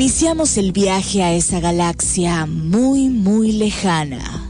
[0.00, 4.48] Iniciamos el viaje a esa galaxia muy, muy lejana.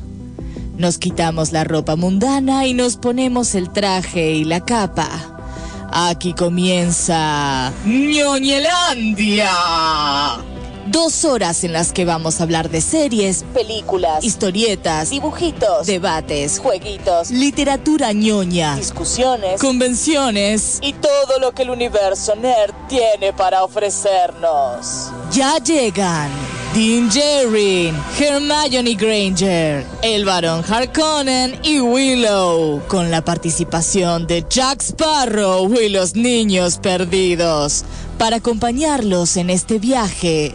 [0.77, 5.09] Nos quitamos la ropa mundana y nos ponemos el traje y la capa.
[5.91, 9.51] Aquí comienza ñoñelandia.
[10.91, 17.31] Dos horas en las que vamos a hablar de series, películas, historietas, dibujitos, debates, jueguitos,
[17.31, 25.11] literatura ñoña, discusiones, convenciones y todo lo que el universo nerd tiene para ofrecernos.
[25.31, 26.31] Ya llegan
[26.75, 35.71] Dean Jerry, Hermione Granger, el Barón Harkonnen y Willow, con la participación de Jack Sparrow
[35.75, 37.85] y los niños perdidos,
[38.17, 40.55] para acompañarlos en este viaje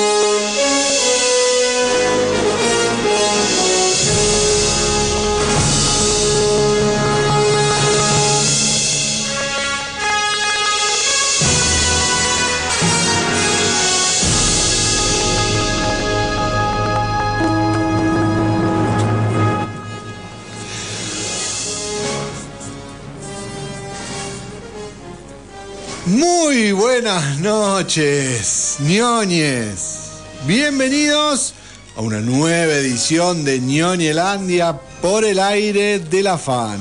[26.21, 30.11] Muy buenas noches, ñoñes.
[30.45, 31.55] Bienvenidos
[31.95, 36.79] a una nueva edición de ñoñelandia por el aire de la fan.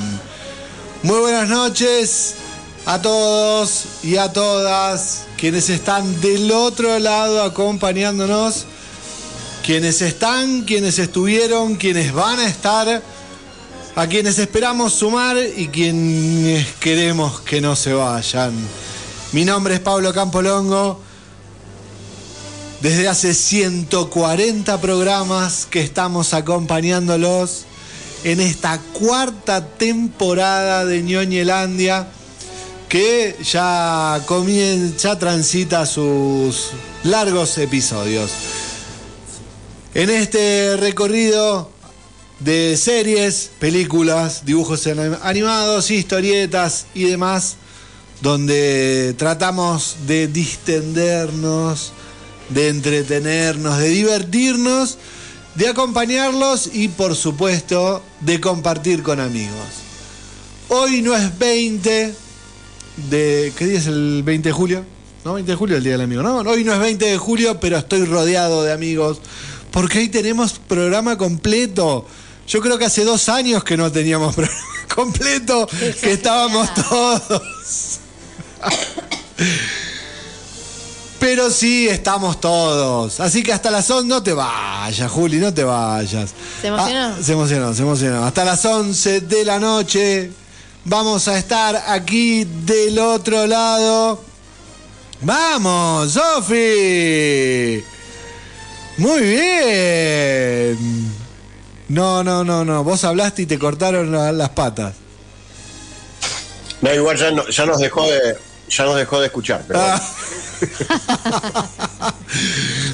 [1.02, 2.34] Muy buenas noches
[2.84, 8.66] a todos y a todas quienes están del otro lado acompañándonos,
[9.64, 13.02] quienes están, quienes estuvieron, quienes van a estar,
[13.96, 18.52] a quienes esperamos sumar y quienes queremos que no se vayan.
[19.33, 21.00] Mi nombre es Pablo Campolongo.
[22.81, 27.64] Desde hace 140 programas que estamos acompañándolos
[28.25, 32.08] en esta cuarta temporada de Ñoñelandia
[32.89, 36.70] que ya comienza, ya transita sus
[37.05, 38.33] largos episodios.
[39.95, 41.70] En este recorrido
[42.41, 44.89] de series, películas, dibujos
[45.23, 47.58] animados, historietas y demás,
[48.20, 51.92] donde tratamos de distendernos,
[52.51, 54.98] de entretenernos, de divertirnos,
[55.55, 59.67] de acompañarlos y por supuesto de compartir con amigos.
[60.69, 62.14] Hoy no es 20
[63.11, 63.53] de...
[63.57, 64.85] ¿Qué día es el 20 de julio?
[65.25, 65.35] ¿No?
[65.35, 66.23] 20 de julio el Día del Amigo.
[66.23, 69.20] No, hoy no es 20 de julio, pero estoy rodeado de amigos.
[69.70, 72.07] Porque hoy tenemos programa completo.
[72.47, 74.64] Yo creo que hace dos años que no teníamos programa
[74.95, 75.69] completo,
[76.01, 77.89] que estábamos todos.
[81.19, 83.21] Pero sí, estamos todos.
[83.21, 86.31] Así que hasta las 11 no te vayas, Juli, no te vayas.
[86.63, 87.07] ¿Se emocionó?
[87.07, 88.25] Ah, se emocionó, se emocionó.
[88.25, 90.31] Hasta las 11 de la noche
[90.87, 94.25] vamos a estar aquí del otro lado.
[95.21, 97.85] ¡Vamos, Sofi!
[98.97, 100.79] Muy bien.
[101.91, 102.83] No, no, no, no.
[102.83, 104.95] Vos hablaste y te cortaron la- las patas.
[106.81, 108.39] No, igual ya, no- ya nos dejó de
[108.70, 109.64] ya nos dejó de escuchar.
[109.67, 110.01] Pero bueno.
[110.01, 110.14] Ah.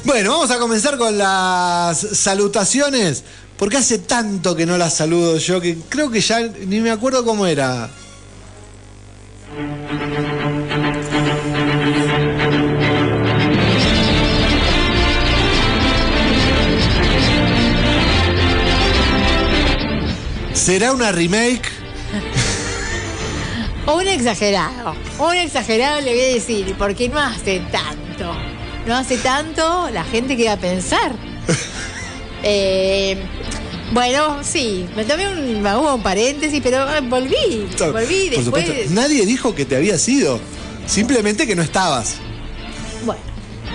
[0.05, 3.25] bueno, vamos a comenzar con las salutaciones.
[3.57, 7.25] Porque hace tanto que no las saludo yo que creo que ya ni me acuerdo
[7.25, 7.89] cómo era.
[20.53, 21.76] ¿Será una remake?
[23.87, 24.95] O un exagerado.
[25.19, 28.35] Un exagerado le voy a decir, porque no hace tanto.
[28.87, 31.13] No hace tanto, la gente que va a pensar.
[32.49, 33.17] Eh,
[33.93, 37.67] bueno, sí, me tomé un, hubo un paréntesis, pero eh, volví.
[37.77, 38.45] Volví Por después.
[38.45, 38.73] supuesto.
[38.91, 40.39] Nadie dijo que te había sido.
[40.87, 42.17] Simplemente que no estabas.
[43.05, 43.23] Bueno,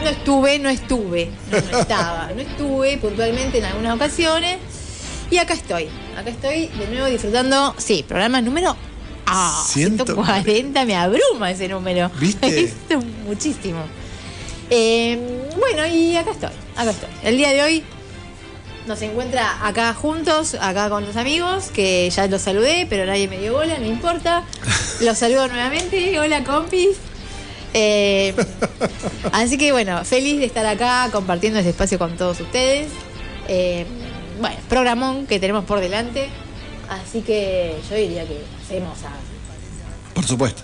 [0.01, 1.31] no estuve, no estuve.
[1.51, 2.31] No, no estaba.
[2.33, 4.57] No estuve puntualmente en algunas ocasiones.
[5.29, 5.89] Y acá estoy.
[6.17, 7.75] Acá estoy de nuevo disfrutando.
[7.77, 8.77] Sí, programa número.
[9.33, 12.11] Ah, Ciento- 140, me abruma ese número.
[12.19, 12.63] ¿Viste?
[12.65, 13.79] Esto es muchísimo.
[14.69, 15.17] Eh,
[15.57, 16.49] bueno, y acá estoy.
[16.75, 17.09] Acá estoy.
[17.23, 17.83] El día de hoy
[18.87, 23.37] nos encuentra acá juntos, acá con los amigos, que ya los saludé, pero nadie me
[23.39, 24.43] dio bola, no importa.
[25.01, 26.19] Los saludo nuevamente.
[26.19, 26.97] Hola, compis.
[27.73, 28.33] Eh,
[29.31, 32.89] así que bueno, feliz de estar acá compartiendo este espacio con todos ustedes.
[33.47, 33.85] Eh,
[34.39, 36.29] bueno, programón que tenemos por delante.
[36.91, 39.11] Así que yo diría que hacemos a.
[40.13, 40.61] Por supuesto.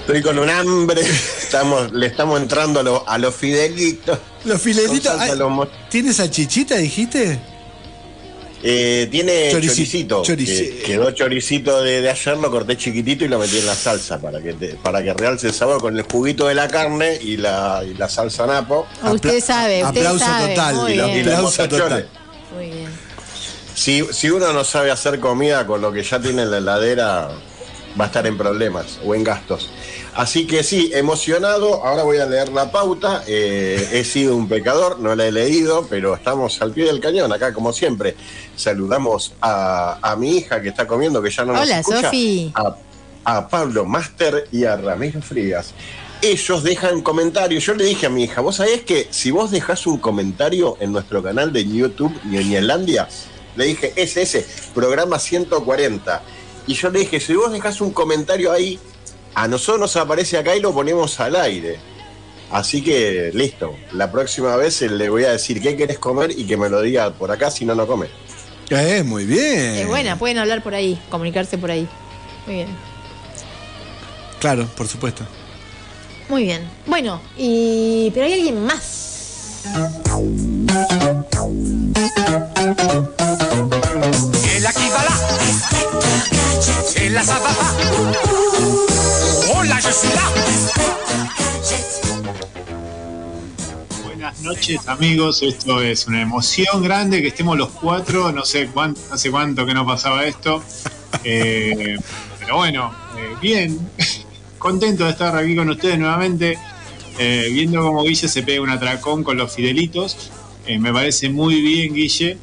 [0.00, 1.02] Estoy con un hambre.
[1.02, 4.18] Estamos, le estamos entrando a, lo- a los fidelitos.
[4.44, 4.60] Los
[5.10, 5.38] salsa Ay,
[5.90, 7.38] ¿Tienes salchichita, dijiste?
[8.62, 10.22] Eh, tiene Chorici- choricito.
[10.24, 13.74] chorici- que- quedó choricito de, de ayer, lo corté chiquitito y lo metí en la
[13.76, 17.18] salsa para que, te- para que realce el sabor con el juguito de la carne
[17.22, 18.86] y la, y la salsa napo.
[19.04, 20.48] Usted Apla- sabe, usted aplauso sabe.
[20.54, 21.18] total, Muy y los- bien.
[21.18, 22.08] y Aplauso total.
[22.54, 22.88] Muy bien.
[23.74, 27.28] Si, si uno no sabe hacer comida con lo que ya tiene en la heladera,
[27.98, 29.70] va a estar en problemas o en gastos.
[30.14, 31.84] Así que sí, emocionado.
[31.84, 33.22] Ahora voy a leer la pauta.
[33.26, 37.32] Eh, he sido un pecador, no la he leído, pero estamos al pie del cañón
[37.32, 38.16] acá, como siempre.
[38.56, 42.52] Saludamos a, a mi hija que está comiendo, que ya no nos Hola, escucha, Sofi.
[42.54, 42.76] A,
[43.24, 45.74] a Pablo Master y a Ramiro Frías.
[46.20, 47.64] Ellos dejan comentarios.
[47.64, 50.90] Yo le dije a mi hija, vos sabés que si vos dejás un comentario en
[50.92, 53.06] nuestro canal de YouTube, Ñoñelandia,
[53.54, 56.22] le dije, es ese, programa 140.
[56.68, 58.78] Y yo le dije, si vos dejás un comentario ahí,
[59.34, 61.78] a nosotros nos aparece acá y lo ponemos al aire.
[62.50, 66.58] Así que listo, la próxima vez le voy a decir qué querés comer y que
[66.58, 68.08] me lo diga por acá, si no, no come.
[68.68, 69.76] Eh, muy bien.
[69.76, 71.88] Es buena, pueden hablar por ahí, comunicarse por ahí.
[72.46, 72.68] Muy bien.
[74.38, 75.24] Claro, por supuesto.
[76.28, 76.68] Muy bien.
[76.86, 79.64] Bueno, y pero hay alguien más.
[89.54, 90.30] Hola, yo soy la.
[94.04, 99.00] Buenas noches amigos, esto es una emoción grande que estemos los cuatro, no sé cuánto,
[99.10, 100.62] hace cuánto que no pasaba esto,
[101.24, 101.96] Eh,
[102.40, 103.78] pero bueno, eh, bien,
[104.58, 106.58] contento de estar aquí con ustedes nuevamente,
[107.18, 110.30] eh, viendo cómo Guille se pega un atracón con los fidelitos,
[110.66, 112.36] Eh, me parece muy bien Guille,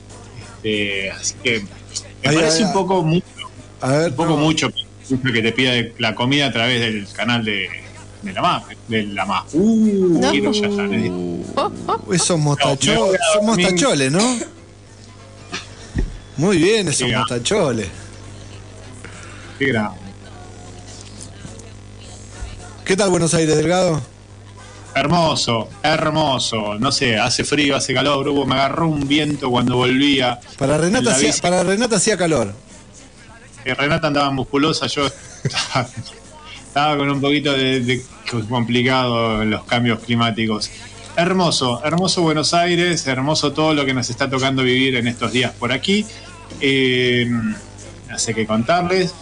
[0.63, 2.73] Este, así que me Ay, parece ay, un ay.
[2.73, 3.25] poco mucho,
[3.85, 4.09] A ver.
[4.11, 4.71] un poco mucho
[5.07, 7.69] que te pida la comida a través del canal de,
[8.23, 9.45] de la MAP, de la MAP.
[9.53, 10.33] Uh, No.
[10.33, 14.37] ya Uh, esos mostacho- No, voy a son mostacholes, ¿no?
[16.37, 17.19] Muy bien, esos ah.
[17.19, 17.87] mostacholes.
[19.59, 19.73] qué.
[22.83, 24.01] ¿Qué tal Buenos Aires, Delgado?
[24.95, 26.75] Hermoso, hermoso.
[26.79, 28.27] No sé, hace frío, hace calor.
[28.27, 30.39] Hubo, me agarró un viento cuando volvía.
[30.57, 32.53] Para Renata, hacía, para Renata hacía calor.
[33.73, 35.07] Renata andaba musculosa, yo
[36.63, 38.01] estaba, con un poquito de,
[38.49, 40.69] complicado los cambios climáticos.
[41.17, 45.53] Hermoso, hermoso Buenos Aires, hermoso todo lo que nos está tocando vivir en estos días
[45.53, 46.05] por aquí.
[46.59, 47.27] Eh,
[48.09, 49.13] no sé qué contarles.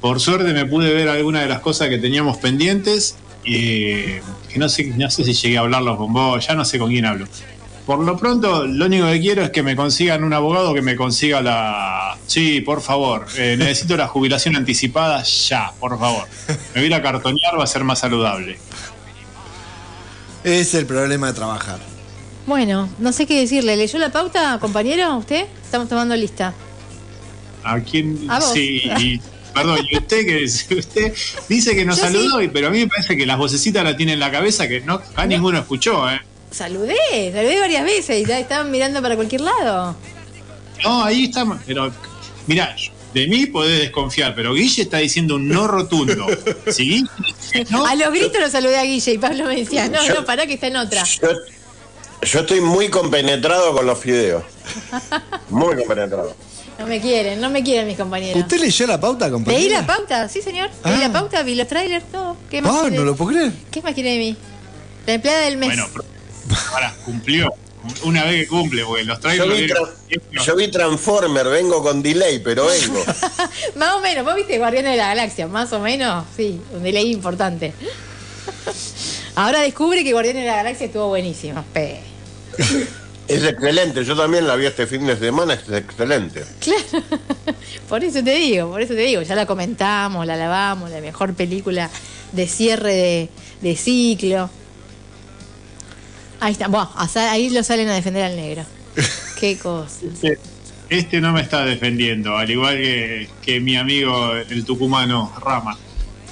[0.00, 3.16] Por suerte me pude ver algunas de las cosas que teníamos pendientes.
[3.44, 4.22] eh,
[4.52, 6.90] que no sé, no sé si llegué a hablarlos con vos, ya no sé con
[6.90, 7.26] quién hablo.
[7.86, 10.94] Por lo pronto, lo único que quiero es que me consigan un abogado que me
[10.94, 12.16] consiga la.
[12.26, 13.26] Sí, por favor.
[13.36, 16.28] eh, necesito la jubilación anticipada ya, por favor.
[16.48, 18.56] Me voy a ir a cartonear, va a ser más saludable.
[20.44, 21.80] Es el problema de trabajar.
[22.46, 23.76] Bueno, no sé qué decirle.
[23.76, 25.16] ¿Leyó la pauta, compañero?
[25.16, 25.46] ¿Usted?
[25.62, 26.54] Estamos tomando lista.
[27.64, 28.26] ¿A quién?
[28.28, 28.52] A vos.
[28.52, 29.20] Sí, y-
[29.54, 30.44] perdón, y usted que
[30.78, 31.14] usted
[31.48, 33.96] dice que nos Yo saludó, y- pero a mí me parece que las vocecitas la
[33.96, 36.20] tiene en la cabeza que no, acá ninguno escuchó, ¿eh?
[36.52, 39.96] Saludé, saludé varias veces y ya estaban mirando para cualquier lado.
[40.84, 41.58] No, ahí estamos.
[41.66, 41.90] Pero,
[42.46, 42.74] mirá,
[43.14, 46.26] de mí podés desconfiar, pero Guille está diciendo un no rotundo.
[47.70, 50.24] No, a los gritos lo saludé a Guille y Pablo me decía, no, Yo- no,
[50.24, 51.04] pará que está en otra.
[51.04, 51.28] Yo,
[52.22, 54.42] yo estoy muy compenetrado con los fideos.
[55.50, 56.34] Muy compenetrado.
[56.78, 58.40] No me quieren, no me quieren mis compañeros.
[58.42, 59.60] ¿Usted leyó la pauta, compañero?
[59.60, 60.70] Leí la pauta, sí señor.
[60.84, 61.08] Leí Ah.
[61.08, 62.36] la pauta, vi los trailers, todo.
[62.50, 62.96] ¿Qué más, Ah, quiere?
[62.96, 63.52] no lo puedo creer.
[63.70, 64.36] ¿Qué más quiere de mí?
[65.06, 65.68] La empleada del mes.
[65.68, 66.04] bueno, pero-
[66.72, 67.48] ahora cumplió.
[68.04, 69.58] Una vez que cumple, porque los Yo trailers.
[70.08, 73.04] vi, tra- yo vi Transformer, vengo con delay, pero vengo.
[73.74, 77.10] más o menos, vos viste Guardianes de la Galaxia, más o menos, sí, un delay
[77.10, 77.72] importante.
[79.34, 81.64] Ahora descubre que Guardianes de la Galaxia estuvo buenísimo.
[81.72, 82.00] Pe.
[83.28, 86.44] Es excelente, yo también la vi este fin de semana, es excelente.
[86.60, 87.04] Claro.
[87.88, 91.34] Por eso te digo, por eso te digo, ya la comentamos, la lavamos, la mejor
[91.34, 91.90] película
[92.32, 93.28] de cierre de,
[93.60, 94.48] de ciclo.
[96.42, 96.88] Ahí está, Buah,
[97.30, 98.64] ahí lo salen a defender al negro.
[99.38, 100.00] Qué cosa.
[100.12, 100.38] Este,
[100.88, 105.78] este no me está defendiendo, al igual que, que mi amigo el tucumano Rama.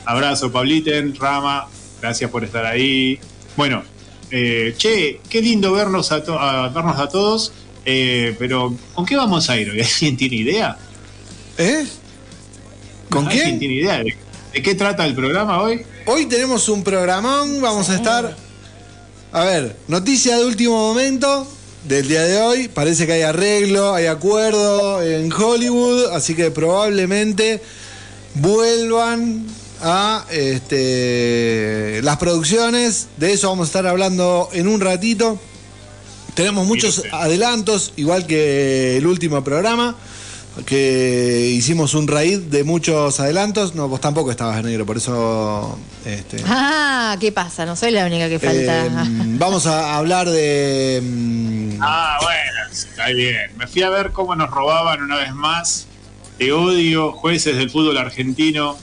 [0.05, 1.69] Abrazo, Pabliten, Rama,
[2.03, 3.21] gracias por estar ahí.
[3.57, 3.85] Bueno,
[4.33, 7.53] eh, che, qué lindo vernos a, to- a- vernos a todos,
[7.85, 9.81] eh, pero ¿con qué vamos a ir hoy?
[9.81, 10.77] ¿Alguien tiene idea?
[11.57, 11.87] ¿Eh?
[13.11, 13.59] ¿Con ¿Alguien quién?
[13.61, 14.17] tiene idea de,
[14.55, 15.83] de qué trata el programa hoy?
[16.07, 18.37] Hoy tenemos un programón, vamos a estar...
[19.33, 21.47] A ver, noticia de último momento
[21.85, 22.67] del día de hoy.
[22.67, 27.63] Parece que hay arreglo, hay acuerdo en Hollywood, así que probablemente
[28.35, 29.47] vuelvan
[29.81, 33.07] a este, las producciones.
[33.19, 35.39] De eso vamos a estar hablando en un ratito.
[36.35, 39.97] Tenemos muchos adelantos, igual que el último programa,
[40.67, 43.75] que hicimos un raíz de muchos adelantos.
[43.75, 45.79] No, vos tampoco estabas negro, por eso...
[46.05, 47.65] Este, Ah, ¿qué pasa?
[47.67, 48.87] No soy la única que falta.
[48.87, 48.91] eh,
[49.39, 51.01] vamos a hablar de...
[51.03, 53.51] mm, Ah, bueno, está bien.
[53.57, 55.87] Me fui a ver cómo nos robaban una vez más.
[56.39, 58.77] Te odio, jueces del fútbol argentino.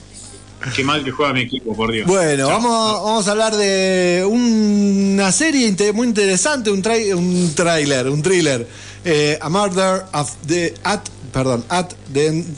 [0.74, 2.06] Qué mal que juega mi equipo, por Dios.
[2.08, 2.56] Bueno, Chao.
[2.60, 8.66] vamos, vamos a hablar de una serie muy interesante, un, trai- un trailer, un thriller.
[9.04, 11.00] Eh, a Murder of the, at,
[11.32, 12.56] perdón, at the End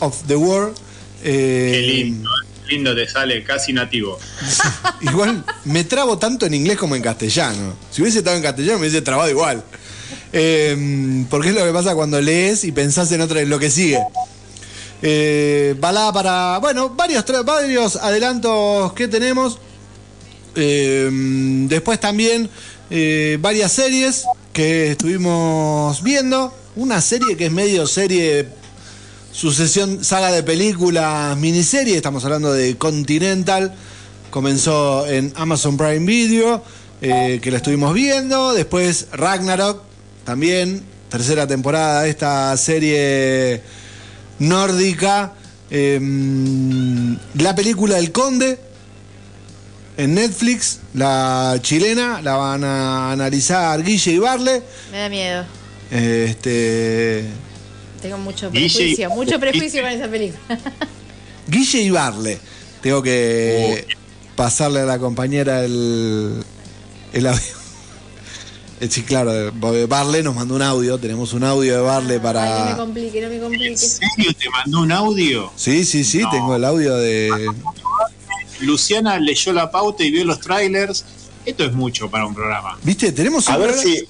[0.00, 0.76] of the World.
[1.22, 2.30] Eh, Qué lindo,
[2.68, 4.18] lindo te sale, casi nativo.
[5.00, 7.74] Igual me trabo tanto en inglés como en castellano.
[7.90, 9.62] Si hubiese estado en castellano me hubiese trabado igual.
[10.32, 13.70] Eh, porque es lo que pasa cuando lees y pensás en otra en lo que
[13.70, 13.98] sigue.
[15.02, 16.58] Eh, balada para.
[16.58, 19.58] Bueno, varios, varios adelantos que tenemos.
[20.54, 21.08] Eh,
[21.68, 22.50] después también
[22.90, 26.54] eh, varias series que estuvimos viendo.
[26.76, 28.46] Una serie que es medio serie,
[29.32, 31.96] sucesión, saga de películas, miniserie.
[31.96, 33.74] Estamos hablando de Continental.
[34.30, 36.62] Comenzó en Amazon Prime Video,
[37.02, 38.52] eh, que la estuvimos viendo.
[38.52, 39.82] Después Ragnarok,
[40.24, 43.62] también, tercera temporada de esta serie
[44.38, 45.32] nórdica.
[45.72, 45.98] Eh,
[47.34, 48.60] la película El Conde
[49.96, 54.62] en Netflix, la chilena, la van a analizar Guille y Barle.
[54.92, 55.59] Me da miedo.
[55.90, 57.24] Este,
[58.00, 60.58] Tengo mucho Guille prejuicio, mucho prejuicio con esa película.
[61.48, 62.38] Guille y Barle.
[62.80, 63.86] Tengo que
[64.36, 66.42] pasarle a la compañera el,
[67.12, 67.40] el audio.
[68.80, 72.18] Eh, Sí, claro, porque Barle nos mandó un audio, tenemos un audio de Barle Ay,
[72.18, 72.76] no me para...
[72.78, 73.76] complique, no me ¿En complique.
[73.76, 75.52] serio te mandó un audio?
[75.56, 76.30] Sí, sí, sí, No.
[76.30, 77.30] tengo el audio de...
[78.60, 81.04] Luciana leyó la pauta y vio los trailers.
[81.44, 82.78] Esto es mucho para un programa.
[82.82, 83.12] ¿Viste?
[83.12, 84.08] Tenemos un A ver programa- si.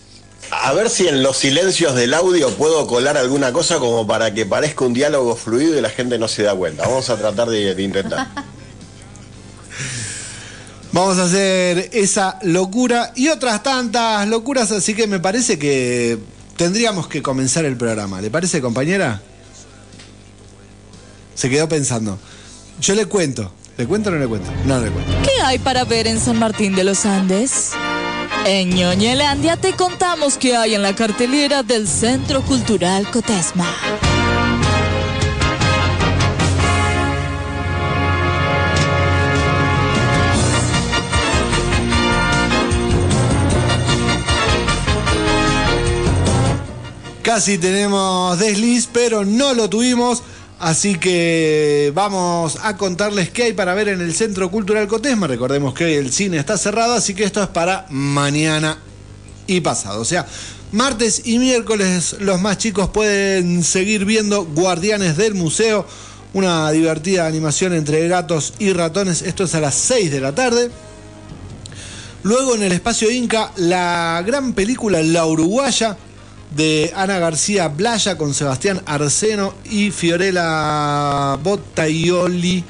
[0.51, 4.47] A ver si en los silencios del audio puedo colar alguna cosa como para que
[4.47, 6.83] parezca un diálogo fluido y la gente no se da cuenta.
[6.87, 8.27] Vamos a tratar de, de intentar.
[10.93, 16.19] Vamos a hacer esa locura y otras tantas locuras, así que me parece que
[16.57, 18.21] tendríamos que comenzar el programa.
[18.21, 19.23] ¿Le parece, compañera?
[21.37, 22.19] Se quedó pensando.
[22.81, 23.53] Yo le cuento.
[23.77, 24.51] ¿Le cuento o no le cuento?
[24.67, 25.13] No, no le cuento.
[25.23, 27.71] ¿Qué hay para ver en San Martín de los Andes?
[28.47, 33.67] En Ñoñelandia te contamos qué hay en la cartelera del Centro Cultural Cotesma.
[47.23, 50.23] Casi tenemos desliz, pero no lo tuvimos.
[50.61, 55.27] Así que vamos a contarles qué hay para ver en el Centro Cultural Cotesma.
[55.27, 58.79] Recordemos que hoy el cine está cerrado, así que esto es para mañana
[59.47, 60.03] y pasado.
[60.03, 60.27] O sea,
[60.73, 65.87] martes y miércoles los más chicos pueden seguir viendo Guardianes del Museo,
[66.35, 69.23] una divertida animación entre gatos y ratones.
[69.23, 70.71] Esto es a las 6 de la tarde.
[72.23, 75.97] Luego en el espacio Inca, la gran película La Uruguaya
[76.57, 82.65] de Ana García Blaya con Sebastián Arseno y Fiorella Bottaioli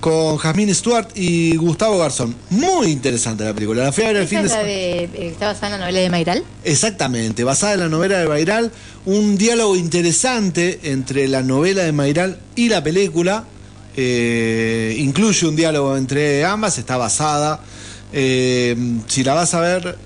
[0.00, 2.34] con Jasmine Stewart y Gustavo Garzón.
[2.50, 3.84] Muy interesante la película.
[3.84, 4.66] La fui a ver el ¿Esa fin de semana.
[4.66, 6.44] de, eh, está basada en la novela de Mayral?
[6.64, 8.72] Exactamente, basada en la novela de Mayral,
[9.04, 13.44] un diálogo interesante entre la novela de Mayral y la película.
[13.96, 17.60] eh, incluye un diálogo entre ambas, está basada.
[18.12, 18.74] eh,
[19.08, 19.98] si la vas a ver,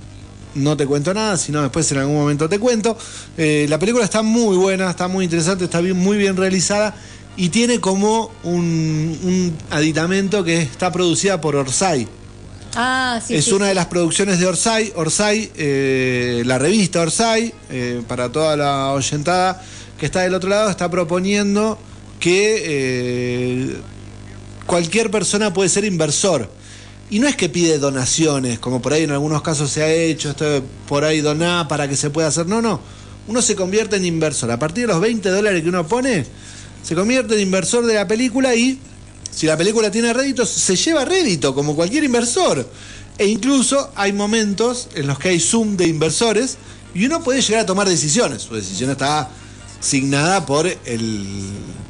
[0.54, 2.96] no te cuento nada, sino después en algún momento te cuento.
[3.37, 6.94] Eh, la película está muy buena, está muy interesante, está bien, muy bien realizada
[7.37, 12.06] y tiene como un, un aditamento que está producida por Orsay
[12.76, 13.37] Ah, sí.
[13.37, 13.68] es sí, una sí.
[13.68, 14.92] de las producciones de Orsay.
[14.96, 19.62] Orsay, eh, la revista Orsay, eh, para toda la oyentada
[19.99, 21.78] que está del otro lado, está proponiendo
[22.18, 23.76] que eh,
[24.66, 26.50] cualquier persona puede ser inversor.
[27.11, 30.30] Y no es que pide donaciones, como por ahí en algunos casos se ha hecho,
[30.30, 32.46] esto por ahí donar para que se pueda hacer.
[32.46, 32.80] No, no.
[33.26, 34.50] Uno se convierte en inversor.
[34.50, 36.25] A partir de los 20 dólares que uno pone,
[36.82, 38.78] se convierte en inversor de la película y
[39.30, 42.68] si la película tiene réditos, se lleva rédito, como cualquier inversor.
[43.18, 46.56] E incluso hay momentos en los que hay Zoom de inversores
[46.94, 48.42] y uno puede llegar a tomar decisiones.
[48.42, 49.28] Su decisión está
[49.80, 51.26] asignada por el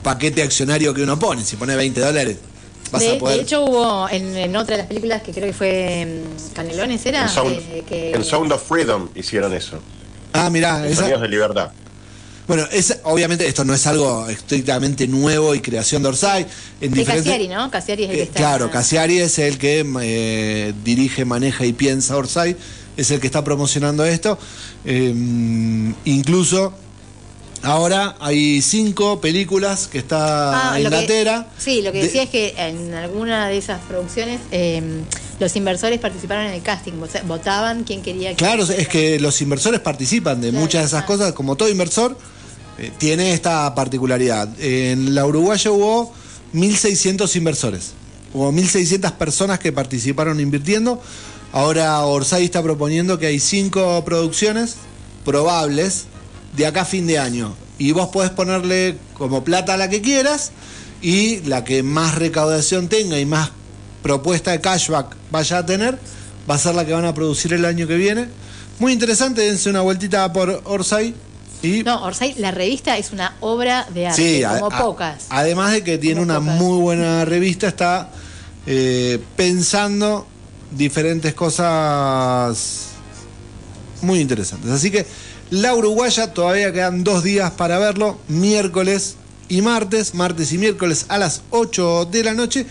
[0.03, 1.45] paquete accionario que uno pone.
[1.45, 2.39] Si pone 20 dólares,
[2.93, 3.37] de, a poder.
[3.39, 7.05] de hecho hubo en, en otra de las películas que creo que fue mm, Canelones,
[7.07, 7.23] ¿era?
[7.23, 9.79] En Sound, Eh, que, Sound of Freedom hicieron eso.
[10.33, 11.71] ah, mirá, En esa, Sonidos de Libertad.
[12.47, 16.47] Bueno, es, obviamente esto no es algo estrictamente nuevo y creación de Orsay.
[16.81, 17.71] En De diferentes- Cassiari, ¿no?
[17.71, 18.39] Cassiari es el que Eh, está.
[18.39, 22.55] Claro, Cassiari es el que eh, dirige, maneja y piensa Orsay,
[22.99, 24.39] es el que está promocionando esto.
[24.85, 25.15] Eh,
[26.05, 26.75] incluso
[27.65, 31.49] ahora hay cinco películas que está Ah, en la tera.
[31.59, 34.83] Sí, lo que de- decía es que en alguna de esas producciones eh,
[35.41, 36.93] los inversores participaron en el casting,
[37.27, 38.37] votaban quién quería que.
[38.37, 41.07] Claro, es que los inversores participan de Claro, muchas de esas ah.
[41.07, 42.17] cosas, como todo inversor,
[42.79, 44.49] eh, tiene esta particularidad.
[44.61, 46.13] En la Uruguaya hubo
[46.55, 47.93] 1.600 inversores,
[48.33, 51.01] hubo 1.600 personas que participaron invirtiendo.
[51.53, 54.75] Ahora Orsay está proponiendo que hay cinco producciones
[55.25, 56.07] probables
[56.57, 57.55] de acá a fin de año.
[57.79, 60.53] Y vos podés ponerle como plata a la que quieras
[61.03, 63.51] y la que más recaudación tenga y más
[64.03, 65.99] propuesta de cashback vaya a tener,
[66.49, 68.29] va a ser la que van a producir el año que viene.
[68.79, 71.15] Muy interesante, dense una vueltita por Orsay
[71.63, 75.27] y No, Orsay, la revista es una obra de arte, Sí, como a- pocas.
[75.31, 76.61] Además de que tiene Como una pocas.
[76.61, 78.11] muy buena revista, está
[78.67, 80.27] eh, pensando
[80.71, 82.89] diferentes cosas
[84.03, 84.71] muy interesantes.
[84.71, 85.07] Así que
[85.51, 89.17] la Uruguaya todavía quedan dos días para verlo, miércoles
[89.49, 92.67] y martes, martes y miércoles a las 8 de la noche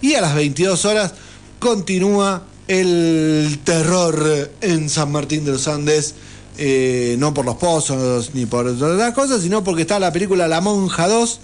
[0.00, 1.12] y a las 22 horas
[1.58, 6.14] continúa el terror en San Martín de los Andes.
[6.58, 10.60] eh, no por los pozos ni por otras cosas, sino porque está la película La
[10.60, 11.40] Monja 2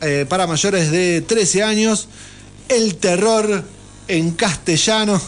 [0.00, 2.08] eh, para mayores de 13 años.
[2.68, 3.64] El terror
[4.08, 5.20] en castellano.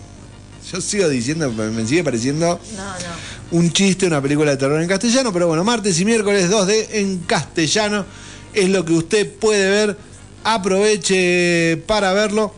[0.72, 3.39] Yo sigo diciendo, me sigue pareciendo No, no.
[3.52, 7.18] Un chiste, una película de terror en castellano, pero bueno, martes y miércoles 2D en
[7.20, 8.04] castellano
[8.52, 9.96] es lo que usted puede ver.
[10.42, 12.54] Aproveche para verlo.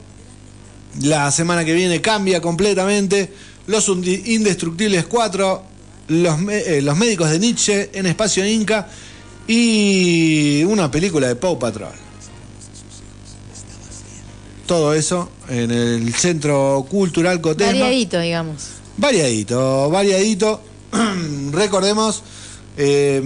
[1.00, 3.32] La semana que viene cambia completamente.
[3.66, 5.62] Los Indestructibles 4,
[6.08, 8.88] los, eh, los médicos de Nietzsche en Espacio Inca
[9.46, 11.92] y una película de Paw Patrol.
[14.66, 17.72] Todo eso en el Centro Cultural Cotesma.
[17.72, 18.68] Variadito, digamos.
[18.96, 20.60] Variadito, variadito.
[21.52, 22.22] Recordemos.
[22.76, 23.22] eh,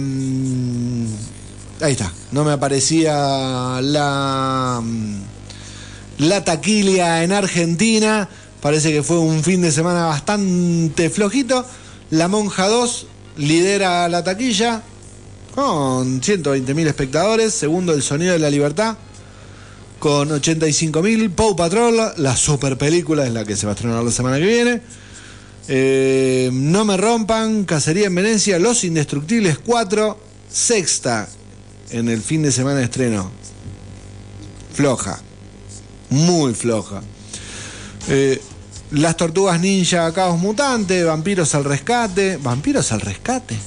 [1.81, 2.11] ahí está.
[2.31, 4.81] No me aparecía la.
[6.17, 8.27] La taquilla en Argentina.
[8.61, 11.63] Parece que fue un fin de semana bastante flojito.
[12.09, 13.05] La Monja 2
[13.37, 14.81] lidera la taquilla
[15.53, 17.53] con 120.000 espectadores.
[17.53, 18.97] Segundo, El Sonido de la Libertad
[19.99, 21.29] con 85.000.
[21.35, 24.45] Paw Patrol, la super película, es la que se va a estrenar la semana que
[24.45, 24.81] viene.
[25.69, 30.17] Eh, no me rompan, Cacería en Venecia, Los Indestructibles 4,
[30.49, 31.27] sexta
[31.91, 33.29] en el fin de semana de estreno.
[34.73, 35.19] Floja,
[36.09, 37.01] muy floja.
[38.09, 38.41] Eh,
[38.91, 43.57] las Tortugas Ninja, Caos Mutante, Vampiros al Rescate, Vampiros al Rescate.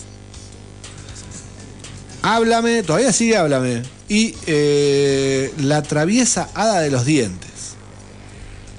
[2.22, 3.82] Háblame, todavía sigue Háblame.
[4.08, 7.50] Y eh, La Traviesa Hada de los Dientes.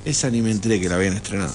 [0.04, 1.54] Esa ni me enteré que la habían estrenado.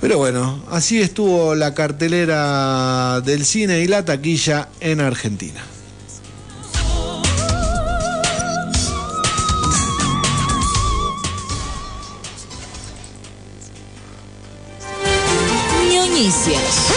[0.00, 5.62] Pero bueno, así estuvo la cartelera del cine y la taquilla en Argentina.
[15.92, 16.92] ñoñicias.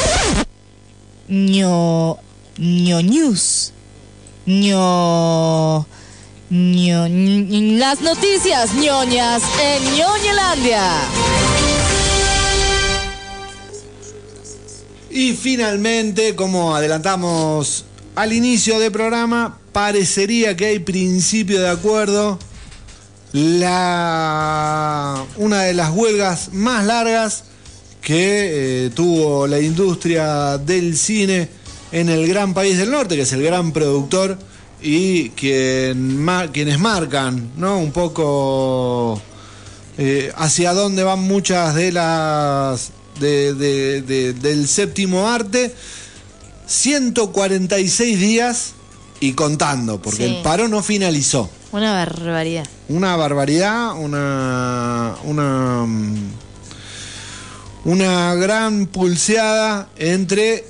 [1.28, 2.18] ño.
[2.58, 3.74] ño news.
[4.46, 5.86] ño.
[6.50, 7.08] ño.
[7.80, 11.63] las noticias ñoñas en ñoñelandia.
[15.16, 22.40] Y finalmente, como adelantamos al inicio del programa, parecería que hay principio de acuerdo.
[23.32, 27.44] La, una de las huelgas más largas
[28.02, 31.48] que eh, tuvo la industria del cine
[31.92, 34.40] en el gran país del norte, que es el gran productor
[34.82, 37.78] y quien quienes marcan ¿no?
[37.78, 39.22] un poco
[40.00, 45.74] eh, hacia dónde van muchas de las de- de- de- del séptimo arte
[46.68, 48.74] 146 días
[49.20, 50.36] y contando porque Sí.
[50.36, 52.66] el paro no finalizó Una barbaridad.
[52.90, 56.32] una barbaridad una una mm,
[57.86, 60.66] una gran pulseada entre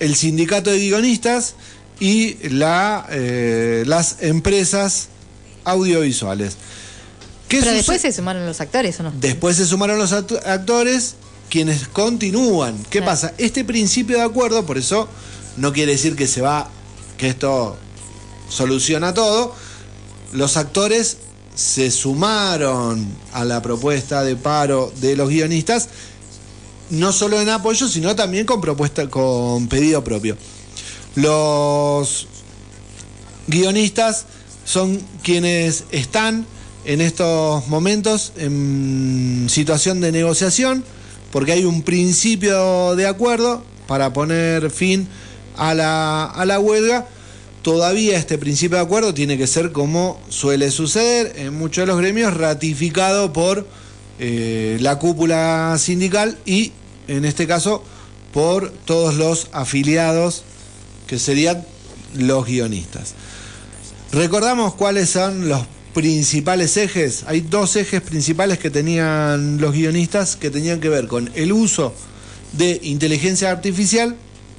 [0.00, 1.54] el sindicato de guionistas
[2.00, 5.08] y la, eh, las empresas
[5.64, 6.56] audiovisuales.
[7.48, 9.12] ¿Qué Pero después se sumaron los actores, ¿o no?
[9.20, 11.14] Después se sumaron los actores
[11.50, 12.76] quienes continúan.
[12.90, 13.06] ¿Qué Claro.
[13.06, 13.34] pasa?
[13.38, 15.08] Este principio de acuerdo, por eso
[15.56, 16.68] no quiere decir que se va,
[17.16, 17.76] que esto
[18.48, 19.54] soluciona todo.
[20.32, 21.18] Los actores
[21.54, 25.88] se sumaron a la propuesta de paro de los guionistas,
[26.90, 30.36] no solo en apoyo, sino también con propuesta, con pedido propio.
[31.14, 32.26] Los
[33.46, 34.24] guionistas
[34.64, 36.46] son quienes están
[36.84, 40.84] en estos momentos en situación de negociación,
[41.34, 45.08] porque hay un principio de acuerdo para poner fin
[45.56, 47.08] a la, a la huelga.
[47.62, 51.98] Todavía este principio de acuerdo tiene que ser como suele suceder en muchos de los
[51.98, 53.66] gremios, ratificado por
[54.20, 56.70] eh, la cúpula sindical y
[57.08, 57.82] en este caso
[58.32, 60.44] por todos los afiliados
[61.08, 61.66] que serían
[62.16, 63.14] los guionistas.
[64.12, 65.62] Recordamos cuáles son los
[65.94, 67.24] principales ejes.
[67.26, 71.94] Hay dos ejes principales que tenían los guionistas que tenían que ver con el uso
[72.52, 74.16] de inteligencia artificial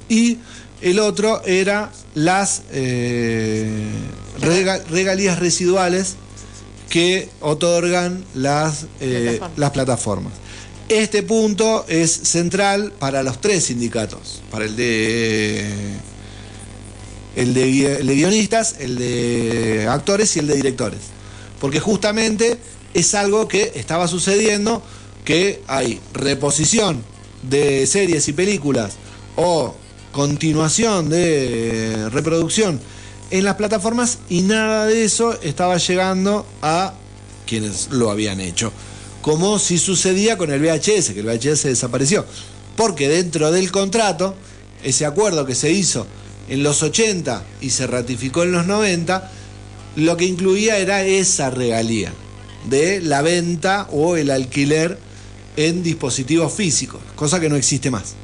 [0.08, 0.38] y
[0.82, 3.68] el otro era las eh,
[4.40, 6.16] rega- regalías residuales
[6.88, 9.58] que otorgan las, eh, Plataformas.
[9.58, 10.32] las plataformas.
[10.88, 15.64] Este punto es central para los tres sindicatos, para el de
[17.34, 21.00] el de, gui- el de guionistas, el de actores y el de directores.
[21.60, 22.58] Porque justamente
[22.94, 24.82] es algo que estaba sucediendo,
[25.24, 27.02] que hay reposición
[27.42, 28.94] de series y películas
[29.36, 29.74] o
[30.12, 32.80] continuación de reproducción
[33.30, 36.94] en las plataformas y nada de eso estaba llegando a
[37.46, 38.72] quienes lo habían hecho.
[39.22, 42.24] Como si sucedía con el VHS, que el VHS desapareció.
[42.76, 44.34] Porque dentro del contrato,
[44.84, 46.06] ese acuerdo que se hizo
[46.48, 49.32] en los 80 y se ratificó en los 90,
[49.96, 52.12] lo que incluía era esa regalía
[52.68, 54.98] de la venta o el alquiler
[55.56, 58.14] en dispositivos físicos, cosa que no existe más.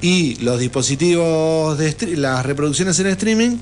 [0.00, 3.56] Y los dispositivos de las reproducciones en streaming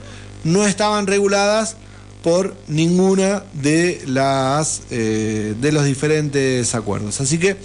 [0.45, 1.77] no estaban reguladas
[2.23, 7.21] por ninguna de las eh, de los diferentes acuerdos.
[7.21, 7.57] Así que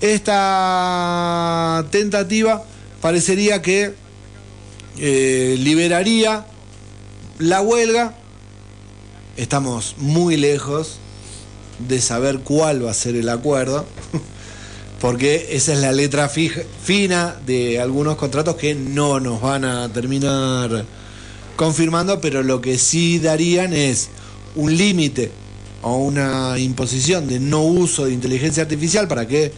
[0.00, 2.64] esta tentativa
[3.00, 3.92] parecería que
[4.98, 6.46] eh, liberaría
[7.38, 8.16] la huelga.
[9.36, 10.98] Estamos muy lejos
[11.88, 13.86] de saber cuál va a ser el acuerdo,
[15.00, 20.84] porque esa es la letra fina de algunos contratos que no nos van a terminar
[21.56, 24.10] confirmando, pero lo que sí darían es
[24.54, 25.30] un límite
[25.80, 29.50] o una imposición de no uso de inteligencia artificial para que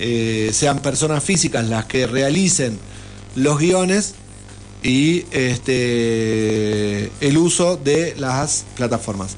[0.00, 2.76] eh, sean personas físicas las que realicen
[3.36, 4.14] los guiones
[4.82, 9.36] y este el uso de las plataformas.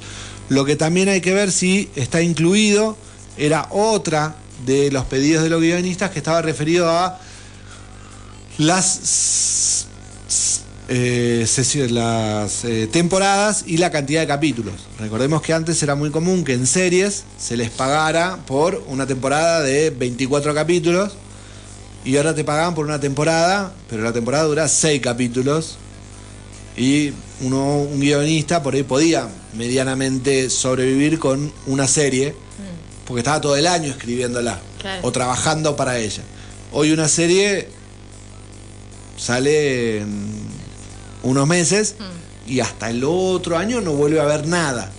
[0.48, 2.96] Lo que también hay que ver si está incluido
[3.36, 7.18] era otra de los pedidos de los guionistas que estaba referido a
[8.58, 9.86] las
[10.88, 11.46] eh,
[11.90, 14.74] las eh, temporadas y la cantidad de capítulos.
[14.98, 19.62] Recordemos que antes era muy común que en series se les pagara por una temporada
[19.62, 21.12] de 24 capítulos
[22.04, 25.76] y ahora te pagaban por una temporada, pero la temporada dura 6 capítulos
[26.76, 32.34] y uno, un guionista por ahí podía medianamente sobrevivir con una serie
[33.06, 35.00] porque estaba todo el año escribiéndola Claro.
[35.06, 36.22] o trabajando para ella.
[36.72, 37.68] Hoy una serie
[39.16, 40.28] sale en
[41.22, 41.94] unos meses
[42.46, 44.90] y hasta el otro año no vuelve a haber nada.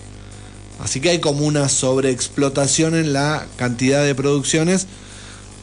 [0.79, 4.87] Así que hay como una sobreexplotación en la cantidad de producciones.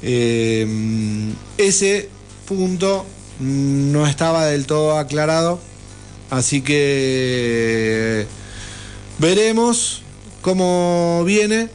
[0.02, 0.66] Eh,
[1.58, 2.08] ese
[2.46, 3.06] punto
[3.40, 5.60] no estaba del todo aclarado.
[6.30, 8.26] Así que
[9.18, 10.02] veremos
[10.40, 11.68] cómo viene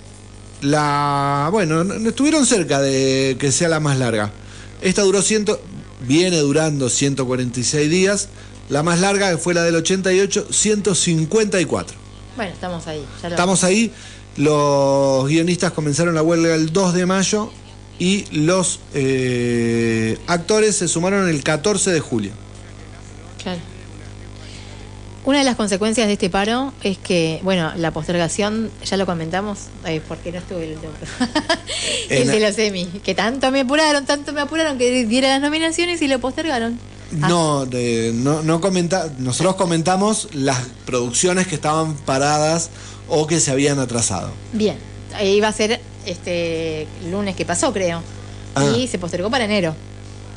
[0.61, 1.49] la.
[1.51, 4.31] Bueno, no- estuvieron cerca de que sea la más larga.
[4.81, 5.59] Esta duró ciento,
[6.07, 8.29] viene durando 146 días.
[8.69, 11.95] La más larga que fue la del 88, 154.
[12.35, 13.05] Bueno, estamos ahí.
[13.21, 13.91] ya lo- Estamos ahí.
[14.35, 17.51] Los guionistas comenzaron la huelga el 2 de mayo
[17.99, 22.31] y los eh, actores se sumaron el 14 de julio.
[23.41, 23.59] Claro.
[25.25, 29.59] Una de las consecuencias de este paro es que, bueno, la postergación, ya lo comentamos,
[29.85, 30.93] eh, porque no estuve el último.
[32.09, 36.01] el de los Emmy, que tanto me apuraron, tanto me apuraron que diera las nominaciones
[36.01, 36.79] y lo postergaron.
[37.21, 42.69] Ah, No, de- no, no comenta, nosotros comentamos las producciones que estaban paradas
[43.09, 44.31] o que se habían atrasado.
[44.53, 44.77] Bien,
[45.13, 48.01] ahí iba a ser este lunes que pasó, creo.
[48.55, 48.65] Ah.
[48.77, 49.75] Y se postergó para enero.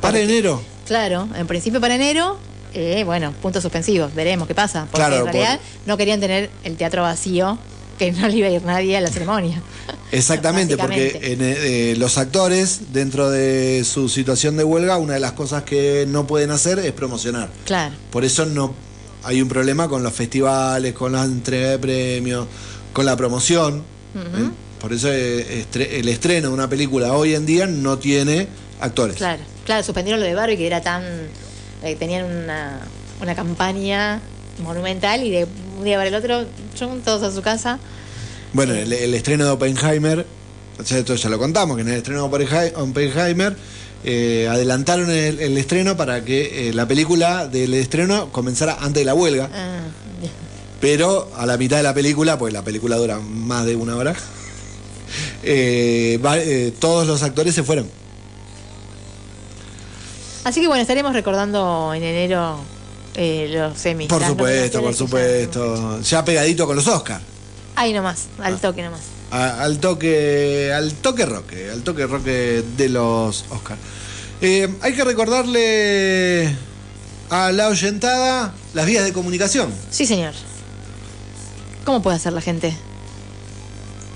[0.01, 0.61] Para enero.
[0.85, 2.37] Claro, en principio para enero,
[2.73, 4.87] eh, bueno, puntos suspensivos, veremos qué pasa.
[4.91, 7.57] Porque Claro, en realidad no querían tener el teatro vacío,
[7.97, 9.61] que no le iba a ir nadie a la ceremonia.
[10.11, 15.33] Exactamente, porque en, eh, los actores, dentro de su situación de huelga, una de las
[15.33, 17.49] cosas que no pueden hacer es promocionar.
[17.65, 18.73] Claro, Por eso no
[19.23, 22.47] hay un problema con los festivales, con la entrega de premios,
[22.91, 23.83] con la promoción.
[24.15, 24.49] ¿eh?
[24.81, 28.47] Por eso eh, el estreno de una película hoy en día no tiene
[28.79, 29.17] actores.
[29.17, 29.41] claro.
[29.65, 31.03] Claro, suspendieron lo de Barbie, que era tan
[31.83, 32.79] eh, tenían una,
[33.21, 34.19] una campaña
[34.63, 36.45] monumental y de un día para el otro,
[37.05, 37.77] todos a su casa.
[38.53, 40.25] Bueno, el, el estreno de Oppenheimer,
[40.79, 43.55] o sea, esto ya lo contamos, que en el estreno de Oppenhei- Oppenheimer
[44.03, 49.05] eh, adelantaron el, el estreno para que eh, la película del estreno comenzara antes de
[49.05, 49.81] la huelga, Ah,
[50.79, 54.15] pero a la mitad de la película, pues la película dura más de una hora,
[55.43, 57.87] eh, va- eh, todos los actores se fueron.
[60.43, 62.57] Así que bueno, estaremos recordando en enero
[63.15, 64.07] eh, los semis.
[64.07, 66.01] Por supuesto, por supuesto.
[66.01, 67.23] Ya pegadito con los Oscars.
[67.75, 69.01] Ahí nomás, al toque nomás.
[69.31, 73.77] A- al toque al toque roque al toque roque de los Oscar
[74.41, 76.53] hay que recordarle
[77.29, 80.33] a la oyentada las vías de comunicación Sí, señor.
[81.85, 82.75] ¿Cómo puede hacer la gente?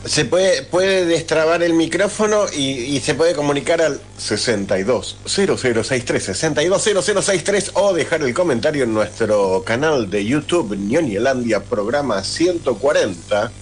[0.05, 2.61] Se puede, puede destrabar el micrófono y,
[2.95, 9.63] y se puede comunicar al 62 0063 62 0063 o dejar el comentario en nuestro
[9.65, 13.55] canal de YouTube Ñoñelandia programa 140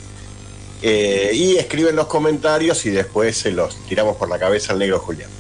[0.82, 5.00] eh, y escriben los comentarios y después se los tiramos por la cabeza al negro
[5.00, 5.32] Julián.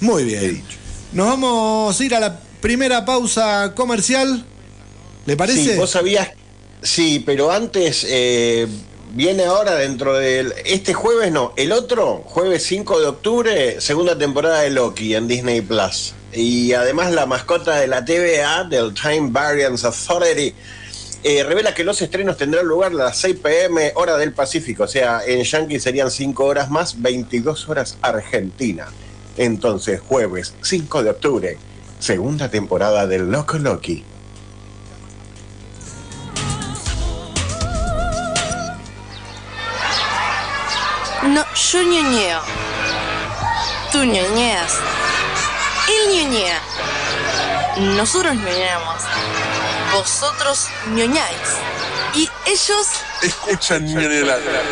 [0.00, 0.78] muy He bien dicho.
[1.10, 4.46] nos vamos a ir a la primera pausa comercial
[5.24, 5.72] ¿le parece?
[5.72, 6.30] Sí, vos sabías.
[6.82, 8.66] Sí, pero antes eh,
[9.14, 10.52] viene ahora dentro del.
[10.64, 15.60] Este jueves no, el otro, jueves 5 de octubre, segunda temporada de Loki en Disney
[15.60, 16.14] Plus.
[16.32, 20.54] Y además la mascota de la TVA, del Time Variance Authority,
[21.22, 24.84] eh, revela que los estrenos tendrán lugar a las 6 pm hora del Pacífico.
[24.84, 28.86] O sea, en Yankee serían 5 horas más, 22 horas Argentina.
[29.36, 31.58] Entonces, jueves 5 de octubre,
[31.98, 34.04] segunda temporada del Loco Loki.
[41.22, 42.40] No, yo ñoñeo.
[43.92, 44.72] Tú ñoñeas.
[45.88, 46.60] Él ñoñea.
[47.96, 49.02] Nosotros ñoñeamos.
[49.92, 51.48] Vosotros ñoñáis.
[52.14, 52.88] Y ellos
[53.22, 54.62] Escuchan Ñoñelandia.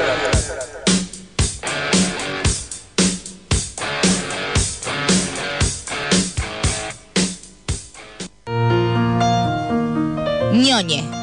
[10.53, 11.20] Ñoñe.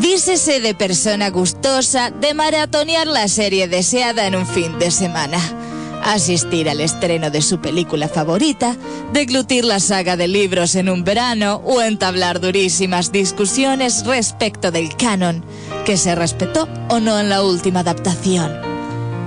[0.00, 5.40] Dícese de persona gustosa de maratonear la serie deseada en un fin de semana.
[6.04, 8.76] Asistir al estreno de su película favorita,
[9.12, 15.44] deglutir la saga de libros en un verano o entablar durísimas discusiones respecto del canon,
[15.84, 18.56] que se respetó o no en la última adaptación.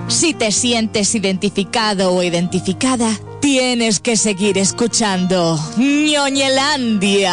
[0.07, 7.31] Si te sientes identificado o identificada, tienes que seguir escuchando Ñoñelandia.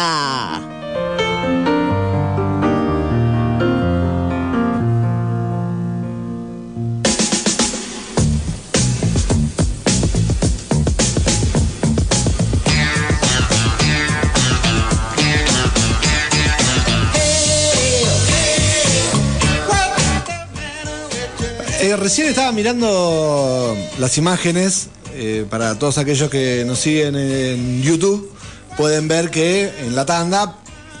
[21.89, 28.31] Eh, recién estaba mirando las imágenes eh, para todos aquellos que nos siguen en YouTube.
[28.77, 30.59] Pueden ver que en la tanda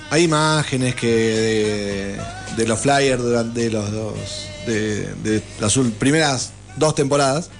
[0.09, 2.17] hay imágenes que
[2.57, 4.15] de, los flyers durante los dos
[4.65, 7.51] de, de las primeras dos temporadas.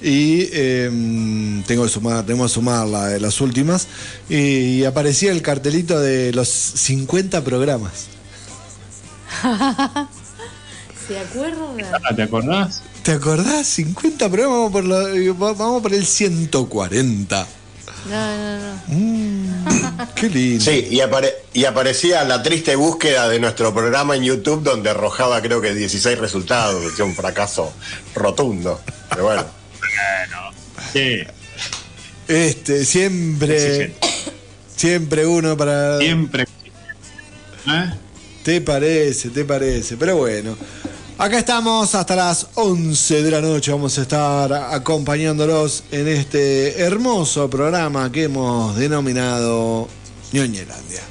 [0.00, 3.88] Y eh, tengo que sumar, tengo que sumar la las últimas.
[4.30, 8.06] Y, y aparecía el cartelito de los 50 programas.
[11.08, 11.76] ¿Se acuerdan?
[11.92, 12.82] Ah, ¿Te acordás?
[13.02, 13.66] ¿Te acordás?
[13.66, 17.46] 50 programas, vamos por, lo- vamos por el 140.
[18.08, 18.82] No, no, no.
[18.88, 20.64] Mm, qué lindo.
[20.64, 25.40] Sí, y, apare- y aparecía la triste búsqueda de nuestro programa en YouTube donde arrojaba
[25.42, 27.72] creo que 16 resultados, que un fracaso
[28.14, 28.80] rotundo.
[29.10, 29.44] Pero bueno,
[30.92, 31.18] Sí,
[32.28, 33.94] Este, siempre.
[34.76, 35.98] Siempre uno para.
[35.98, 36.42] siempre.
[37.68, 37.90] ¿Eh?
[38.42, 39.96] Te parece, te parece.
[39.96, 40.56] Pero bueno.
[41.18, 43.70] Acá estamos hasta las 11 de la noche.
[43.70, 49.88] Vamos a estar acompañándolos en este hermoso programa que hemos denominado
[50.32, 51.02] Ñoñelandia.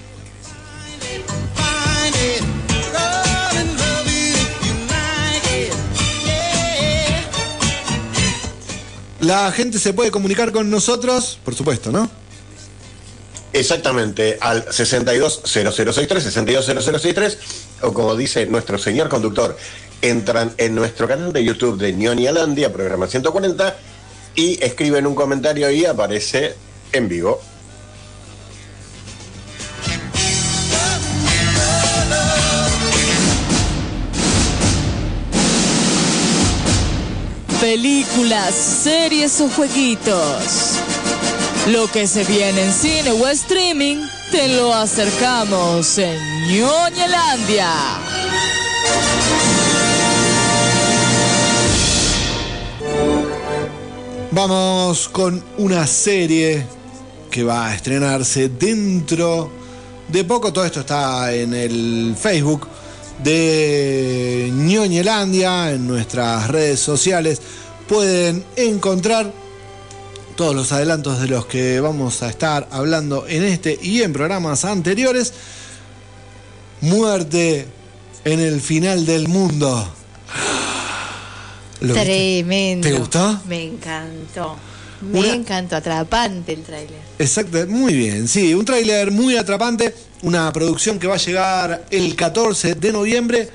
[9.21, 12.09] La gente se puede comunicar con nosotros, por supuesto, ¿no?
[13.53, 17.37] exactamente al 620063, 620063,
[17.83, 19.57] o como dice nuestro señor conductor,
[20.01, 23.75] entran en nuestro canal de YouTube de Ñonialandia, programa 140,
[24.35, 26.55] y escriben un comentario y aparece
[26.91, 27.39] en vivo.
[37.59, 40.79] Películas, series o jueguitos.
[41.67, 43.97] Lo que se viene en cine o streaming,
[44.31, 47.69] te lo acercamos en Ñoñelandia.
[54.31, 56.65] Vamos con una serie
[57.29, 59.51] que va a estrenarse dentro
[60.07, 60.51] de poco.
[60.51, 62.67] Todo esto está en el Facebook
[63.23, 67.39] de Ñoñelandia, en nuestras redes sociales.
[67.87, 69.31] Pueden encontrar
[70.35, 74.65] todos los adelantos de los que vamos a estar hablando en este y en programas
[74.65, 75.33] anteriores.
[76.81, 77.67] Muerte
[78.25, 79.87] en el final del mundo.
[81.79, 82.87] Tremendo.
[82.87, 83.39] ¿Te gustó?
[83.47, 84.55] Me encantó.
[85.01, 85.75] Me Una- encantó.
[85.75, 86.99] Atrapante el tráiler.
[87.17, 88.27] Exacto, muy bien.
[88.27, 93.49] Sí, un tráiler muy atrapante, una producción que va a llegar el 14 de noviembre.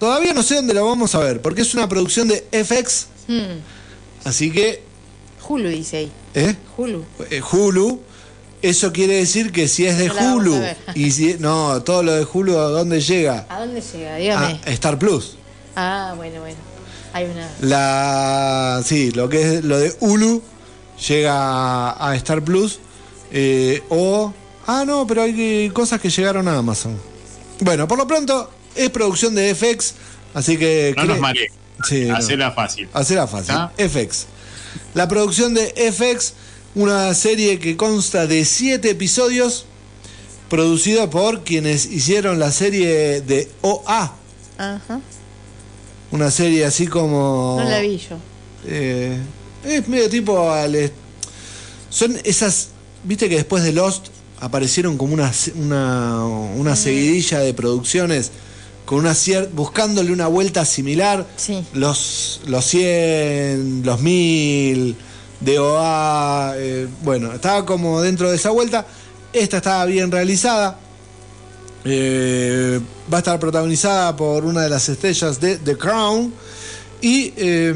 [0.00, 3.60] Todavía no sé dónde la vamos a ver, porque es una producción de FX, Hmm.
[4.24, 4.82] así que
[5.48, 6.12] Hulu dice ahí.
[6.34, 6.56] ¿eh?
[6.76, 7.04] Hulu.
[7.30, 8.00] Eh, Hulu.
[8.60, 10.60] Eso quiere decir que si es de la Hulu
[10.94, 13.46] y si no, todo lo de Hulu ¿a dónde llega?
[13.48, 14.16] ¿A dónde llega?
[14.16, 14.60] Dígame.
[14.64, 15.36] A Star Plus.
[15.76, 16.56] Ah, bueno, bueno.
[17.12, 17.48] Hay una.
[17.60, 20.42] La sí, lo que es lo de Hulu
[21.08, 22.80] llega a Star Plus
[23.30, 24.32] eh, o
[24.66, 26.98] ah no, pero hay cosas que llegaron a Amazon.
[27.60, 29.94] Bueno, por lo pronto es producción de FX,
[30.34, 31.52] así que No nos marees.
[31.84, 32.16] Sí, no.
[32.16, 32.88] Hacela fácil.
[32.92, 33.54] Hacerla fácil.
[33.54, 33.72] ¿Ah?
[33.76, 34.26] FX.
[34.94, 36.34] La producción de FX,
[36.78, 39.64] una serie que consta de siete episodios,
[40.48, 44.14] producida por quienes hicieron la serie de OA,
[44.56, 45.00] Ajá.
[46.10, 47.56] una serie así como...
[47.60, 48.16] No la vi yo.
[48.66, 49.18] Eh,
[49.64, 50.90] es medio tipo al
[51.90, 52.68] son esas
[53.04, 54.06] viste que después de Lost
[54.40, 58.30] aparecieron como una una, una seguidilla de producciones
[58.84, 61.64] con una cier- buscándole una vuelta similar Sí.
[61.72, 64.96] los los 100 los 1000
[65.40, 68.86] de OA eh, bueno estaba como dentro de esa vuelta
[69.32, 70.78] esta estaba bien realizada
[71.84, 76.34] Eh, va a estar protagonizada por una de las estrellas de The Crown
[77.00, 77.72] y eh,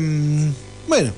[0.88, 1.12] bueno,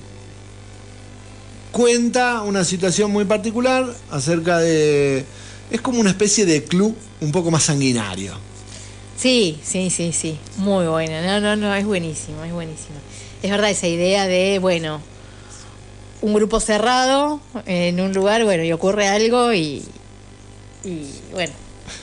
[1.72, 5.24] cuenta una situación muy particular acerca de...
[5.70, 8.34] Es como una especie de club un poco más sanguinario.
[9.16, 10.38] Sí, sí, sí, sí.
[10.58, 11.22] Muy buena.
[11.22, 12.96] No, no, no, es buenísimo, es buenísimo.
[13.42, 15.00] Es verdad esa idea de, bueno,
[16.24, 19.84] un grupo cerrado en un lugar, bueno, y ocurre algo y,
[20.82, 21.52] y bueno,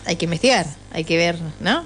[0.06, 1.84] hay que investigar, hay que ver, ¿no?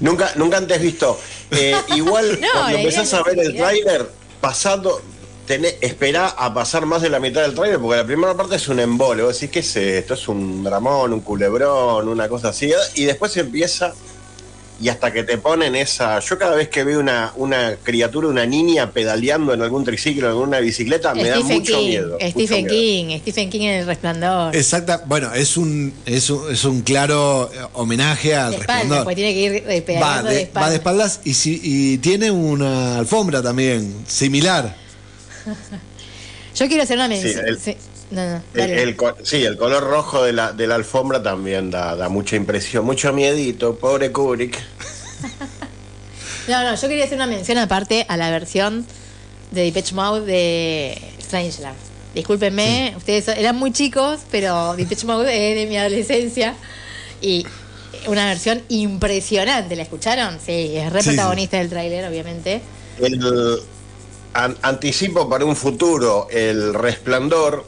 [0.00, 1.20] Nunca, nunca antes visto.
[1.50, 5.02] Eh, igual, No, cuando empezás a ver el tráiler, pasando,
[5.46, 8.68] tenés, esperá a pasar más de la mitad del tráiler, porque la primera parte es
[8.68, 9.22] un embole.
[9.22, 10.14] Vos decís, ¿qué es esto?
[10.14, 12.72] Es un dramón, un culebrón, una cosa así.
[12.94, 13.92] Y después empieza,
[14.80, 16.20] y hasta que te ponen esa...
[16.20, 20.32] Yo cada vez que veo una, una criatura, una niña pedaleando en algún triciclo, en
[20.32, 22.18] alguna bicicleta, me da mucho King, miedo.
[22.18, 22.76] mucho Stephen miedo.
[22.76, 24.54] King, Stephen King en el resplandor.
[24.54, 29.04] Exacta, bueno, es un, es un, es un claro eh, homenaje al de resplandor.
[29.04, 30.60] pues tiene que ir eh, Va de, de, espalda.
[30.66, 34.76] va de espaldas y, si- y tiene una alfombra también, similar.
[36.54, 37.46] Yo quiero hacer una Sí, mención.
[37.48, 37.76] el- sí.
[38.10, 42.08] No, no, El, sí, el color rojo de la, de la alfombra también da, da
[42.08, 44.58] mucha impresión, mucho miedito, pobre Kubrick.
[46.48, 48.86] No, no, yo quería hacer una mención aparte a la versión
[49.50, 51.76] de Depeche Mode de Strangeland.
[52.14, 56.54] Discúlpenme, ustedes eran muy chicos, pero Depeche Mode es de mi adolescencia
[57.20, 57.46] y
[58.06, 59.74] una versión impresionante.
[59.74, 60.38] ¿La escucharon?
[60.40, 61.16] Sí, es re Sí, sí.
[61.16, 62.62] protagonista del tráiler, obviamente.
[62.96, 63.60] El
[64.34, 67.66] an- anticipo para un futuro, el resplandor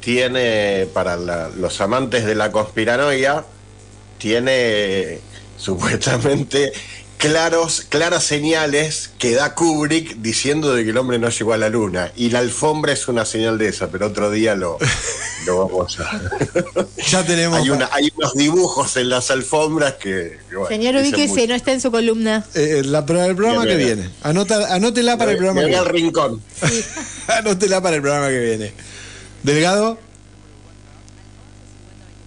[0.00, 3.44] tiene, para la- los amantes de la conspiranoia,
[4.18, 5.20] tiene
[5.56, 6.72] supuestamente
[7.18, 11.68] claros, claras señales que da Kubrick diciendo de que el hombre no llegó a la
[11.68, 12.10] luna.
[12.16, 14.78] Y la alfombra es una señal de esa, pero otro día lo,
[15.46, 16.18] lo vamos a...
[17.10, 17.58] Ya tenemos.
[17.60, 20.38] hay, una, hay unos dibujos en las alfombras que...
[20.50, 22.42] bueno, Señor, ubíquese, no está en su columna.
[22.54, 24.10] eh, la, para el programa Bien, que viene.
[24.22, 26.06] Anota, anótela para el programa me que voy al viene.
[26.06, 26.42] rincón.
[27.28, 28.72] Anótela para el programa que viene.
[29.42, 29.98] Delgado,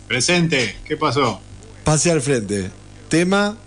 [0.08, 1.42] Presente, ¿qué pasó?
[1.84, 2.70] pase al frente.
[3.10, 3.58] Tema,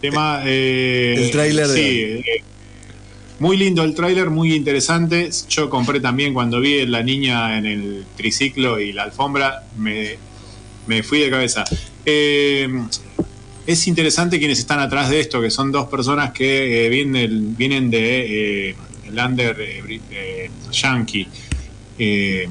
[0.00, 0.42] Tema.
[0.44, 2.00] eh, El tráiler de Sí.
[2.30, 2.42] eh,
[3.38, 5.30] muy lindo el tráiler, muy interesante.
[5.48, 10.16] Yo compré también cuando vi la niña en el triciclo y la alfombra, me,
[10.86, 11.64] me fui de cabeza.
[12.06, 12.68] Eh,
[13.66, 17.90] es interesante quienes están atrás de esto, que son dos personas que eh, vienen, vienen
[17.90, 18.76] de eh,
[19.08, 19.56] el under
[20.70, 21.28] yankee.
[21.98, 22.48] Eh,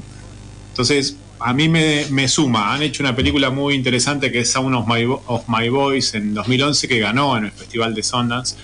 [0.70, 2.74] entonces, a mí me, suma.
[2.74, 6.34] Han hecho una película muy interesante que es Sound of My, of My Voice en
[6.34, 8.56] 2011 que ganó en el Festival de Sundance.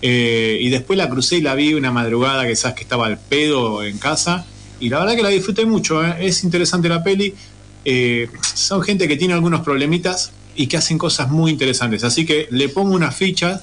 [0.00, 3.18] Eh, y después la crucé y la vi una madrugada que sabes que estaba al
[3.18, 4.46] pedo en casa.
[4.78, 6.16] y la verdad que la disfruté mucho, ¿eh?
[6.20, 7.34] es interesante la peli.
[8.54, 12.04] Son gente que tiene algunos problemitas y que hacen cosas muy interesantes.
[12.04, 13.62] Así que le pongo unas fichas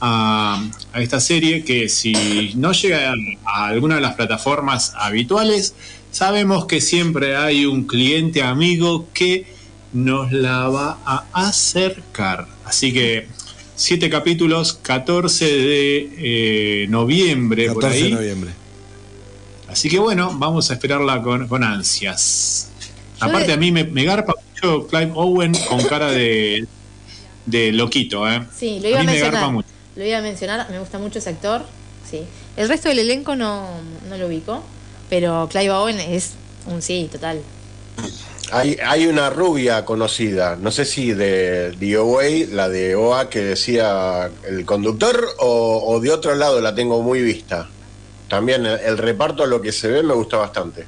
[0.00, 0.62] a,
[0.92, 3.14] a esta serie que si no llega a,
[3.46, 5.74] a alguna de las plataformas habituales,
[6.14, 9.46] sabemos que siempre hay un cliente amigo que
[9.92, 12.46] nos la va a acercar.
[12.64, 13.26] Así que
[13.74, 18.12] siete capítulos, 14 de eh, noviembre por 14 de ahí.
[18.12, 18.50] noviembre.
[19.68, 22.68] Así que bueno, vamos a esperarla con, con ansias.
[23.20, 26.64] Yo Aparte de- a mí me, me garpa mucho Clive Owen con cara de,
[27.46, 28.42] de loquito, ¿eh?
[28.56, 29.32] Sí, lo iba a, mí mencionar.
[29.34, 29.68] garpa mucho.
[29.96, 31.64] Lo iba a mencionar, me gusta mucho ese actor.
[32.08, 32.20] Sí.
[32.56, 33.66] El resto del elenco no,
[34.08, 34.62] no lo ubico,
[35.08, 36.32] pero Clive Owen es
[36.66, 37.40] un sí, total.
[38.52, 44.30] Hay, hay una rubia conocida, no sé si de DOA, la de OA que decía
[44.46, 47.68] el conductor, o, o de otro lado la tengo muy vista.
[48.28, 50.86] También el, el reparto, lo que se ve, me gusta bastante.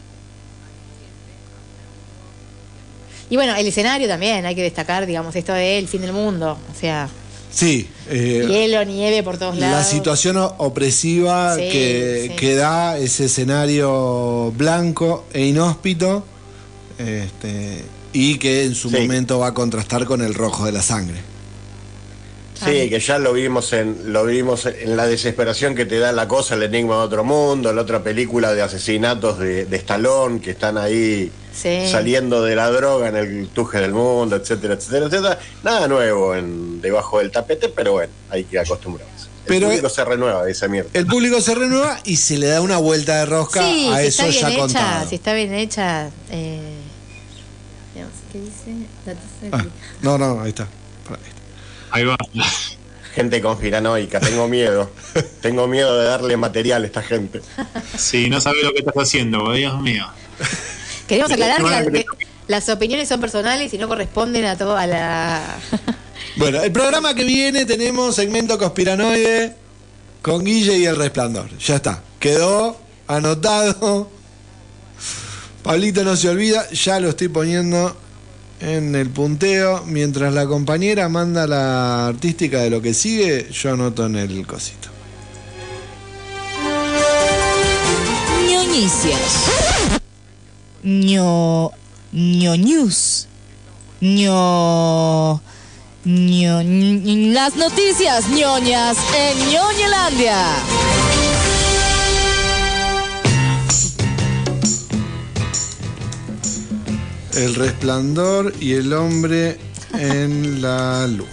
[3.29, 6.57] Y bueno, el escenario también, hay que destacar, digamos, esto de el fin del mundo.
[6.73, 7.09] O sea,
[7.57, 9.78] Sí, eh, hielo, nieve por todos lados.
[9.78, 12.36] la situación opresiva Sí, que, sí.
[12.36, 16.22] que da ese escenario blanco e inhóspito
[16.98, 17.82] este,
[18.12, 18.96] y que en su Sí.
[19.00, 21.16] momento va a contrastar con el rojo de la sangre.
[22.62, 26.26] Sí, que ya lo vimos en lo vimos en la desesperación que te da la
[26.28, 30.50] cosa, el enigma de otro mundo, la otra película de asesinatos de, de Stallone que
[30.52, 31.88] están ahí Sí.
[31.90, 35.38] saliendo de la droga en el tuje del mundo, etcétera, etcétera, etcétera.
[35.62, 39.26] Nada nuevo en debajo del tapete, pero bueno, hay que acostumbrarse.
[39.46, 40.90] El público se renueva esa mierda.
[40.92, 44.07] El público se renueva y se le da una vuelta de rosca Sí, a si
[44.09, 45.09] eso está bien ya hecha, contado.
[45.09, 46.11] si está bien hecha.
[46.30, 46.61] Eh,
[47.94, 48.86] digamos, ¿Qué dice?
[49.52, 49.64] Ah,
[50.02, 50.64] no, no, ahí está.
[51.09, 51.16] Ahí.
[51.92, 52.16] Ahí va.
[53.14, 54.90] Gente conspiranoica, tengo miedo.
[55.40, 57.40] tengo miedo de darle material a esta gente.
[57.96, 60.04] Sí, no sabes lo que estás haciendo, Dios mío.
[61.09, 62.04] Queremos aclarar que, la-
[62.48, 65.42] las opiniones son personales y no corresponden a toda la.
[66.36, 69.54] Bueno, el programa que viene tenemos segmento conspiranoide
[70.20, 71.48] con Guille y el resplandor.
[71.59, 72.02] Ya está.
[72.20, 74.11] Quedó anotado.
[75.62, 77.96] Pablito no se olvida, ya lo estoy poniendo
[78.61, 79.84] en el punteo.
[79.86, 84.88] Mientras la compañera manda la artística de lo que sigue, yo anoto en el cosito.
[88.48, 89.66] ñoñicias.
[90.87, 91.72] Ño.
[94.01, 95.41] ño.
[96.05, 96.62] ño.
[96.62, 100.39] ñ- las noticias ñoñas en ñoñelandia.
[107.34, 109.59] El resplandor y el hombre
[109.93, 111.30] en la luna.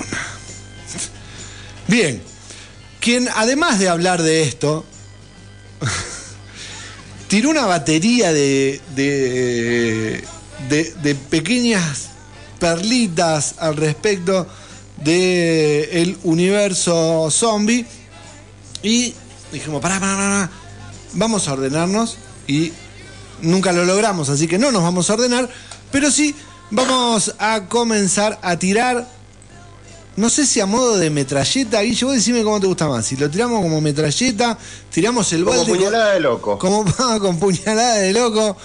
[1.87, 2.21] Bien,
[2.99, 4.85] quien además de hablar de esto,
[7.33, 8.79] tiró una batería de,
[10.69, 12.09] de, pequeñas
[12.59, 14.45] perlitas al respecto
[14.97, 17.87] del universo zombie
[18.83, 19.15] y
[19.51, 20.51] dijimos, pará, pará, pará,
[21.13, 22.71] vamos a ordenarnos y
[23.41, 25.49] nunca lo logramos, así que no nos vamos a ordenar,
[25.91, 26.35] pero sí
[26.69, 29.09] vamos a comenzar a tirar,
[30.15, 33.15] no sé si a modo de metralleta, Guille, vos decime cómo te gusta más, si
[33.15, 34.57] lo tiramos como metralleta,
[34.91, 35.71] tiramos el Como balde...
[35.71, 36.59] con- puñalada de loco.
[36.59, 38.57] como vamos con puñalada de loco,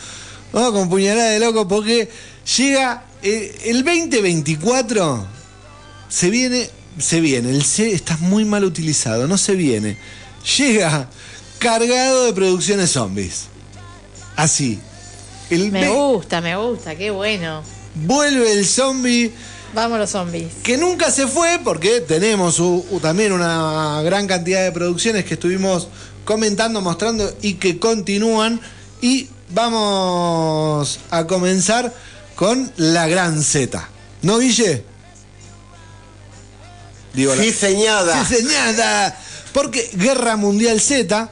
[0.53, 2.11] vamos con puñalada de loco porque
[2.57, 5.27] llega eh, el 2024,
[6.09, 9.97] se viene, se viene, el C está muy mal utilizado, no se viene,
[10.59, 11.09] llega
[11.59, 13.45] cargado de producciones zombies.
[14.37, 14.79] Así.
[15.51, 17.63] El Me gusta, me gusta, qué bueno.
[17.95, 19.33] vuelve el zombie
[19.75, 20.49] Vamos los zombies.
[20.63, 25.35] que nunca se fue porque tenemos u- u- también una gran cantidad de producciones que
[25.35, 25.89] estuvimos
[26.25, 28.61] comentando, mostrando y que continúan.
[29.01, 31.95] Y vamos a comenzar
[32.35, 33.89] con la gran Z.
[34.23, 34.85] ¿No, Guille?
[37.15, 38.25] Digo, la- Sí, señada.
[38.25, 39.19] Sí, señada.
[39.53, 41.31] Porque Guerra Mundial Z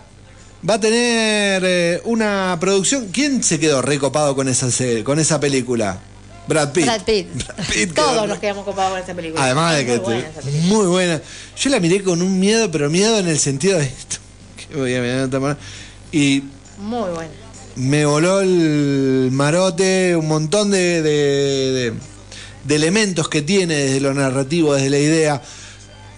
[0.69, 3.09] va a tener eh, una producción.
[3.13, 4.69] ¿Quién se quedó recopado con esa,
[5.05, 5.99] con esa película?
[6.49, 6.85] Brad Pitt.
[6.85, 7.27] Brad Pitt.
[7.73, 9.45] Pitt Todos quedó- nos quedamos copados con esta película.
[9.45, 11.23] Además de que muy buena te- esa muy buena.
[11.57, 14.17] Yo la miré con un miedo, pero miedo en el sentido de esto.
[14.69, 15.57] que voy a mirar de.
[16.13, 16.43] Y
[16.79, 17.31] Muy buena.
[17.77, 21.93] me voló el marote, un montón de, de- de-
[22.65, 25.43] de elementos que tiene desde lo narrativo, desde la idea.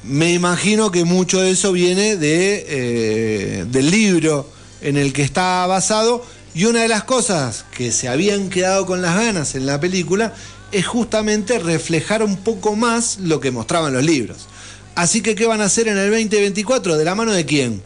[0.05, 4.49] Me imagino que mucho de eso viene de, eh, del libro
[4.81, 6.25] en el que está basado.
[6.59, 10.35] Y una de las cosas que se habían quedado con las ganas en la película
[10.73, 14.49] es justamente reflejar un poco más lo que mostraban los libros.
[14.97, 16.97] Así que, ¿qué van a hacer en el 2024?
[16.97, 17.81] ¿De la mano de quién?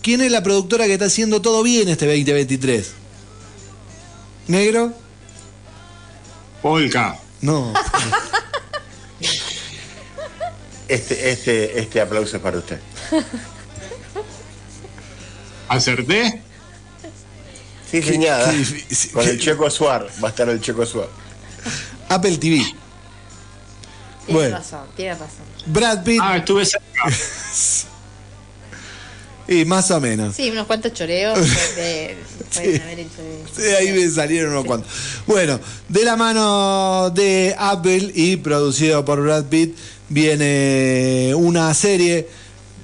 [0.00, 2.92] ¿Quién es la productora que está haciendo todo bien este 2023?
[4.48, 4.94] ¿Negro?
[6.62, 7.20] Polka.
[7.42, 7.74] No.
[10.88, 12.78] Este, este, este aplauso es para usted.
[15.68, 16.45] ¿Acerté?
[17.90, 18.52] Sí, señada.
[19.12, 20.08] Con el Checo Suar.
[20.22, 21.08] Va a estar el Checo Suar.
[22.08, 22.56] Apple TV.
[22.58, 24.56] Tiene Bueno.
[24.58, 25.44] razón, tiene razón.
[25.66, 26.20] Brad Pitt.
[26.22, 26.84] Ah, estuve cerca.
[29.48, 30.34] Y más o menos.
[30.34, 31.38] Sí, unos cuantos choreos
[31.76, 32.16] de,
[32.52, 32.82] pueden Sí.
[32.82, 34.90] haber hecho de- Sí, ahí me salieron unos cuantos.
[35.26, 39.76] Bueno, de la mano de Apple y producido por Brad Pitt,
[40.08, 42.28] viene una serie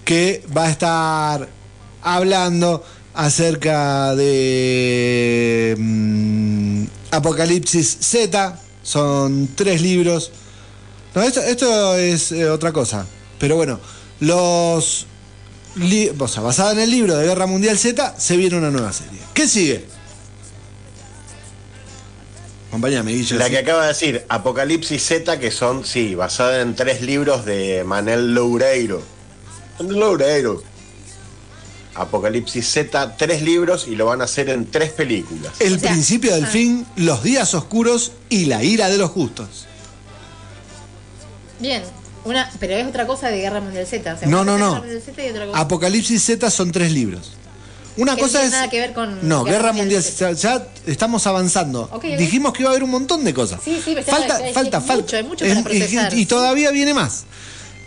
[0.05, 1.49] que va a estar
[2.03, 2.85] hablando
[3.15, 8.59] acerca de mm, Apocalipsis Z.
[8.83, 10.33] Son tres libros.
[11.15, 13.07] No, esto, esto es eh, otra cosa.
[13.39, 13.81] Pero bueno,
[14.21, 15.07] los.
[16.19, 19.19] o sea, basada en el libro de Guerra Mundial Z, se viene una nueva serie.
[19.35, 19.85] ¿Qué sigue?
[22.69, 23.37] Acompáñame, Guille.
[23.37, 27.85] La que acaba de decir, Apocalipsis Z, que son, sí, basada en tres libros de
[27.85, 29.03] Manel Loureiro.
[29.79, 30.72] Manel Loureiro.
[31.95, 35.53] Apocalipsis Z, tres libros y lo van a hacer en tres películas.
[35.61, 36.49] El O sea, principio del ah.
[36.49, 39.66] fin, los días oscuros y la ira de los justos.
[41.61, 41.82] Bien,
[42.24, 44.14] una, pero es otra cosa de Guerra Mundial Z.
[44.14, 44.70] O sea, No, no, no.
[44.70, 45.59] Guerra Mundial Z y otra cosa.
[45.61, 47.32] Apocalipsis Z son tres libros.
[47.99, 48.53] Una Que no cosa tiene es.
[48.53, 50.34] nada que ver con No, Guerra Guerra Mundial Mundial.
[50.36, 51.90] Ya, ya estamos avanzando.
[52.18, 53.61] Dijimos que iba a haber un montón de cosas.
[53.62, 55.16] Sí, sí, pero está- falta, hay- hay falta, mucho, falta.
[55.18, 56.26] hay mucho Es- y- procesar, y, sí.
[56.26, 57.24] todavía viene más.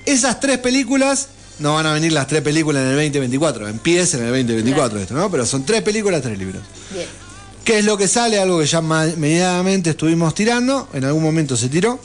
[0.06, 1.30] Esas tres películas.
[1.60, 3.68] No van a venir las tres películas en el 2024.
[3.70, 5.02] Empieza en el 2024 Claro.
[5.04, 5.32] esto, ¿no?
[5.32, 6.62] Pero son tres películas, tres libros.
[6.92, 7.08] Bien.
[7.64, 8.40] ¿Qué es lo que sale?
[8.40, 10.88] Algo que ya medianamente estuvimos tirando.
[10.94, 12.00] En algún momento se tiró.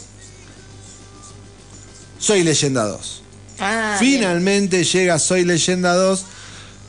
[2.19, 3.23] Soy Leyenda 2.
[3.59, 4.15] Ah, bien.
[4.21, 6.25] Finalmente llega Soy Leyenda 2.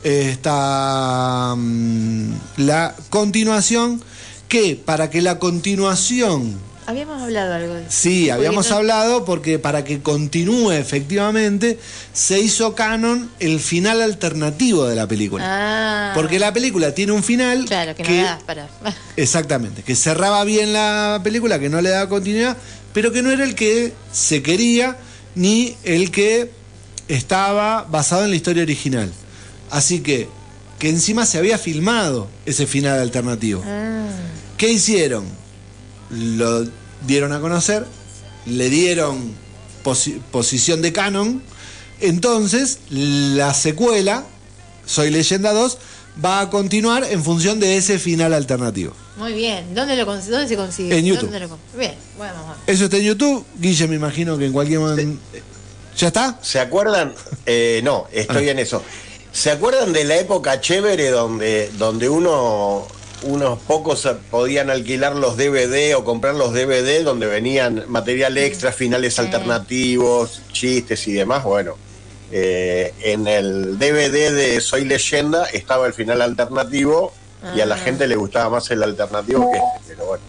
[0.04, 4.02] eh, Está mm, la continuación.
[4.48, 6.56] Que para que la continuación.
[6.88, 7.90] Habíamos hablado algo de eso.
[7.92, 11.80] Sí, habíamos no- hablado porque para que continúe efectivamente
[12.12, 15.44] se hizo canon el final alternativo de la película.
[15.48, 16.12] Ah.
[16.16, 18.68] Porque la película tiene un final Claro, que no que- da para.
[19.16, 22.58] Exactamente, que cerraba bien la película, que no le daba continuidad,
[22.94, 24.98] pero que no era el que se quería
[25.36, 26.52] ni el que
[27.08, 29.12] estaba basado en la historia original.
[29.70, 30.28] Así que,
[30.80, 33.64] que encima se había filmado ese final alternativo.
[33.66, 34.08] Ah.
[34.58, 35.26] ¿Qué hicieron?
[36.12, 36.66] Lo
[37.08, 37.86] dieron a conocer,
[38.46, 39.34] le dieron
[39.84, 41.42] posi- posición de canon,
[42.00, 44.24] entonces la secuela,
[44.86, 45.78] Soy Leyenda 2,
[46.24, 48.94] va a continuar en función de ese final alternativo.
[49.18, 49.74] Muy bien.
[49.76, 50.98] ¿Dónde, lo, cons- dónde se consigue?
[50.98, 51.24] En YouTube.
[51.24, 52.58] ¿Dónde lo con- bien, bueno, vamos.
[52.68, 53.46] Eso está en YouTube.
[53.60, 55.20] Guille, me imagino que en cualquier momento.
[55.98, 56.40] ¿Ya está?
[56.42, 57.14] ¿Se acuerdan?
[57.46, 58.52] Eh, no, estoy Ah.
[58.52, 58.82] en eso.
[59.32, 62.88] ¿Se acuerdan de la época chévere donde, donde uno,
[63.24, 69.20] unos pocos podían alquilar los DVD o comprar los DVD donde venían material extra, finales
[69.20, 71.44] alternativos, chistes y demás?
[71.44, 71.76] Bueno,
[72.32, 77.14] eh, en el DVD de Soy Leyenda estaba el final alternativo
[77.56, 77.80] y a la Ah.
[77.80, 80.24] gente le gustaba más el alternativo que este, pero bueno.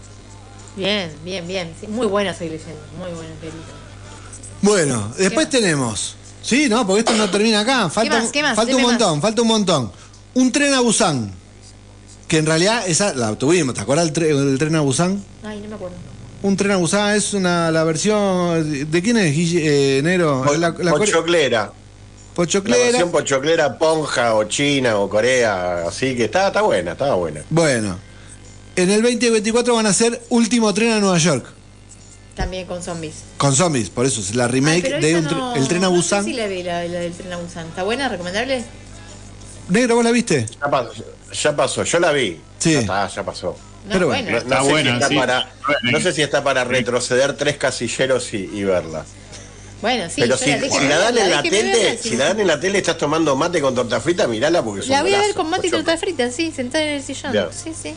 [0.75, 1.73] Bien, bien, bien.
[1.79, 2.81] Sí, muy buena soy leyendo.
[2.97, 3.63] Muy buena película.
[4.61, 6.15] Bueno, después tenemos.
[6.41, 7.89] Sí, no, porque esto no termina acá.
[7.89, 8.31] Falta, más?
[8.31, 8.55] ¿Qué más?
[8.55, 9.91] falta un montón, falta un montón.
[10.33, 11.31] Un tren a Busan.
[12.33, 13.75] Que en realidad esa la tuvimos.
[13.75, 15.23] ¿Te acuerdas del, tre- del tren a Busan?
[15.43, 15.95] Ay, no me acuerdo.
[16.41, 18.89] Un tren a Busan es una la versión.
[18.89, 19.99] ¿De quién es, Guille?
[19.99, 20.41] Eh, Nero?
[20.43, 21.61] Po- La- la core- Pochoclera.
[21.65, 21.71] La
[22.33, 22.83] Pochoclera.
[22.85, 27.43] versión pochoclera ponja o china o Corea, así que está, está buena, estaba buena.
[27.51, 27.99] Bueno,
[28.77, 31.45] en el 2024 van a ser Último Tren a Nueva York.
[32.35, 33.13] También con zombies.
[33.37, 35.83] Con zombies, por eso es la Ay, remake pero de un tre- no- El Tren
[35.83, 36.23] a no Busan.
[36.23, 37.67] sé si la vi, la, la del tren a Busan.
[37.67, 38.09] ¿Está buena?
[38.09, 38.63] ¿Recomendable?
[39.69, 40.45] Negro, ¿vos la viste?
[40.61, 40.91] Ya pasó,
[41.31, 42.39] ya pasó, yo la vi.
[42.59, 42.73] Sí.
[42.73, 43.57] Ya está, ya pasó.
[43.85, 44.31] No, Pero bueno.
[44.31, 45.15] No, Está sé buena, si está sí.
[45.15, 45.51] para,
[45.83, 49.05] no y- sé si está para retroceder tres casilleros y, y verla.
[49.81, 50.21] Bueno, sí.
[50.21, 52.15] Pero si, la- si la dan en la tele, verla, si sí.
[52.15, 55.13] la dan en la tele estás tomando mate con torta frita, mirala porque La voy
[55.13, 55.85] a ver con mate y pochoclo.
[55.85, 57.33] torta frita, sí, sentada en el sillón.
[57.51, 57.93] Sí, sí.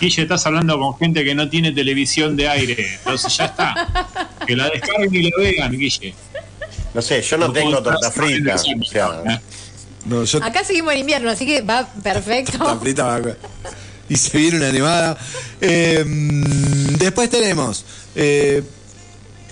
[0.00, 2.76] Guille, estás hablando con gente que no tiene televisión de aire.
[2.98, 4.28] Entonces ya está.
[4.46, 6.14] Que la descarguen y la vean, Guille.
[6.94, 8.56] No sé, yo no, No tengo torta frita.
[8.56, 9.40] O sea, ¿eh?
[10.04, 12.80] No, yo Acá seguimos en invierno, así que va perfecto.
[14.08, 15.16] Y se viene una animada.
[15.60, 17.84] Eh, mm, después tenemos
[18.14, 18.62] eh,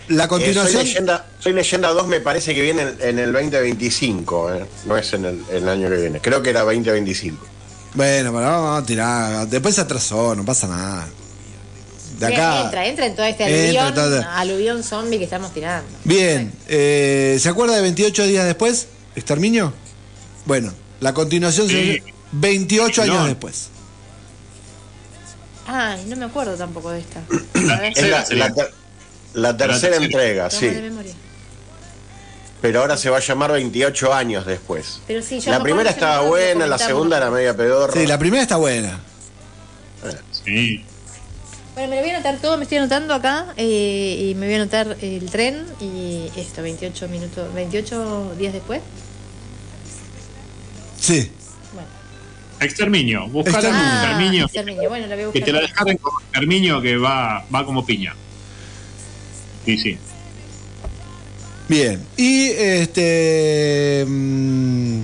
[0.08, 0.82] la eh, soy, continuación.
[0.84, 5.12] leyenda, soy leyenda 2 me parece que viene en, en el 2025, eh, no es
[5.14, 6.20] en el, el año que viene.
[6.20, 7.46] Creo que era 2025.
[7.94, 9.46] Bueno, pero vamos a tirar.
[9.48, 11.08] Después se atrasó, no pasa nada.
[12.18, 12.62] De Bien, acá.
[12.64, 15.88] entra, entra en todo este Entra, aluvión, todo- aluvión zombie que estamos tirando.
[16.04, 18.88] Bien, eh, ¿se acuerda de 28 días después?
[19.16, 19.72] ¿Exterminio?
[20.46, 21.74] Bueno, la continuación Sí.
[21.98, 23.12] se 28 No.
[23.12, 23.68] años después.
[25.66, 27.22] Ay, no me acuerdo tampoco de esta.
[27.54, 28.48] La Es la, sería.
[28.48, 28.72] la ter-
[29.34, 30.70] la tercera entrega, sí.
[32.60, 35.00] Pero ahora se va a llamar 28 años después.
[35.06, 37.92] Pero sí, yo La me primera estaba buena, la segunda era media pedorra.
[37.94, 39.00] Sí, la primera está buena.
[40.44, 40.84] Sí.
[41.74, 44.54] Bueno, me lo voy a anotar todo, me estoy anotando acá eh, y me voy
[44.56, 48.80] a anotar el tren y esto, 28 minutos, 28 días después.
[51.00, 51.30] Sí.
[51.72, 51.88] Bueno.
[52.60, 53.26] Exterminio.
[53.28, 54.44] Buscar Ah, exterminio.
[54.44, 54.88] exterminio.
[54.88, 58.14] Bueno, la voy a Que te la descarguen como exterminio que va, va como piña.
[59.64, 59.98] Sí, sí.
[61.68, 62.00] Bien.
[62.16, 64.04] Y este.
[64.06, 65.00] mm,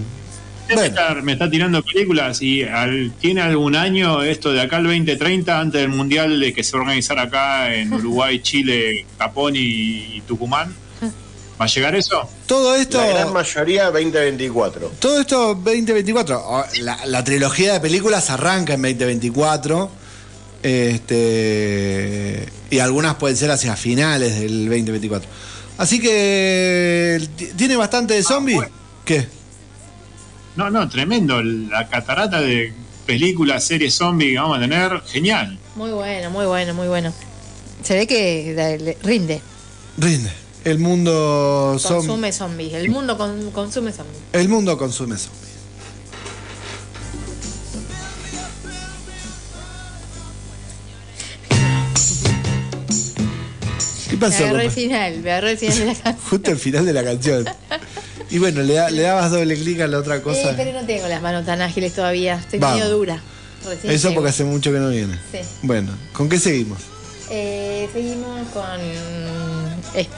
[0.68, 4.78] Me, bueno, está, me está tirando películas y al- tiene algún año esto de acá
[4.78, 9.07] al 2030, antes del mundial de que se va a organizar acá en Uruguay, Chile,
[9.16, 10.74] Japón y, y Tucumán.
[11.61, 12.28] ¿Va a llegar eso?
[12.46, 12.98] todo esto.
[12.98, 14.92] La gran mayoría 2024.
[14.98, 16.42] Todo esto 2024.
[16.44, 19.90] Oh, La, la trilogía de películas arranca en 2024.
[20.62, 25.28] Este, y algunas pueden ser hacia finales del 2024.
[25.78, 27.26] Así que
[27.57, 28.57] tiene bastante de zombies.
[28.57, 28.72] bueno.
[29.04, 29.26] ¿Qué?
[30.57, 31.42] No, no, tremendo.
[31.42, 32.72] La catarata de
[33.07, 35.59] películas, series zombies que vamos a tener, genial.
[35.74, 37.12] Muy bueno, muy bueno, muy bueno.
[37.82, 39.40] Se ve que rinde.
[39.98, 40.45] Rinde.
[40.67, 41.79] El mundo.
[41.81, 42.75] Consume zombies.
[42.75, 44.19] El mundo con- consume zombies.
[44.33, 45.47] El mundo consume zombies.
[54.09, 54.45] ¿Qué Me pasó?
[54.45, 56.17] agarró el final, me agarró el final de la canción.
[56.31, 57.45] Justo el final de la canción.
[58.31, 60.51] Y bueno, le, da- le dabas doble clic a la otra cosa.
[60.51, 62.37] Eh, pero no tengo las manos tan ágiles todavía.
[62.37, 62.79] Estoy Vamos.
[62.81, 63.21] medio dura.
[63.64, 64.21] Recién Eso llego.
[64.21, 65.19] porque hace mucho que no viene.
[65.33, 65.39] Sí.
[65.62, 66.79] Bueno, ¿con qué seguimos?
[67.31, 68.81] Eh, seguimos con
[69.95, 70.17] esto.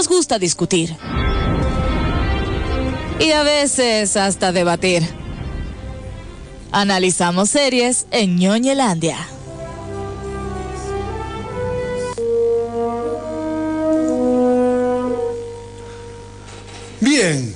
[0.00, 0.96] Nos gusta discutir.
[3.18, 5.06] Y a veces hasta debatir.
[6.72, 9.18] Analizamos series en ñoñelandia.
[17.02, 17.54] Bien.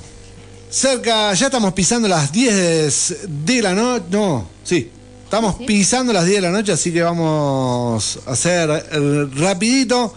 [0.68, 3.16] Cerca, ya estamos pisando las 10
[3.46, 4.04] de la noche.
[4.10, 4.90] No, sí.
[5.24, 10.14] Estamos pisando las 10 de la noche, así que vamos a hacer eh, rapidito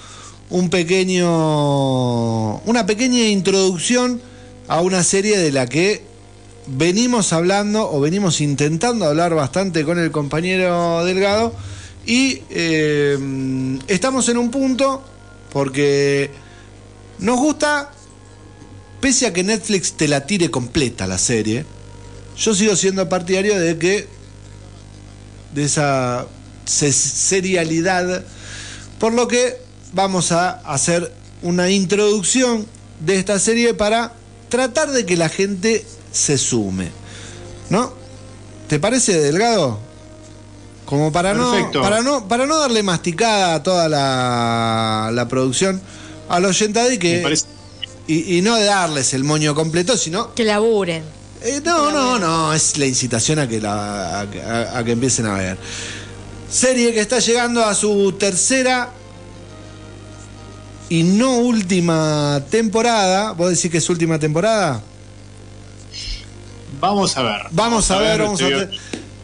[0.50, 4.22] un pequeño una pequeña introducción
[4.68, 6.04] a una serie de la que
[6.68, 11.54] venimos hablando o venimos intentando hablar bastante con el compañero Delgado.
[12.06, 13.18] Y eh,
[13.88, 15.04] estamos en un punto
[15.52, 16.30] porque
[17.20, 17.92] nos gusta
[19.02, 21.66] pese a que Netflix te la tire completa la serie,
[22.38, 24.08] yo sigo siendo partidario de que
[25.54, 26.26] de esa
[26.66, 28.24] se- serialidad,
[29.00, 31.12] por lo que vamos a hacer
[31.42, 32.66] una introducción
[33.00, 34.14] de esta serie para
[34.50, 36.92] tratar de que la gente se sume,
[37.70, 37.94] ¿no?
[38.68, 39.80] ¿Te parece delgado?
[40.86, 45.82] Como para no, para no para no darle masticada a toda la, la producción
[46.30, 47.46] al oyentado y que Me parece
[48.08, 50.34] y, y no de darles el moño completo, sino.
[50.34, 51.04] Que laburen.
[51.44, 54.94] eh, no, no, no, es la incitación a que, la, a, que- a- a que
[54.94, 55.58] empiecen a ver.
[56.50, 58.90] Serie que está llegando a su tercera
[60.90, 63.32] y no última temporada.
[63.34, 64.82] ¿Vos decís que es última temporada?
[66.80, 67.42] Vamos a ver.
[67.52, 68.70] Vamos a ver, vamos a ver.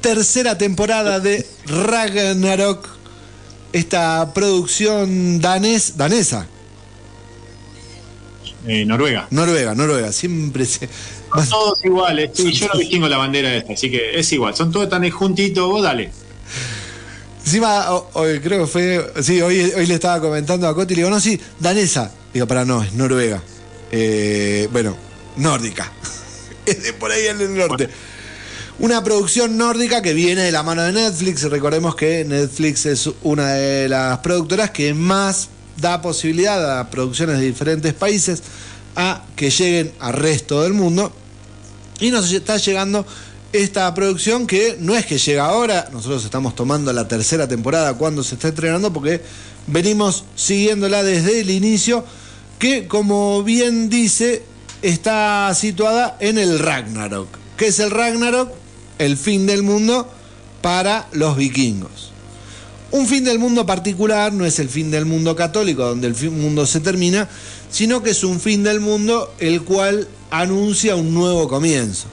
[0.01, 2.87] Tercera temporada de Ragnarok.
[3.71, 6.45] Esta producción danés, danesa,
[8.67, 9.27] Eh, Noruega.
[9.31, 10.11] noruega, noruega.
[10.11, 10.87] Siempre se.
[11.33, 12.29] Son todos iguales.
[12.33, 14.55] Sí, yo no distingo la bandera esta, así que es igual.
[14.55, 15.67] Son todos tan juntitos.
[15.67, 16.11] Vos dale.
[17.45, 19.13] Encima, ho- hoy creo que fue.
[19.21, 22.11] Sí, hoy, hoy le estaba comentando a Coti y le digo, no, sí, danesa.
[22.33, 23.41] Digo, para no, es noruega.
[23.91, 24.95] Eh, bueno,
[25.37, 25.91] nórdica.
[26.65, 27.89] Es de por ahí en el norte.
[28.79, 31.43] Una producción nórdica que viene de la mano de Netflix.
[31.43, 37.45] Recordemos que Netflix es una de las productoras que más da posibilidad a producciones de
[37.45, 38.41] diferentes países
[38.95, 41.11] a que lleguen al resto del mundo.
[41.99, 43.05] Y nos está llegando
[43.53, 48.23] esta producción que no es que llega ahora, nosotros estamos tomando la tercera temporada cuando
[48.23, 49.21] se está estrenando porque
[49.67, 52.03] venimos siguiéndola desde el inicio,
[52.57, 54.43] que como bien dice,
[54.81, 57.27] está situada en el Ragnarok.
[57.55, 58.51] ¿Qué es el Ragnarok?
[58.97, 60.09] El fin del mundo
[60.61, 62.11] para los vikingos.
[62.89, 66.65] Un fin del mundo particular no es el fin del mundo católico, donde el mundo
[66.65, 67.29] se termina,
[67.69, 72.07] sino que es un fin del mundo el cual anuncia un nuevo comienzo.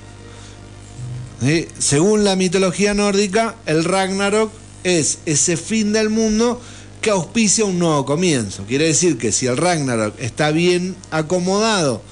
[1.78, 4.53] Según la mitología nórdica, el Ragnarok
[4.84, 6.61] es ese fin del mundo
[7.01, 8.64] que auspicia un nuevo comienzo.
[8.64, 12.03] Quiere decir que si el Ragnarok está bien acomodado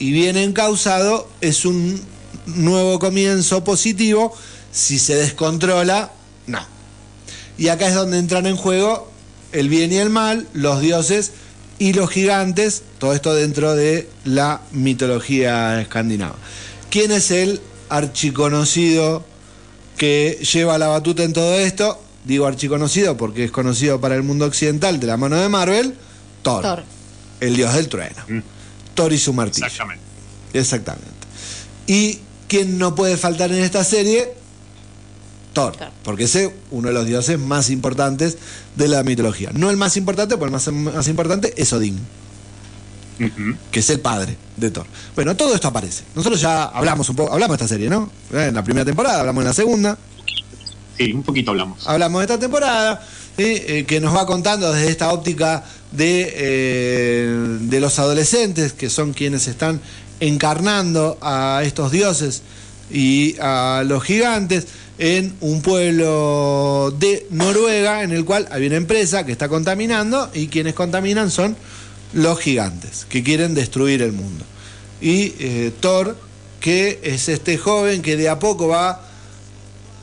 [0.00, 2.00] y bien encausado, es un
[2.46, 4.34] nuevo comienzo positivo.
[4.72, 6.10] Si se descontrola,
[6.48, 6.58] no.
[7.56, 9.08] Y acá es donde entran en juego
[9.52, 11.32] el bien y el mal, los dioses
[11.78, 16.36] y los gigantes, todo esto dentro de la mitología escandinava.
[16.90, 17.60] ¿Quién es el
[17.90, 19.24] archiconocido
[19.96, 22.00] que lleva la batuta en todo esto?
[22.24, 25.94] Digo archiconocido porque es conocido para el mundo occidental de la mano de Marvel,
[26.42, 26.82] Thor, Thor.
[27.40, 28.16] el dios del trueno.
[28.28, 28.38] Mm.
[28.94, 29.66] Thor y su martillo.
[29.66, 30.04] Exactamente.
[30.52, 31.10] Exactamente.
[31.86, 32.18] ¿Y
[32.48, 34.34] quién no puede faltar en esta serie?
[35.52, 35.88] Thor, Thor.
[36.02, 38.38] porque es uno de los dioses más importantes
[38.76, 39.50] de la mitología.
[39.52, 41.98] No el más importante, porque el más, más importante es Odín,
[43.70, 44.86] Que es el padre de Thor.
[45.14, 46.04] Bueno, todo esto aparece.
[46.14, 48.10] Nosotros ya hablamos un poco, hablamos de esta serie, ¿no?
[48.32, 49.98] Eh, En la primera temporada, hablamos en la segunda,
[50.96, 51.86] Sí, un poquito hablamos.
[51.86, 53.02] hablamos de esta temporada,
[53.36, 53.44] ¿sí?
[53.66, 59.12] Eh, que nos va contando desde esta óptica de, eh, de los adolescentes, que son
[59.14, 59.80] quienes están
[60.20, 62.42] encarnando a estos dioses
[62.90, 64.66] y a los gigantes
[64.98, 70.48] en un pueblo de Noruega en el cual hay una empresa que está contaminando y
[70.48, 71.56] quienes contaminan son
[72.12, 74.44] los gigantes que quieren destruir el mundo.
[75.00, 76.16] Y eh, Thor,
[76.60, 79.02] que es este joven que de a poco va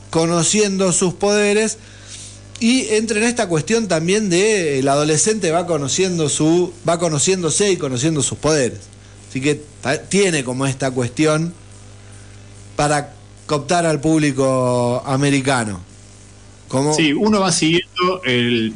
[0.10, 1.78] conociendo sus poderes
[2.60, 7.78] y entra en esta cuestión también de el adolescente va conociendo su va conociéndose y
[7.78, 8.80] conociendo sus poderes.
[9.30, 9.62] Así que
[10.10, 11.54] tiene como esta cuestión
[12.76, 13.14] para
[13.46, 15.82] cooptar al público americano.
[16.68, 18.74] Como Sí, uno va siguiendo el-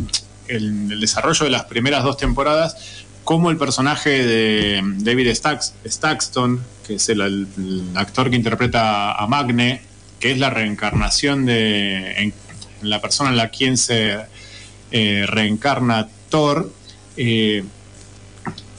[0.47, 2.75] el desarrollo de las primeras dos temporadas,
[3.23, 7.47] como el personaje de David Stax- Staxton, que es el,
[7.95, 9.81] actor que interpreta a Magne,
[10.19, 12.33] que es la reencarnación de en,
[12.81, 14.17] la persona en la quien se
[14.91, 16.71] eh, reencarna Thor,
[17.17, 17.63] eh,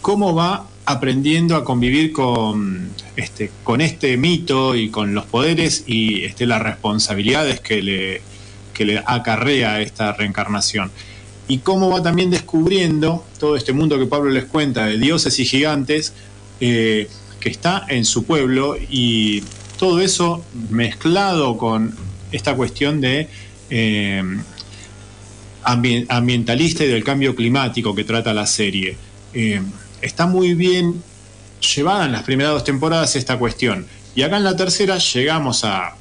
[0.01, 6.25] cómo va aprendiendo a convivir con este, con este mito y con los poderes y
[6.25, 8.23] este, las responsabilidades que le
[9.07, 10.91] acarrea esta reencarnación.
[11.53, 15.45] Y cómo va también descubriendo todo este mundo que Pablo les cuenta de dioses y
[15.45, 16.15] gigantes
[16.61, 19.43] eh, que está en su pueblo y
[19.79, 21.95] todo eso mezclado con
[22.31, 23.29] esta cuestión de
[23.69, 24.23] eh,
[25.65, 28.97] ambi- ambientalista y del cambio climático que trata la serie.
[29.35, 29.61] Eh,
[30.01, 31.03] está muy bien
[31.75, 33.87] llevada en las primeras dos temporadas esta cuestión.
[34.15, 35.97] Y acá en la tercera llegamos a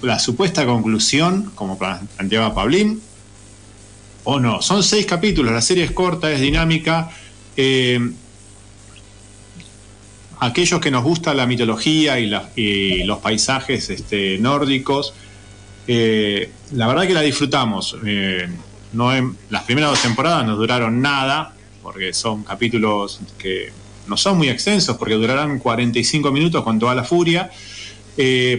[0.00, 3.02] la supuesta conclusión, como planteaba Pablín,
[4.24, 4.60] o no.
[4.62, 7.10] Son seis capítulos, la serie es corta, es dinámica.
[7.56, 8.00] Eh,
[10.40, 15.14] aquellos que nos gusta la mitología y, los paisajes este, nórdicos,
[15.86, 17.96] eh, la verdad que la disfrutamos.
[18.04, 18.48] Eh,
[18.92, 19.10] no
[19.50, 23.72] las primeras dos temporadas no duraron nada, porque son capítulos que
[24.06, 27.50] no son muy extensos, porque durarán 45 minutos con toda la furia.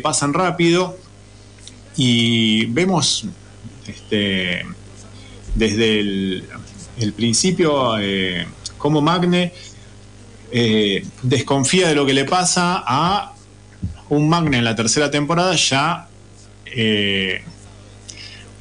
[0.03, 0.97] Pasan rápido
[1.95, 3.25] y vemos
[3.87, 4.65] este,
[5.55, 6.43] desde el,
[7.15, 8.45] principio eh,
[8.77, 9.53] cómo Magne
[10.51, 13.33] eh, desconfía de lo que le pasa a
[14.09, 16.07] un Magne en la tercera temporada ya
[16.65, 17.43] eh,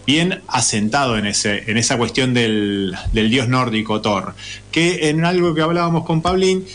[0.07, 4.35] bien asentado en, ese, en esa cuestión del, del dios nórdico Thor.
[4.71, 6.67] Que en algo que hablábamos con Pablín,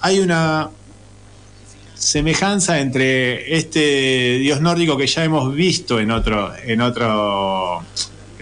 [0.00, 0.70] hay una
[1.94, 7.82] semejanza entre este dios nórdico que ya hemos visto en otro, en otro,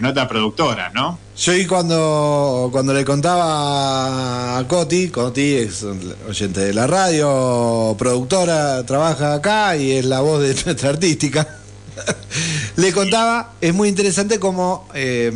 [0.05, 1.19] otra productora, ¿no?
[1.37, 5.83] Yo ahí cuando, cuando le contaba a Coti, Coti es
[6.27, 11.47] oyente de la radio, productora, trabaja acá y es la voz de nuestra artística.
[12.75, 15.31] le contaba, es muy interesante como eh,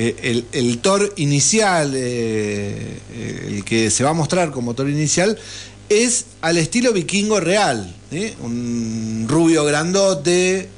[0.00, 4.88] eh, el, el Thor inicial, eh, eh, el que se va a mostrar como Thor
[4.88, 5.36] inicial,
[5.88, 7.96] es al estilo vikingo real.
[8.10, 8.32] ¿sí?
[8.40, 10.68] Un rubio grandote,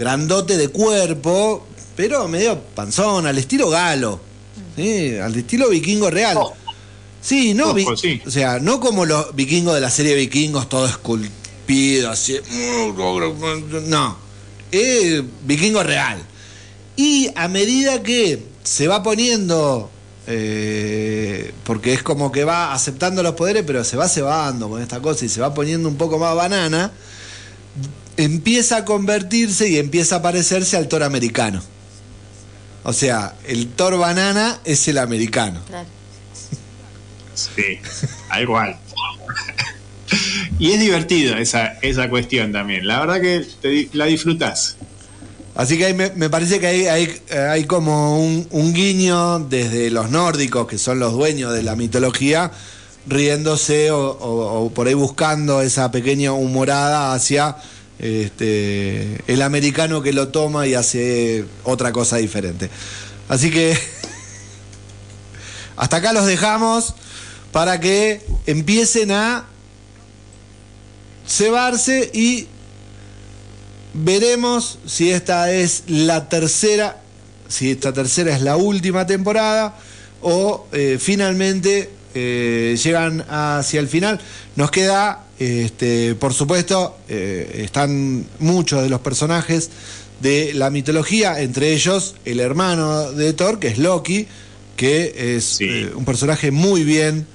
[0.00, 4.18] grandote de cuerpo, pero medio panzón, al estilo galo,
[4.74, 5.18] ¿sí?
[5.18, 6.38] al estilo vikingo real.
[7.20, 8.18] Sí, no, Ojo, sí.
[8.26, 12.38] o sea, no como los vikingos de la serie Vikingos, todo esculpido, así.
[13.88, 14.16] No,
[14.72, 16.18] es vikingo real.
[16.96, 19.90] Y a medida que se va poniendo,
[20.26, 25.00] eh, porque es como que va aceptando los poderes, pero se va cebando con esta
[25.00, 26.90] cosa y se va poniendo un poco más banana,
[28.20, 31.62] empieza a convertirse y empieza a parecerse al Thor americano.
[32.82, 35.60] O sea, el Thor banana es el americano.
[35.66, 35.88] Claro.
[37.34, 37.78] Sí,
[38.28, 38.78] alto.
[40.58, 42.86] y es divertido esa, esa cuestión también.
[42.86, 44.76] La verdad que te la disfrutas.
[45.54, 49.90] Así que ahí me, me parece que hay, hay, hay como un, un guiño desde
[49.90, 52.50] los nórdicos, que son los dueños de la mitología,
[53.06, 57.56] riéndose o, o- o por ahí buscando esa pequeña humorada hacia
[58.00, 62.70] este, el americano que lo toma y hace otra cosa diferente.
[63.28, 63.76] Así que
[65.76, 66.94] hasta acá los dejamos
[67.52, 69.44] para que empiecen a
[71.26, 72.48] cebarse y
[73.94, 77.00] veremos si esta es la tercera,
[77.48, 79.76] si esta tercera es la última temporada
[80.22, 84.20] o eh, finalmente eh, llegan hacia el final.
[84.56, 89.70] Nos queda, este, por supuesto, eh, están muchos de los personajes
[90.20, 94.26] de la mitología, entre ellos el hermano de Thor, que es Loki,
[94.76, 95.64] que es Sí.
[95.68, 97.26] eh, un personaje muy bien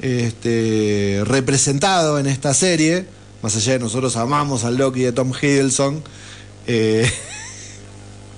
[0.00, 3.04] este, representado en esta serie.
[3.42, 6.02] Más allá de nosotros amamos al Loki de Tom Hiddleston.
[6.66, 7.08] eh,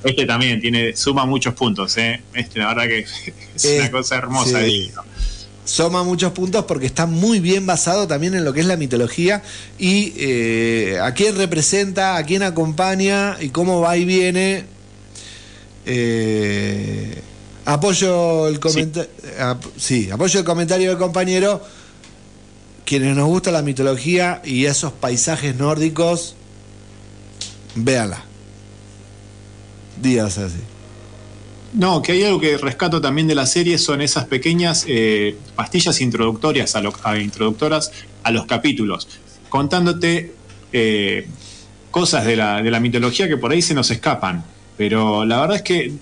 [0.03, 2.21] Este también tiene, suma muchos puntos, ¿eh?
[2.35, 2.99] Este, la verdad que
[3.55, 4.61] es una cosa hermosa.
[4.65, 4.91] sí.
[5.65, 9.43] Suma muchos puntos porque está muy bien basado también en lo que es la mitología
[9.79, 14.65] y eh, a quién representa, a quién acompaña y cómo va y viene.
[15.87, 17.23] Eh,
[17.65, 19.11] apoyo el comentario.
[19.77, 20.11] Sí.
[20.11, 21.63] apoyo el comentario del compañero.
[22.85, 26.37] Quienes nos gusta la mitología y esos paisajes nórdicos,
[27.75, 28.23] véanla.
[30.03, 30.74] Días así.
[31.75, 36.01] No, que hay algo que rescato también de la serie son esas pequeñas eh, pastillas
[36.01, 37.91] introductorias a, lo- introductoras
[38.23, 39.09] a los capítulos,
[39.49, 40.33] contándote
[40.73, 41.27] eh,
[41.91, 44.45] cosas de la, de la mitología que por ahí se nos escapan.
[44.77, 45.93] Pero la verdad es que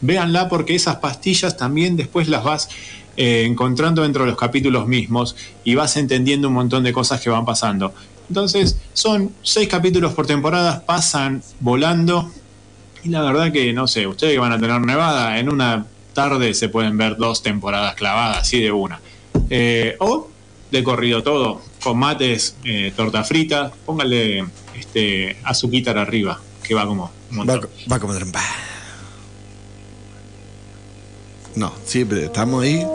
[0.00, 2.68] véanla porque esas pastillas también después las vas
[3.16, 7.30] eh, encontrando dentro de los capítulos mismos y vas entendiendo un montón de cosas que
[7.30, 7.94] van pasando.
[8.28, 12.32] Entonces, son seis capítulos por temporada, pasan volando
[13.04, 16.54] y la verdad que, no sé, ustedes que van a tener Nevada, en una tarde
[16.54, 19.00] se pueden ver dos temporadas clavadas, así de una.
[19.50, 20.28] Eh, o
[20.70, 24.46] de corrido todo, con mates, eh, torta frita, póngale
[24.78, 27.60] este, azuquitar arriba, que va como un Va,
[27.92, 28.40] va como trampa.
[31.56, 32.84] No, siempre estamos ahí.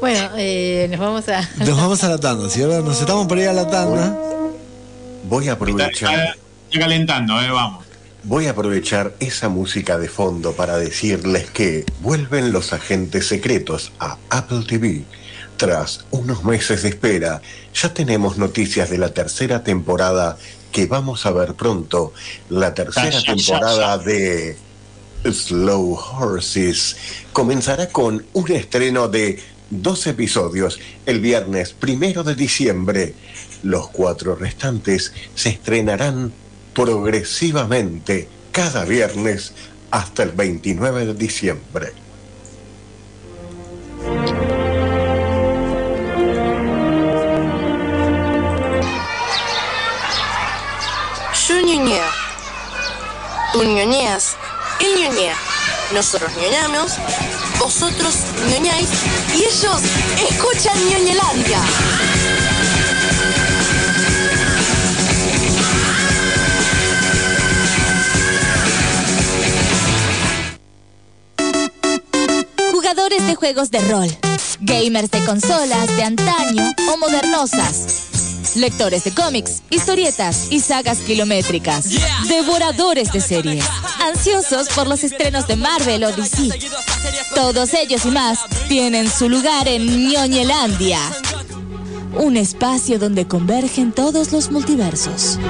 [0.00, 1.48] Bueno, eh, nos vamos a.
[1.56, 2.60] Nos vamos a la tanda, ¿sí?
[2.60, 4.33] Ahora nos estamos por ir a la tanda.
[5.24, 6.14] Voy a aprovechar.
[6.14, 6.36] está-
[6.70, 7.84] está calentando, eh, vamos.
[8.24, 14.16] Voy a aprovechar esa música de fondo para decirles que vuelven los agentes secretos a
[14.30, 15.04] Apple TV.
[15.58, 17.42] Tras unos meses de espera,
[17.74, 20.36] ya tenemos noticias de la tercera temporada
[20.72, 22.12] que vamos a ver pronto.
[22.48, 24.56] La tercera temporada de
[25.30, 26.96] Slow Horses
[27.32, 33.14] comenzará con un estreno de dos episodios el viernes primero de diciembre.
[33.64, 36.34] Los cuatro restantes se estrenarán
[36.74, 39.54] progresivamente cada viernes
[39.90, 41.92] hasta el 29 de diciembre.
[51.48, 52.04] Yo ñoñeo.
[53.54, 54.36] Tú ñoñeas.
[54.78, 55.36] Él ñoñea.
[55.94, 56.98] Nosotros ñoñamos.
[57.58, 58.14] Vosotros
[58.50, 58.90] ñoñáis.
[59.34, 59.80] Y ellos
[60.28, 61.60] escuchan ñoñelandia.
[73.34, 74.08] De juegos de rol,
[74.60, 81.90] gamers de consolas de antaño o modernosas, lectores de cómics, historietas y sagas kilométricas,
[82.28, 83.64] devoradores de series,
[84.00, 86.48] ansiosos por los estrenos de Marvel o DC.
[87.34, 91.00] Todos ellos y más tienen su lugar en Ñoñelandia,
[92.16, 95.40] un espacio donde convergen todos los multiversos.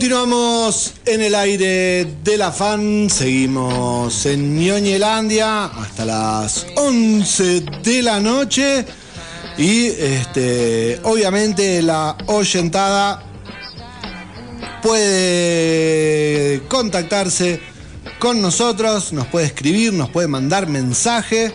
[0.00, 8.18] Continuamos en el aire de la fan, seguimos en Ñoñelandia hasta las 11 de la
[8.18, 8.86] noche
[9.58, 13.22] y este, obviamente la oyentada
[14.82, 17.60] puede contactarse
[18.18, 21.52] con nosotros, nos puede escribir, nos puede mandar mensaje.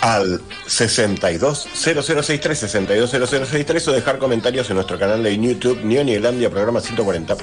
[0.00, 0.40] Al
[0.74, 7.36] 620063 620063 o dejar comentarios en nuestro canal de YouTube Neonielandia, programa 140.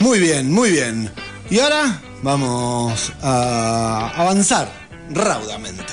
[0.00, 1.10] Muy bien, muy bien.
[1.50, 4.68] Y ahora vamos a avanzar
[5.10, 5.92] raudamente.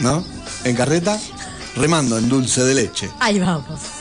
[0.00, 0.24] ¿No?
[0.64, 1.18] ¿En carreta?
[1.76, 3.10] remando en dulce de leche.
[3.20, 3.95] Ahí vamos.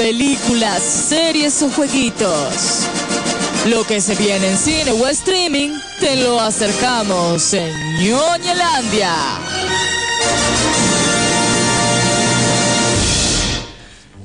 [0.00, 2.86] Películas, series o jueguitos.
[3.66, 9.14] Lo que se viene en cine o streaming, te lo acercamos en Ñoñelandia.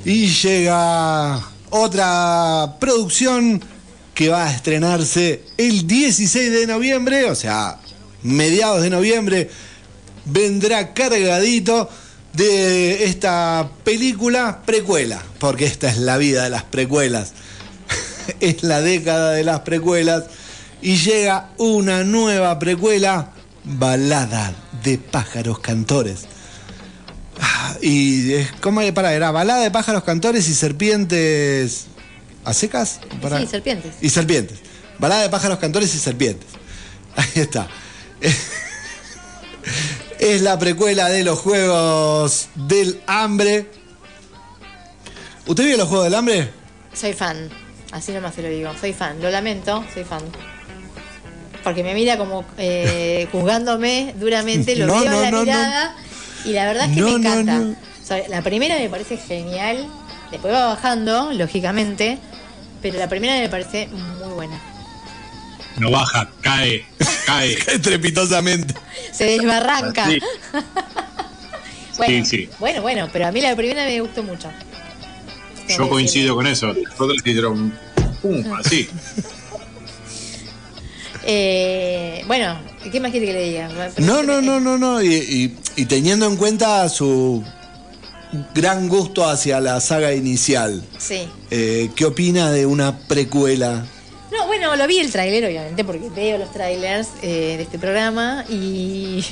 [0.05, 3.61] Y llega otra producción
[4.13, 7.81] que va a estrenarse el 16 de noviembre, o sea,
[8.23, 9.49] mediados de noviembre,
[10.23, 11.89] vendrá cargadito
[12.35, 17.33] de esta película precuela, porque esta es la vida de las precuelas,
[18.39, 20.25] es la década de las precuelas,
[20.81, 23.31] y llega una nueva precuela,
[23.67, 26.25] Balada de pájaros cantores.
[27.41, 31.85] Ah, Y es como para era balada de pájaros cantores y serpientes
[32.43, 33.95] a secas Para- Sí, serpientes.
[34.01, 34.59] y serpientes
[34.99, 36.47] balada de pájaros cantores y serpientes
[37.15, 37.67] ahí está
[40.25, 43.67] es la precuela de los juegos del hambre
[45.45, 46.49] ¿usted vio los juegos del hambre?
[46.93, 47.49] Soy fan.
[47.91, 48.71] Así nomás se lo digo.
[48.79, 49.21] Soy fan.
[49.21, 50.23] Lo lamento, soy fan.
[51.63, 55.95] Porque me mira como eh, juzgándome duramente, lo No, veo no, en la no, mirada.
[56.45, 57.59] Y la verdad es que me encanta.
[57.59, 57.71] no.
[57.71, 59.87] O sea, la primera me parece genial.
[60.31, 62.17] Después va bajando, lógicamente.
[62.81, 64.59] Pero la primera me parece muy buena.
[65.77, 66.85] No baja, cae,
[67.25, 67.53] cae.
[67.73, 68.73] estrepitosamente
[69.11, 70.07] Se desbarranca.
[70.09, 70.19] Sí.
[71.97, 72.49] Bueno, Sí, sí.
[72.59, 74.51] bueno, bueno, pero a mí la primera me gustó mucho.
[75.69, 76.73] Yo coincido con eso.
[76.73, 77.73] Las otras hicieron
[78.21, 78.89] pum, así.
[81.23, 82.59] Eh, bueno,
[82.91, 83.69] ¿qué más quiere que le diga?
[83.99, 87.43] no no no no no y, y- y teniendo en cuenta su
[88.53, 91.27] gran gusto hacia la saga inicial Sí.
[91.49, 93.85] eh, ¿qué opina de una precuela?
[94.37, 98.43] No, bueno, lo vi el tráiler, obviamente, porque veo los trailers eh, de este programa
[98.49, 99.23] y,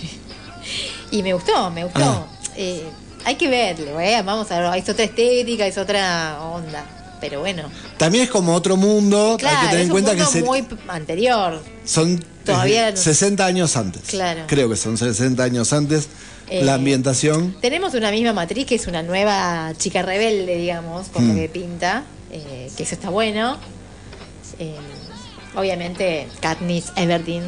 [1.12, 1.99] y me gustó, me gustó.
[2.01, 2.26] Ah.
[2.56, 2.84] Eh,
[3.26, 4.22] hay que verlo, ¿eh?
[4.24, 6.86] Vamos a ver, es otra estética, es otra onda.
[7.20, 7.64] Pero bueno,
[7.97, 10.43] También es como otro mundo, claro, hay que tener es en un cuenta que se-
[10.43, 11.62] muy anterior.
[11.86, 14.01] son Todavía eh, no- 60 años antes.
[14.08, 14.41] Claro.
[14.47, 16.10] Creo que son 60 años antes.
[16.49, 17.56] Eh, la ambientación.
[17.62, 21.36] Tenemos una misma matriz que es una nueva chica rebelde, digamos, por lo Mm.
[21.38, 23.58] que pinta, eh, que eso está bueno.
[24.60, 24.76] Eh,
[25.56, 27.43] obviamente, Katniss Everdeen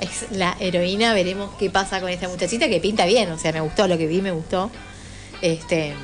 [0.00, 1.12] es la heroína.
[1.14, 3.30] Veremos qué pasa con esta muchachita que pinta bien.
[3.32, 4.70] O sea, me gustó lo que vi, me gustó.
[5.42, 5.94] Este,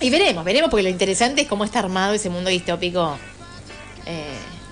[0.00, 3.16] y veremos, veremos, porque lo interesante es cómo está armado ese mundo distópico,
[4.06, 4.24] eh,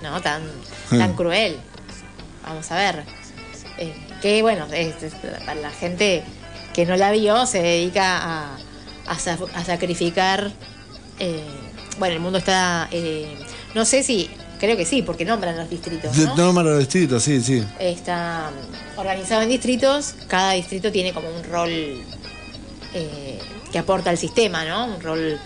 [0.03, 0.21] ¿no?
[0.21, 0.43] Tan,
[0.89, 1.57] tan cruel.
[2.43, 3.03] Vamos a ver.
[3.77, 5.13] Eh, que bueno, es- es-
[5.45, 6.23] para la gente
[6.73, 8.57] que no la vio, se dedica a,
[9.07, 10.51] a sacrificar.
[11.19, 11.43] eh,
[11.99, 12.87] bueno, el mundo está.
[13.69, 14.29] Eh, no sé si.
[14.59, 16.15] Creo que sí, porque nombran los distritos.
[16.17, 16.35] De- ¿no?
[16.35, 17.63] Norma los distritos, sí, sí.
[17.79, 20.15] Está mm, organizado en distritos.
[20.27, 21.69] Cada distrito tiene como un rol
[22.93, 23.39] eh,
[23.71, 24.85] que aporta al sistema, ¿no?
[24.93, 25.39] Un rol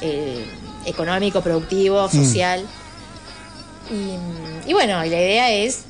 [0.00, 0.44] eh,
[0.86, 2.64] económico, productivo, social.
[3.90, 5.80] Y, mm, y bueno, y la idea es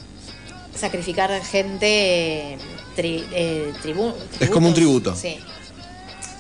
[0.75, 2.59] sacrificar gente
[2.97, 5.15] tri- eh, tribu- Es como un tributo.
[5.15, 5.39] Sí.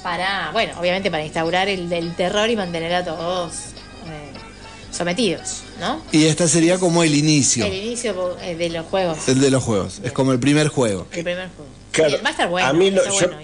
[0.02, 3.73] Para, bueno, obviamente para instaurar el, el terror y mantener a todos eh,
[4.94, 6.00] sometidos, ¿no?
[6.12, 9.28] Y esta sería como el inicio El inicio eh, de los juegos.
[9.28, 10.00] el de los juegos.
[10.04, 11.06] Es como el primer juego.
[11.12, 11.70] El primer juego.
[11.90, 12.68] Claro, va a estar bueno.
[12.68, 13.36] a mí lo- yo- bueno.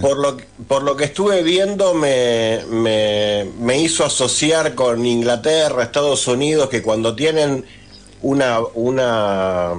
[0.00, 0.36] Por lo,
[0.66, 6.82] por lo que estuve viendo me, me, me hizo asociar con Inglaterra, Estados Unidos, que
[6.82, 7.64] cuando tienen
[8.22, 9.74] una, una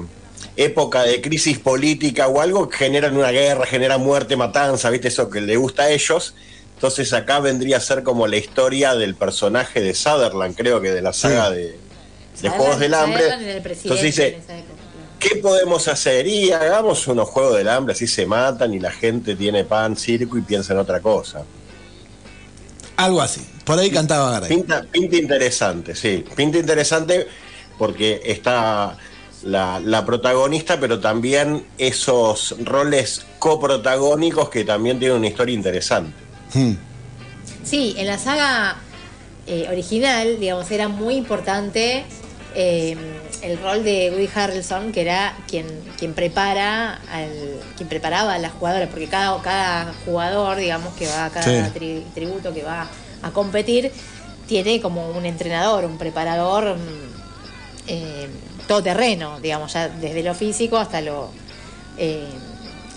[0.56, 5.08] época de crisis política o algo, generan una guerra, generan muerte, matanza, ¿viste?
[5.08, 6.36] Eso que le gusta a ellos.
[6.84, 11.02] Entonces acá vendría a ser como la historia del personaje de Sutherland, creo que de
[11.02, 11.78] la saga de, de
[12.36, 13.24] Sutherland- Juegos del Hambre.
[13.32, 14.42] Entonces dice.
[15.18, 16.28] ¿Qué podemos hacer?
[16.28, 20.38] Y hagamos unos juegos del hambre, así se matan y la gente tiene pan, circo
[20.38, 21.46] y piensa en otra cosa.
[22.98, 23.48] Algo así.
[23.64, 24.50] Por ahí cantaba Garay.
[24.50, 26.26] Pinta, pinta interesante, sí.
[26.36, 27.28] Pinta interesante
[27.78, 28.98] porque está
[29.44, 36.23] la, la protagonista, pero también esos roles coprotagónicos que también tienen una historia interesante.
[36.54, 36.74] Hmm.
[37.64, 38.76] Sí, en la saga
[39.48, 42.04] eh, original, digamos, era muy importante
[42.56, 42.96] eh,
[43.42, 45.66] el rol de Woody Harrelson, que era quien,
[45.98, 47.32] quien prepara al,
[47.78, 51.80] quien preparaba a las jugadoras, porque cada, cada jugador, digamos, que va a cada Sí.
[51.80, 52.88] tri- tributo que va
[53.22, 53.92] a competir,
[54.48, 56.80] tiene como un entrenador, un preparador mm,
[57.88, 58.28] eh,
[58.68, 61.32] todoterreno, digamos, ya desde lo físico hasta lo,
[61.98, 62.28] eh,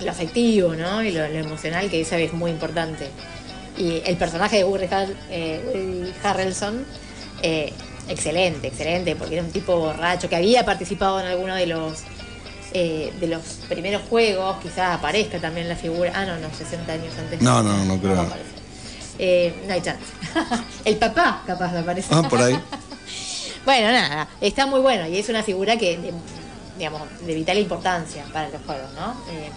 [0.03, 1.03] lo afectivo, ¿no?
[1.03, 3.09] Y lo, lo emocional, que esa es muy importante.
[3.79, 6.85] Y el personaje de Woody, Har- eh, Woody Harrelson,
[7.43, 7.73] eh,
[8.09, 11.99] excelente, excelente, porque era un tipo borracho que había participado en alguno de los
[12.73, 16.13] eh, de los primeros juegos, quizás aparezca también la figura.
[16.15, 17.41] Ah, no, no, 60 años antes.
[17.41, 18.21] No, no, no creo.
[18.21, 18.53] aparecer.
[19.19, 20.03] Eh, no hay chance.
[20.85, 22.13] El papá capaz de aparecer.
[22.15, 22.59] Ah, por ahí.
[23.65, 26.13] Bueno, nada, está muy bueno y es una figura que, de,
[26.79, 29.11] digamos, de vital importancia para los juegos, ¿no?
[29.29, 29.51] Eh,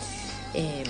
[0.55, 0.83] eh,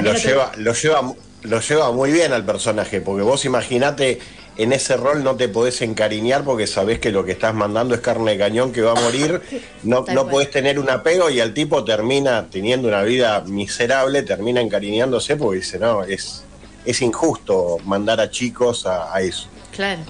[0.00, 4.18] Lo lleva, lo, lleva, lo lleva muy bien al personaje, porque vos imaginate,
[4.56, 8.00] en ese rol no te podés encariñar porque sabés que lo que estás mandando es
[8.00, 9.40] carne de cañón que va a morir,
[9.84, 14.60] no, no podés tener un apego y al tipo termina teniendo una vida miserable, termina
[14.60, 16.42] encariñándose porque dice, no, es,
[16.84, 19.46] es injusto mandar a chicos a, a eso.
[19.74, 20.00] Claro.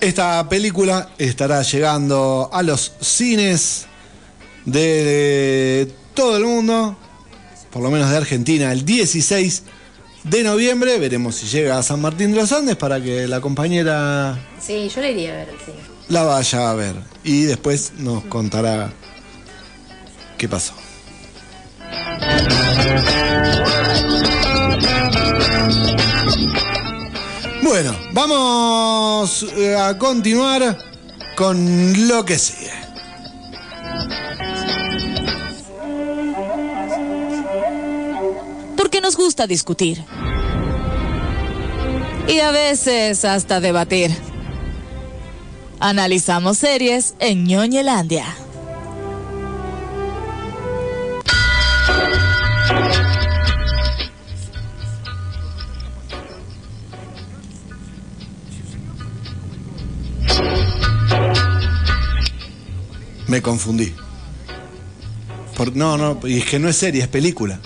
[0.00, 3.86] Esta película estará llegando a los cines
[4.64, 6.96] de todo el mundo,
[7.70, 9.62] por lo menos de Argentina, el 16
[10.24, 10.98] de noviembre.
[10.98, 15.00] Veremos si llega a San Martín de los Andes para que la compañera Sí, yo
[15.00, 15.48] le iría a ver
[16.08, 16.96] la vaya a ver.
[17.24, 18.90] Y después nos contará
[20.36, 20.74] qué pasó.
[27.62, 30.78] Bueno, vamos eh, a continuar
[31.36, 32.87] con lo que sigue.
[39.08, 40.04] Nos gusta discutir.
[42.28, 44.10] Y a veces hasta debatir.
[45.80, 48.26] Analizamos series en ñoñelandia.
[63.26, 63.94] Me confundí.
[65.56, 67.58] Por- no, no, y es que no es serie, es película.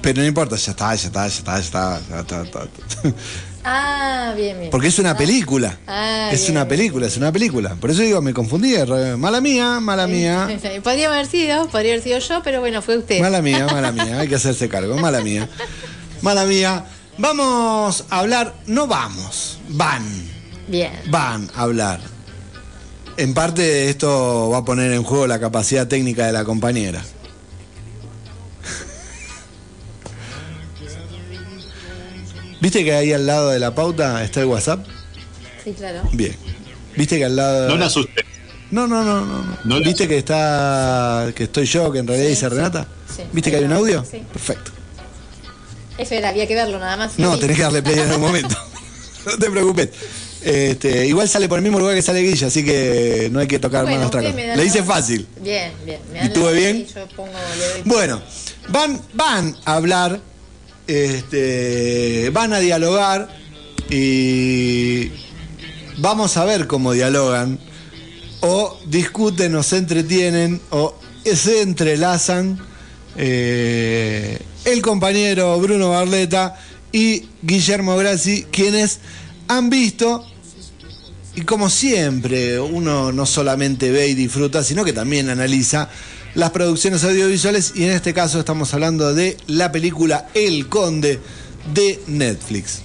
[0.00, 2.00] Pero no importa, ya está, ya está, ya está, ya está.
[2.08, 2.68] ya está, ya está.
[3.64, 4.70] ah, bien, bien.
[4.70, 5.78] Porque es una película.
[5.86, 6.68] Ah, es bien, una bien.
[6.68, 7.74] película, es una película.
[7.74, 8.74] Por eso digo, me confundí.
[9.16, 10.48] Mala mía, mala mía.
[10.84, 13.20] Podría haber sido, podría haber sido yo, pero bueno, fue usted.
[13.20, 14.20] Mala mía, mala mía.
[14.20, 14.96] Hay que hacerse cargo.
[14.96, 15.48] Mala mía.
[16.22, 16.84] Mala mía.
[17.18, 20.04] Vamos a hablar, no vamos, van,
[20.68, 20.92] Bien.
[21.10, 21.98] van a hablar.
[23.16, 27.02] En parte esto va a poner en juego la capacidad técnica de la compañera.
[32.60, 34.84] ¿Viste que ahí al lado de la pauta está el WhatsApp?
[35.64, 36.02] Sí, claro.
[36.12, 36.34] Bien.
[36.96, 37.68] ¿Viste que al lado...
[37.68, 38.24] No la asusté.
[38.70, 39.44] No, no, no, no.
[39.64, 39.80] no.
[39.80, 42.86] ¿Viste que está que estoy yo, que en realidad Sí, dice Renata?
[43.14, 43.22] sí.
[43.32, 44.04] ¿Viste que hay un audio?
[44.10, 44.22] Sí.
[44.32, 44.72] Perfecto.
[45.96, 47.18] Eso era, había que verlo nada más.
[47.18, 48.54] No, tenés que darle play en algún momento.
[49.26, 49.88] no te preocupes.
[50.42, 53.58] Este, igual sale por el mismo lugar que sale Guilla, así que no hay que
[53.58, 55.26] tocar Bueno, más me da Le hice fácil.
[55.40, 56.00] Bien, bien.
[56.12, 56.76] Me ¿Y dan tuve bien?
[56.76, 58.22] y yo pongo, le doy- Bueno,
[58.68, 60.20] van, van a hablar,
[60.88, 63.28] este, van a dialogar
[63.90, 65.10] y
[65.98, 67.60] vamos a ver cómo dialogan,
[68.40, 72.58] o discuten o se entretienen, o se entrelazan
[73.16, 76.56] eh, el compañero Bruno Barleta
[76.90, 78.98] y Guillermo Grassi, quienes
[79.46, 80.24] han visto
[81.38, 85.88] y como siempre, uno no solamente ve y disfruta, sino que también analiza
[86.38, 91.18] las producciones audiovisuales y en este caso estamos hablando de la película El Conde
[91.74, 92.82] de Netflix.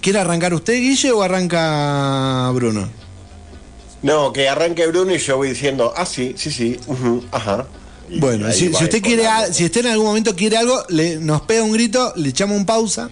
[0.00, 2.88] ¿Quiere arrancar usted, Guille, o arranca Bruno?
[4.02, 6.76] No, que arranque Bruno y yo voy diciendo, ah, sí, sí, sí,
[7.30, 7.66] ajá.
[8.10, 11.42] Y Bueno, si, usted quiere, a- si usted en algún momento quiere algo, le, nos
[11.42, 13.08] pega un grito, le echamos un pausa.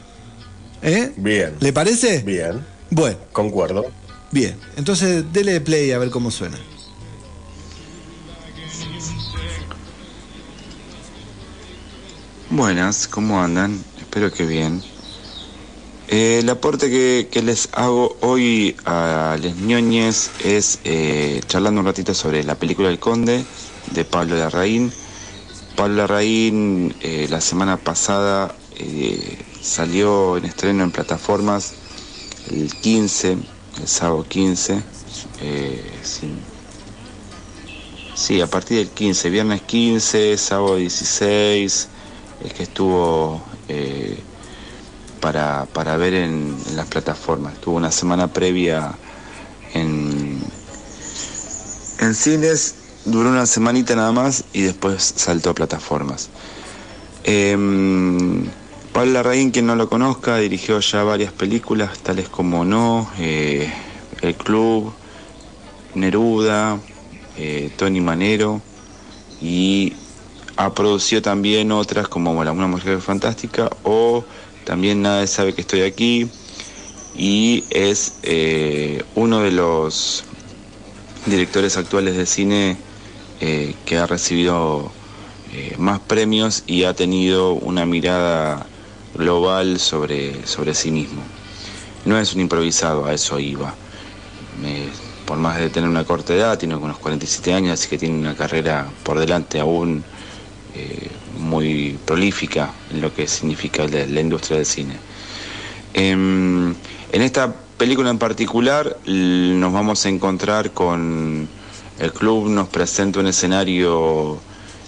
[0.83, 1.13] ¿Eh?
[1.17, 2.19] Bien, ¿Le parece?
[2.21, 3.87] bien, Bueno, concuerdo.
[4.33, 4.57] bien.
[4.77, 6.59] Entonces, dele play a ver cómo suena.
[12.57, 13.85] Buenas, ¿cómo andan?
[13.99, 14.83] Espero que bien.
[16.09, 22.15] Eh, el aporte que, les hago hoy a les ñoñes es eh, charlando un ratito
[22.15, 23.45] sobre la película El Conde
[23.93, 24.91] de Pablo Larraín.
[25.77, 31.75] Pablo Larraín eh, la semana pasada eh, salió en estreno en plataformas
[32.51, 33.37] el 15,
[33.83, 34.83] el sábado 15.
[35.43, 35.93] eh.
[38.15, 41.89] Sí, a partir del 15, viernes 15, sábado 16,
[42.45, 44.19] es que estuvo eh,
[45.21, 47.55] para, para ver en, las plataformas.
[47.55, 48.93] Estuvo una semana previa
[49.75, 50.41] en,
[52.01, 56.31] en cines, duró una semanita nada más y después saltó a plataformas.
[57.25, 58.47] Em,
[58.93, 63.71] Pablo Larraín, quien no lo conozca, dirigió ya varias películas, tales como No, eh,
[64.23, 64.93] El Club,
[65.95, 66.79] Neruda,
[67.37, 68.63] eh, Tony Manero
[69.43, 69.93] y
[70.57, 74.25] ha producido también otras como bueno, Una Mujer Fantástica o
[74.65, 76.29] también Nadie sabe que estoy aquí
[77.17, 80.25] y es eh, uno de los
[81.27, 82.77] directores actuales de cine
[83.41, 84.91] eh, que ha recibido
[85.53, 88.67] eh, más premios y ha tenido una mirada
[89.15, 91.23] global sobre, sobre sí mismo.
[92.05, 93.75] No es un improvisado, a eso iba.
[95.27, 98.37] Por más de tener una corta edad, tiene unos 47 años, así que tiene una
[98.37, 100.05] carrera por delante aún
[100.77, 101.09] eh,
[101.39, 104.95] muy prolífica en lo que significa la, industria del cine.
[105.95, 106.75] Em,
[107.13, 111.49] en esta película en particular nos vamos a encontrar con
[111.99, 114.39] el club nos presenta un escenario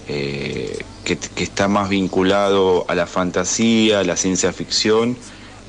[0.08, 5.16] eh, que, está más vinculado a la fantasía, a la ciencia ficción,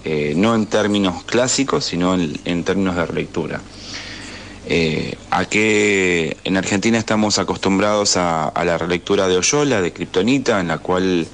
[0.03, 3.61] eh, no en términos clásicos, sino en, en términos de relectura.
[4.71, 10.67] Eh, a que en Argentina estamos acostumbrados a, la relectura de Oyola, de Kryptonita, en
[10.67, 11.25] la cual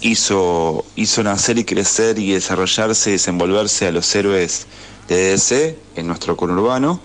[0.00, 4.68] hizo, hizo nacer y crecer y desarrollarse y desenvolverse a los héroes
[5.08, 7.00] de DC en nuestro conurbano,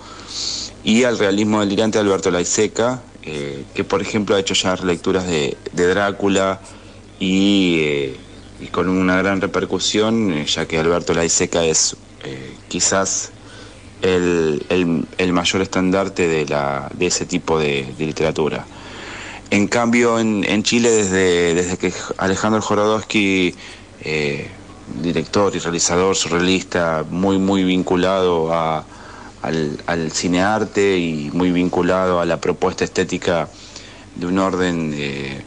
[0.83, 5.25] y al realismo delirante de Alberto Laiseca, eh, que por ejemplo ha hecho ya lecturas
[5.25, 6.61] de, Drácula
[7.19, 8.15] y, eh,
[8.61, 11.97] y con una gran repercusión, ya que Alberto Laiseca es
[12.69, 13.31] quizás
[14.03, 18.65] el, el- mayor estandarte de, la, de ese tipo de, literatura.
[19.49, 23.55] En cambio, en, en Chile, desde, desde que Alejandro Jorodowski,
[24.01, 24.49] eh,
[25.01, 28.85] director y realizador surrealista, muy, muy vinculado a-
[29.41, 33.49] al, al cinearte y muy vinculado a la propuesta estética
[34.15, 35.43] de un orden eh,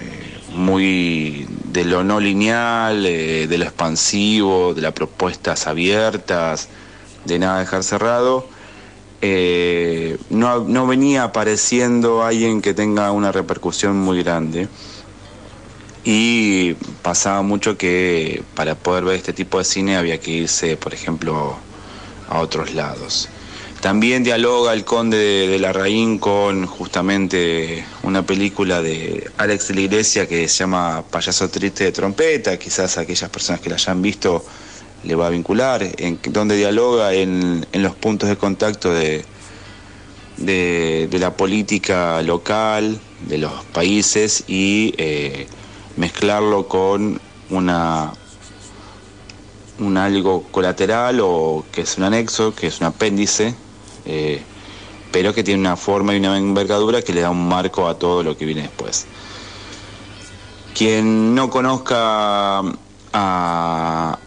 [0.00, 6.68] eh, muy de lo no lineal, de lo expansivo, de las propuestas abiertas,
[7.24, 8.46] de nada dejar cerrado.
[9.22, 14.68] eh, no, no venía apareciendo alguien que tenga una repercusión muy grande.
[16.04, 20.94] Y pasaba mucho que para poder ver este tipo de cine había que irse, por
[20.94, 21.62] ejemplo,
[22.28, 23.28] a otros lados.
[23.80, 29.80] También dialoga el conde de, de Larraín con justamente una película de Alex de la
[29.82, 34.44] Iglesia que se llama Payaso Triste de Trompeta, quizás aquellas personas que la hayan visto
[35.04, 39.24] le va a vincular, en, donde dialoga en, en los puntos de contacto de,
[40.36, 45.46] de, de la política local, de los países y eh,
[45.96, 47.20] mezclarlo con
[47.50, 48.12] una
[49.80, 53.54] un algo colateral o que es un anexo, que es un apéndice,
[54.04, 54.42] eh,
[55.10, 58.22] pero que tiene una forma y una envergadura que le da un marco a todo
[58.22, 59.06] lo que viene después.
[60.74, 62.62] Quien no conozca
[63.12, 64.18] a,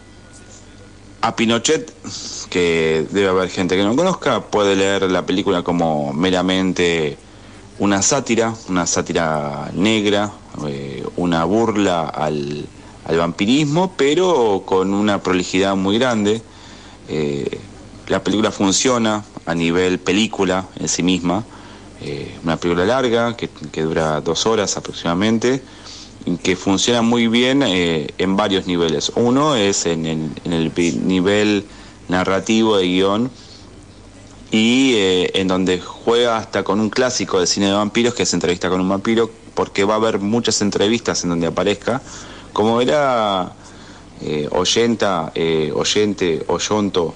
[1.24, 1.90] a Pinochet,
[2.50, 7.16] que debe haber gente que no conozca, puede leer la película como meramente
[7.78, 10.30] una sátira, una sátira negra,
[10.66, 12.66] eh, una burla al,
[13.06, 16.42] al vampirismo, pero con una prolijidad muy grande.
[17.08, 17.58] Eh,
[18.08, 21.42] la película funciona a nivel película en sí misma,
[22.02, 25.62] eh, una película larga que, que dura dos horas aproximadamente,
[26.42, 29.12] que funciona muy bien eh, en varios niveles.
[29.14, 30.72] Uno es en el,
[31.06, 31.64] nivel
[32.08, 33.30] narrativo de guion
[34.50, 38.32] y eh, en donde juega hasta con un clásico de cine de vampiros que es
[38.32, 42.02] entrevista con un vampiro, porque va a haber muchas entrevistas en donde aparezca,
[42.52, 43.52] como era
[44.22, 47.14] eh, oyenta, eh, oyente, oyonto,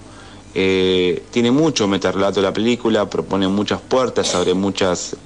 [0.54, 5.16] eh, tiene mucho metarrelato la película, propone muchas puertas, abre muchas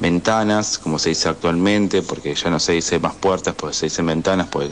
[0.00, 4.06] ventanas, como se dice actualmente, porque ya no se dice más puertas, pues se dicen
[4.06, 4.70] ventanas, pues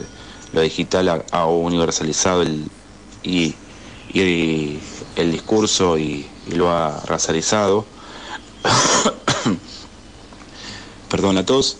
[0.53, 2.67] lo digital ha, universalizado el,
[3.23, 3.55] y,
[4.13, 7.85] el discurso y, lo ha racializado.
[11.09, 11.77] Perdón a todos.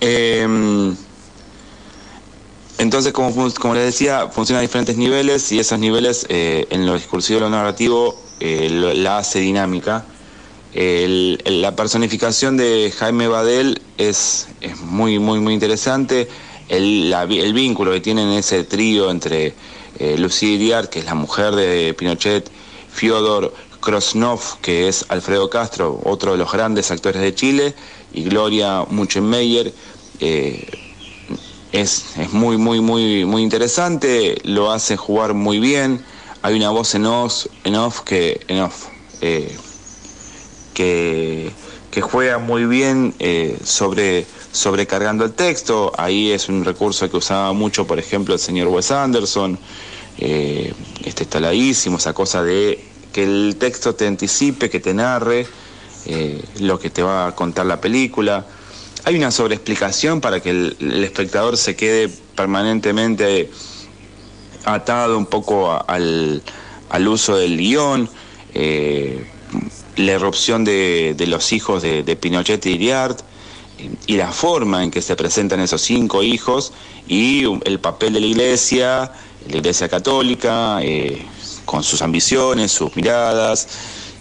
[0.00, 0.96] Em,
[2.78, 6.94] entonces, como, como les decía, funciona a diferentes niveles y esos niveles eh, en lo
[6.94, 10.06] discursivo y lo narrativo eh, lo- la hace dinámica.
[10.72, 14.48] El- la personificación de Jaime Badel es,
[14.82, 16.28] muy, muy, muy interesante.
[16.68, 19.54] El, la el vínculo que tienen ese trío entre
[19.98, 22.50] eh, Lucía que es la mujer de Pinochet,
[22.90, 27.74] Fyodor Krosnov, que es Alfredo Castro, otro de los grandes actores de Chile,
[28.12, 29.72] y Gloria Muchenmeyer.
[30.20, 30.66] eh,
[31.72, 36.04] es, es muy, muy, muy, muy interesante, lo hace jugar muy bien.
[36.42, 38.86] Hay una voz en off, en off que, en off,
[39.20, 39.54] eh,
[40.78, 41.52] que,
[42.00, 45.92] juega muy bien eh, sobre, sobrecargando el texto.
[45.98, 49.58] Ahí es un recurso que usaba mucho, por ejemplo, el señor Wes Anderson.
[50.20, 50.72] Eh,
[51.04, 55.46] este taladísimo, esa cosa de que el texto te anticipe, que te narre
[56.06, 58.46] eh, lo que te va a contar la película.
[59.04, 63.50] Hay una sobreexplicación para que el, espectador se quede permanentemente
[64.64, 66.42] atado un poco al,
[66.90, 68.08] al uso del guion.
[69.96, 73.20] La erupción de, los hijos de, de Pinochet y Iriart,
[74.06, 76.72] y la forma en que se presentan esos cinco hijos
[77.06, 79.12] y el papel de la iglesia,
[79.48, 81.24] la iglesia católica, eh,
[81.64, 83.68] con sus ambiciones, sus miradas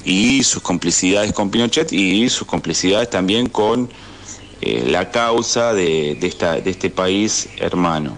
[0.05, 3.89] y sus complicidades con Pinochet y sus complicidades también con
[4.61, 8.17] eh, la causa de, de este país hermano.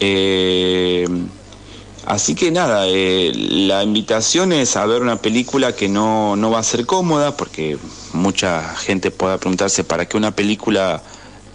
[0.00, 1.06] Eh,
[2.06, 6.60] así que nada, eh, la invitación es a ver una película que no, no va
[6.60, 7.78] a ser cómoda, porque
[8.12, 11.02] mucha gente pueda preguntarse para qué una película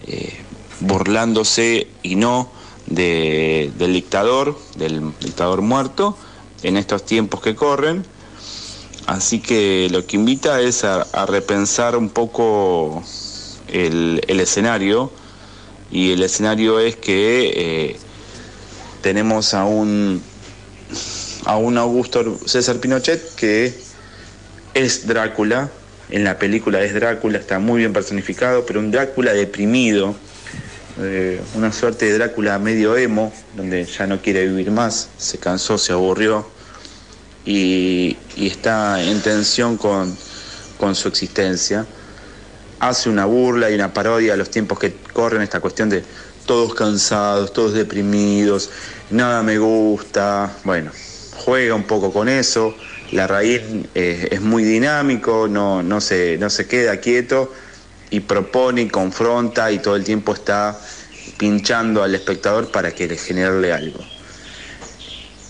[0.07, 0.41] eh,
[0.79, 2.51] burlándose y no
[2.87, 6.17] de- del dictador, del dictador muerto,
[6.63, 8.05] en estos tiempos que corren.
[9.07, 13.03] Así que lo que invita es a, repensar un poco
[13.67, 15.11] el, el escenario,
[15.91, 17.99] y el escenario es que eh,
[19.01, 20.23] tenemos a un
[21.45, 23.73] a un Augusto César Pinochet que
[24.73, 25.69] es Drácula,
[26.09, 30.15] en la película es Drácula, está muy bien personificado, pero un Drácula deprimido,
[30.99, 35.77] eh, una suerte de Drácula medio emo, donde ya no quiere vivir más, se cansó,
[35.77, 36.47] se aburrió
[37.45, 40.15] y, y está en tensión con,
[40.77, 41.85] con su existencia.
[42.79, 46.03] Hace una burla y una parodia a los tiempos que corren, esta cuestión de
[46.45, 48.69] todos cansados, todos deprimidos,
[49.09, 50.91] nada me gusta, bueno,
[51.37, 52.75] juega un poco con eso,
[53.11, 53.61] la raíz
[53.95, 57.53] eh, es muy dinámico, no, no, se, no se queda quieto
[58.09, 60.79] y propone y confronta y todo el tiempo está
[61.37, 63.99] pinchando al espectador para que le generarle algo.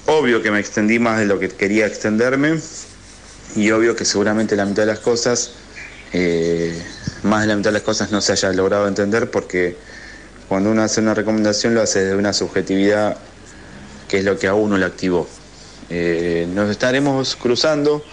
[0.07, 2.59] Obvio que me extendí más de lo que quería extenderme
[3.55, 5.51] y obvio que seguramente la mitad de las cosas,
[6.13, 6.81] eh,
[7.23, 9.77] más de la mitad de las cosas no se haya logrado entender porque
[10.51, 13.15] cuando uno hace una recomendación lo hace desde una subjetividad
[14.09, 15.25] que es lo que a uno le activó.
[15.89, 18.03] Eh, nos estaremos cruzando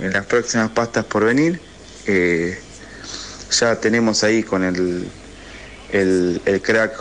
[0.00, 1.60] en las próximas pastas por venir.
[2.08, 2.58] Eh,
[3.52, 5.06] ya tenemos ahí con el,
[5.92, 6.92] el, crack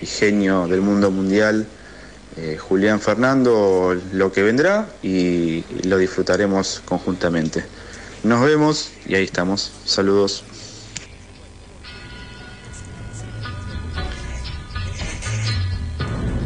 [0.00, 1.66] y genio del mundo mundial,
[2.36, 7.64] eh, Julián Fernando, lo que vendrá y lo disfrutaremos conjuntamente.
[8.22, 9.72] Nos vemos y ahí estamos.
[9.84, 10.44] Saludos.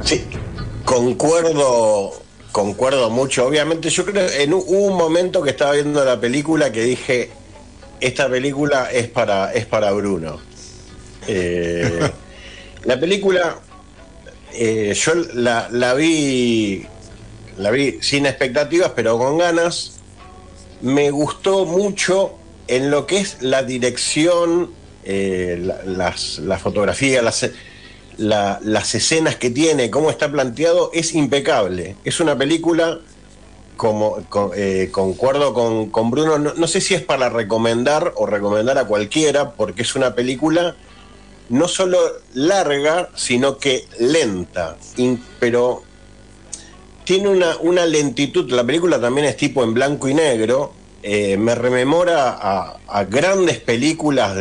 [0.05, 0.25] Sí,
[0.85, 2.13] concuerdo,
[2.51, 3.47] concuerdo mucho.
[3.47, 7.31] Obviamente, yo creo en un, hubo un momento que estaba viendo la película que dije,
[8.01, 10.41] esta película es para, es para Bruno.
[11.29, 12.11] Eh,
[12.85, 13.61] la película,
[14.53, 16.85] eh, yo la, la vi,
[17.59, 19.99] la vi sin expectativas, pero con ganas.
[20.81, 22.35] Me gustó mucho
[22.67, 24.73] en lo que es la dirección,
[25.05, 27.49] eh, la, las, la fotografía, las,
[28.19, 31.97] la- las escenas que tiene, cómo está planteado, es impecable.
[32.05, 32.99] Es una película,
[33.77, 34.19] como
[34.55, 39.83] eh, concuerdo con, Bruno, no, sé si es para recomendar o recomendar a cualquiera, porque
[39.83, 40.77] es una película
[41.49, 41.99] no solo
[42.35, 44.77] larga, sino que lenta,
[45.41, 45.83] pero
[47.05, 50.73] tiene una, una lentitud, la película también es tipo en blanco y negro,
[51.03, 54.37] eh, me rememora a, grandes películas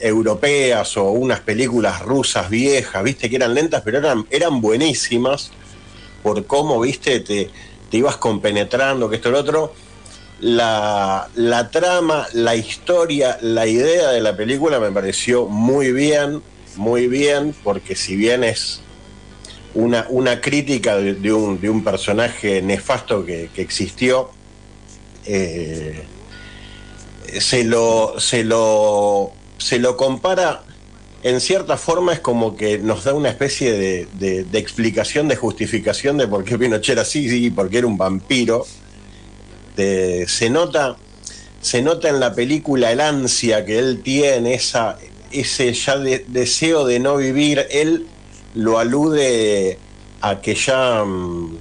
[0.00, 5.50] europeas o unas películas rusas viejas, viste, que eran lentas, pero eran, eran buenísimas
[6.22, 7.50] por cómo, viste, te,
[7.90, 9.74] te ibas compenetrando, que esto lo otro.
[10.40, 16.42] La, la trama, la historia, la idea de la película me pareció muy bien,
[16.76, 18.80] muy bien, porque si bien es
[19.74, 24.30] una, una crítica de, de un, de un personaje nefasto que, que existió,
[25.26, 26.04] eh,
[27.40, 30.62] se, lo, se, lo, se lo compara,
[31.22, 36.18] en cierta forma es como que nos da una especie de, de- explicación, de justificación
[36.18, 38.66] de por qué Pinochet era así, sí, porque era un vampiro.
[39.76, 40.96] De- se nota
[41.60, 44.98] se nota en la película el ansia que él tiene, esa,
[45.32, 48.06] ese ya de- deseo de no vivir, él
[48.54, 49.78] lo alude
[50.20, 51.56] a que ya mm,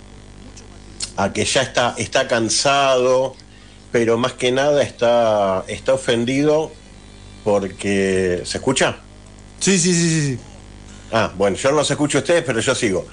[1.16, 3.34] a que ya está, está cansado,
[3.94, 6.72] pero más que nada está, está ofendido
[7.44, 8.42] porque.
[8.44, 8.98] ¿Se escucha?
[9.60, 10.40] Sí, sí, sí, sí.
[11.12, 13.06] Ah, bueno, yo no los escucho a ustedes, pero yo sigo.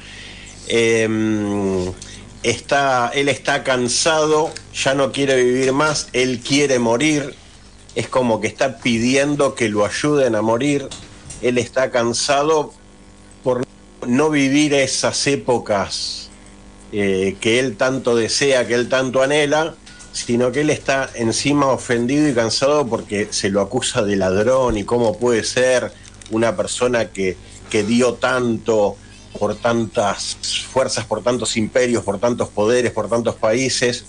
[0.68, 1.06] Eh,
[2.42, 7.34] está, él está cansado, ya no quiere vivir más, él quiere morir.
[7.94, 10.88] Es como que está pidiendo que lo ayuden a morir.
[11.42, 12.72] Él está cansado
[13.44, 13.66] por
[14.06, 16.30] no vivir esas épocas
[16.92, 19.74] eh, que él tanto desea, que él tanto anhela,
[20.12, 24.84] sino que él está encima ofendido y cansado porque se lo acusa de ladrón y
[24.84, 25.92] cómo puede ser
[26.30, 27.36] una persona que,
[27.70, 28.96] que dio tanto
[29.38, 30.36] por tantas
[30.70, 34.04] fuerzas, por tantos imperios, por tantos poderes, por tantos países.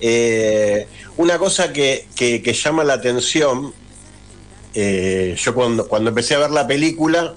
[0.00, 0.86] Eh,
[1.16, 3.74] una cosa que, que- llama la atención,
[4.74, 7.34] eh, yo cuando, cuando empecé a ver la película,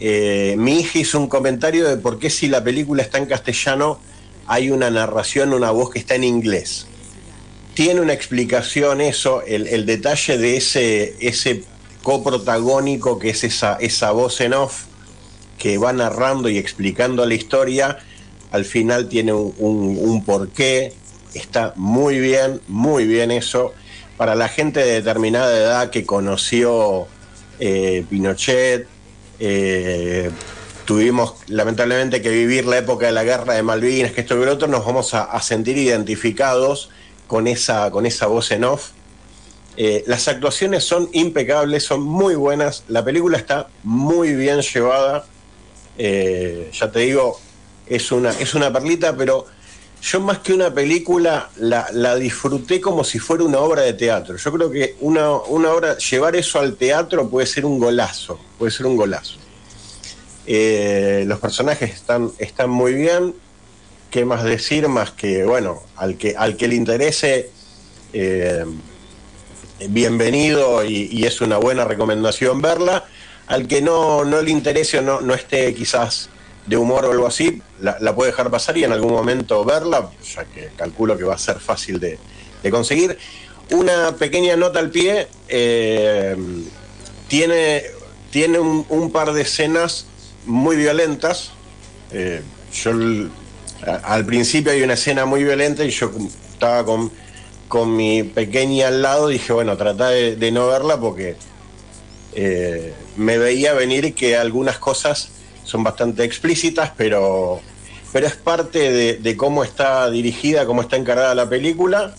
[0.00, 3.98] eh, mi hija hizo un comentario de por qué si la película está en castellano
[4.46, 6.86] hay una narración, una voz que está en inglés.
[7.76, 11.62] Tiene una explicación eso, el, el detalle de ese, ese
[12.02, 14.84] coprotagónico que es esa, esa voz en off
[15.58, 17.98] que va narrando y explicando la historia,
[18.50, 20.94] al final tiene un, un- porqué,
[21.34, 23.74] está muy bien, muy bien eso.
[24.16, 27.06] Para la gente de determinada edad que conoció
[27.60, 28.86] eh, Pinochet,
[29.38, 30.30] eh,
[30.86, 34.52] tuvimos lamentablemente que vivir la época de la guerra de Malvinas, que esto y lo
[34.52, 36.88] otro, nos vamos a sentir identificados
[37.26, 38.90] con esa, con esa voz en off.
[39.76, 45.26] Eh, las actuaciones son impecables, son muy buenas, la película está muy bien llevada,
[45.98, 47.40] Eh, ya te digo,
[47.86, 49.46] es una, es una perlita, pero
[50.02, 54.36] yo más que una película la, la disfruté como si fuera una obra de teatro.
[54.36, 58.72] Yo creo que una, una obra, llevar eso al teatro puede ser un golazo, puede
[58.72, 59.38] ser un golazo.
[60.46, 63.34] Eh, los personajes están, están muy bien.
[64.10, 64.88] ¿Qué más decir?
[64.88, 67.50] Más que, bueno, al que, al que le interese,
[68.12, 68.64] eh,
[69.88, 73.04] bienvenido y, es una buena recomendación verla.
[73.46, 76.30] Al que no, no le interese o no, no esté quizás
[76.66, 80.44] de humor o algo así, la, puede dejar pasar y en algún momento verla, ya
[80.44, 82.18] que calculo que va a ser fácil de,
[82.62, 83.16] de conseguir.
[83.70, 86.36] Una pequeña nota al pie, eh,
[87.28, 87.84] tiene,
[88.30, 90.06] tiene un, par de escenas
[90.44, 91.52] muy violentas.
[92.12, 92.42] Eh,
[92.72, 92.92] yo
[94.02, 96.10] al principio hay una escena muy violenta y yo
[96.52, 97.10] estaba con,
[97.68, 101.36] con mi pequeña al lado, dije, bueno, trata de, de no verla porque
[102.38, 105.30] eh, me veía venir que algunas cosas
[105.64, 107.62] son bastante explícitas, pero,
[108.12, 112.14] pero es parte de, cómo está dirigida, cómo está encarada la película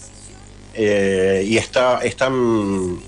[0.73, 2.99] eh, y está, están,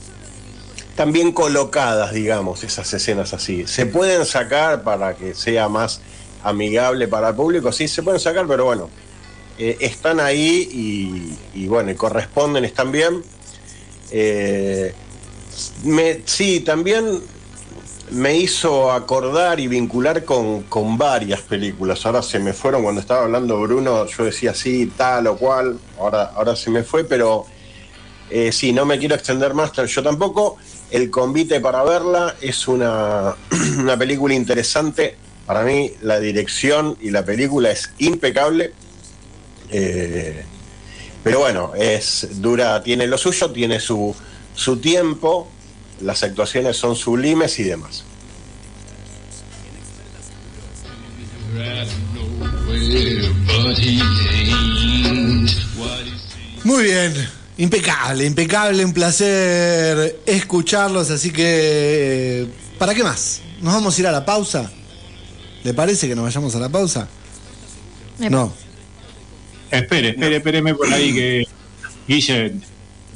[0.87, 3.65] están bien colocadas, digamos, esas escenas así.
[3.65, 6.01] Se pueden sacar para que sea más
[6.43, 8.89] amigable para el público, sí, se pueden sacar, pero bueno,
[9.57, 13.23] eh, están ahí y, bueno, y corresponden, están bien.
[14.11, 14.93] Eh,
[16.25, 17.21] sí, también
[18.11, 22.05] me hizo acordar y vincular con, con varias películas.
[22.05, 26.31] Ahora se me fueron, cuando estaba hablando Bruno, yo decía sí, tal o cual, ahora,
[26.35, 27.45] ahora se me fue, pero
[28.29, 30.57] eh, sí, no me quiero extender más, yo tampoco.
[30.91, 33.35] El convite para verla es una,
[33.77, 35.17] una película interesante.
[35.49, 38.71] Para mí la dirección y la película es impecable.
[39.71, 40.43] Eh,
[41.23, 44.15] pero bueno, es dura, tiene lo suyo, tiene su,
[44.53, 45.49] su tiempo,
[46.01, 48.03] las actuaciones son sublimes y demás.
[56.63, 57.27] Muy bien,
[57.57, 62.45] impecable, impecable, un placer escucharlos, así que
[62.77, 63.41] ¿para qué más?
[63.61, 64.71] ¿Nos vamos a ir a la pausa?
[65.63, 67.07] ¿Le parece que nos vayamos a la pausa?
[68.19, 68.53] No.
[69.71, 71.47] Espere, espere, espéreme por ahí que
[72.07, 72.53] Guille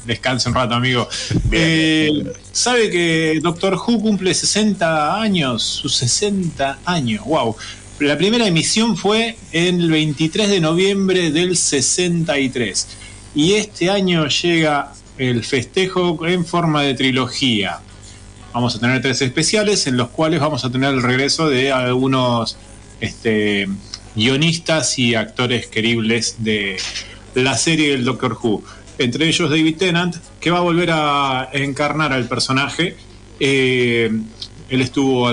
[0.05, 1.07] descanse un rato, amigo.
[1.51, 5.63] Eh, ¿Sabe que Doctor Who cumple 60 años?
[5.63, 7.55] Sus 60 años, wow.
[7.99, 12.87] La primera emisión fue el 23 de noviembre del 63.
[13.35, 17.79] Y este año llega el festejo en forma de trilogía.
[18.53, 22.55] Vamos a tener tres especiales en los cuales vamos a tener el regreso de algunos
[23.01, 23.67] este,
[24.15, 26.77] guionistas y actores queribles de
[27.33, 28.63] la serie del Doctor Who.
[28.99, 32.95] Entre ellos David Tennant, que va a volver a encarnar al personaje.
[33.39, 34.11] Eh,
[34.69, 35.27] él estuvo,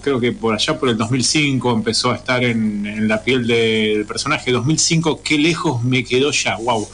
[0.00, 4.06] creo que por allá por el 2005, empezó a estar en, en la piel del
[4.06, 4.52] personaje.
[4.52, 6.88] 2005, qué lejos me quedó ya, wow.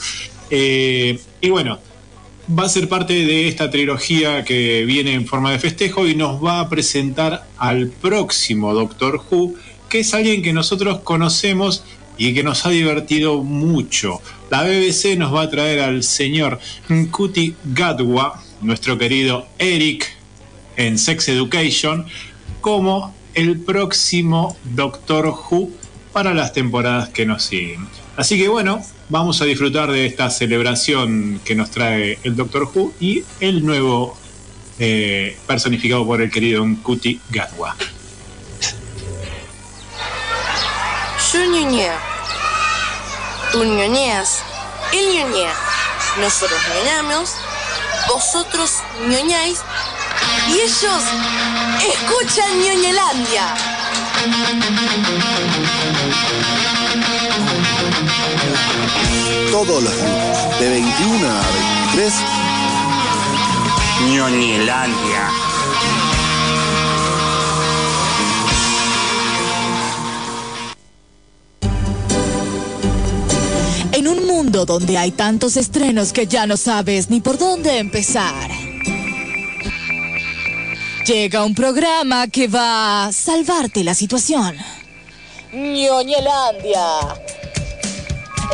[0.51, 1.79] Eh, y bueno,
[2.59, 6.45] va a ser parte de esta trilogía que viene en forma de festejo y nos
[6.45, 9.55] va a presentar al próximo Doctor Who,
[9.89, 11.85] que es alguien que nosotros conocemos
[12.19, 14.21] y que nos ha divertido mucho.
[14.51, 16.59] La BBC nos va a traer al señor
[16.89, 20.11] Nkuti Gatwa, nuestro querido Eric
[20.77, 22.07] en Sex Education,
[22.61, 25.71] como el próximo Doctor Who
[26.13, 27.87] para las temporadas que nos siguen.
[28.21, 32.93] Así que bueno, vamos a disfrutar de esta celebración que nos trae el Doctor Who
[33.01, 34.15] y el nuevo
[34.79, 37.75] eh, personificado por el querido Nkuti Gatwa.
[41.33, 41.95] Yo ñoñeo.
[43.53, 44.43] Tú ñoñeas.
[44.93, 45.55] Él ñoñea.
[46.21, 47.31] Nosotros ñoñamos.
[48.07, 48.71] Vosotros
[49.09, 49.61] ñoñáis.
[50.47, 51.03] Y ellos
[51.89, 53.55] escuchan ñoñelandia.
[59.51, 61.43] Todos los lunes, de 21 a
[61.93, 62.15] 23,
[64.11, 65.31] Ñoñelandia.
[73.93, 78.51] En un mundo donde hay tantos estrenos que ya no sabes ni por dónde empezar.
[81.07, 84.57] Llega un programa que va a salvarte la situación.
[85.53, 87.30] Ñoñelandia.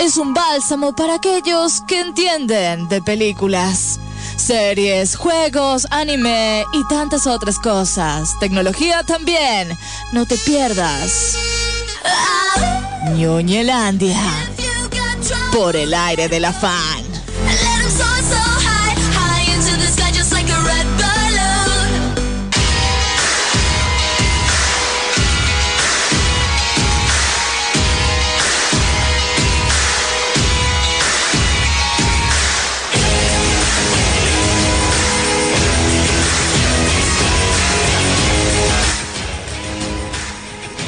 [0.00, 3.98] Es un bálsamo para aquellos que entienden de películas,
[4.36, 8.38] series, juegos, anime y tantas otras cosas.
[8.38, 9.76] Tecnología también.
[10.12, 11.36] No te pierdas.
[13.14, 14.20] Ñoñelandia.
[15.52, 16.95] Por el aire de la fan.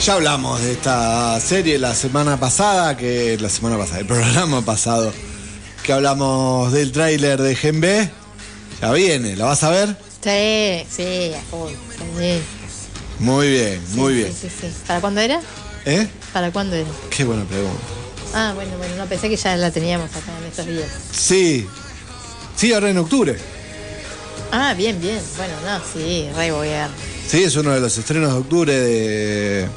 [0.05, 5.13] Ya hablamos de esta serie la semana pasada, que la semana pasada, el programa pasado,
[5.83, 8.09] que hablamos del tráiler de Gen B.
[8.81, 9.97] Ya viene, ¿la vas a ver?
[10.23, 11.73] Sí, sí, a full.
[12.19, 12.41] Sí,
[13.19, 14.33] Muy bien, muy sí, bien.
[14.33, 14.75] Sí, sí, sí.
[14.87, 15.41] ¿Para cuándo era?
[15.85, 16.07] ¿Eh?
[16.33, 16.89] ¿Para cuándo era?
[17.11, 17.81] Qué buena pregunta.
[18.35, 20.89] Ah, bueno, bueno, no pensé que ya la teníamos acá en estos días.
[21.11, 21.67] Sí.
[22.57, 23.37] Sí, ahora en octubre.
[24.53, 25.21] Ah, bien, bien.
[25.37, 26.89] Bueno, no, sí, re voy a.
[27.29, 29.69] Sí, es uno de los estrenos de octubre de.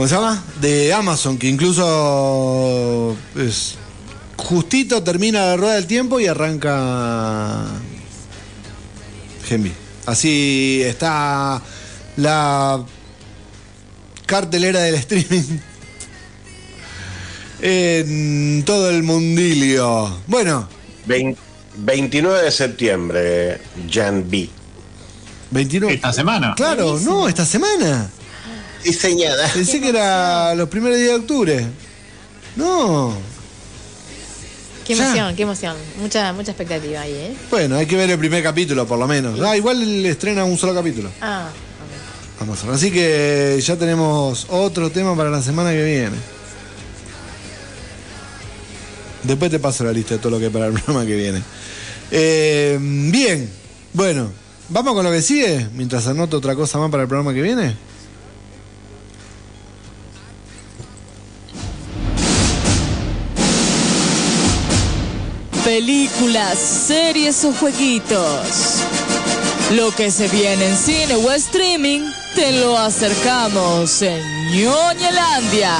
[0.00, 0.42] ¿Cómo se llama?
[0.62, 3.74] De Amazon, que incluso es
[4.34, 7.66] justito termina la rueda del tiempo y arranca
[9.46, 9.70] Genvi.
[10.06, 11.60] Así está
[12.16, 12.82] la
[14.24, 15.58] cartelera del streaming
[17.60, 20.16] en todo el mundilio.
[20.26, 20.66] Bueno,
[21.06, 21.36] Vein-
[21.76, 23.60] 29 de septiembre,
[23.92, 24.48] Jan B.
[25.50, 25.94] 29.
[25.94, 26.54] Esta semana.
[26.56, 28.10] Claro, no, esta semana.
[28.84, 29.48] Diseñada.
[29.52, 31.66] Pensé que era los primeros días de octubre.
[32.56, 33.14] No.
[34.86, 35.04] Qué Ya.
[35.06, 35.76] emoción, qué emoción.
[36.00, 37.34] Mucha, mucha expectativa ahí, ¿eh?
[37.50, 39.38] Bueno, hay que ver el primer capítulo por lo menos.
[39.40, 41.10] Ah, igual le estrena un solo capítulo.
[41.20, 41.48] Ah,
[42.40, 42.74] Vamos a ver.
[42.76, 46.16] Así que ya tenemos otro tema para la semana que viene.
[49.22, 51.42] Después te paso la lista de todo lo que hay para el programa que viene.
[52.10, 53.48] Eh, bien,
[53.92, 54.30] bueno,
[54.70, 57.74] vamos con lo que sigue, mientras anoto otra cosa más para el programa que viene.
[65.70, 68.82] Películas, series o jueguitos.
[69.70, 72.00] Lo que se viene en cine o streaming,
[72.34, 74.20] te lo acercamos en
[74.50, 75.76] Ñoñelandia.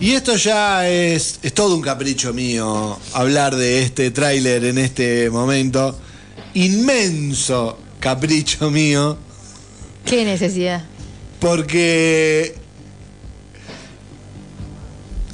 [0.00, 5.28] Y esto ya es, es todo un capricho mío hablar de este tráiler en este
[5.28, 6.00] momento.
[6.54, 9.18] Inmenso capricho mío.
[10.04, 10.84] qué necesidad.
[11.40, 12.54] Porque.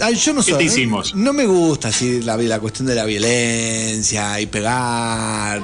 [0.00, 0.58] Ay, yo no ¿Qué sé.
[0.58, 0.70] te ¿no?
[0.72, 1.14] hicimos?
[1.14, 5.62] No me gusta así la, la cuestión de la violencia y pegar.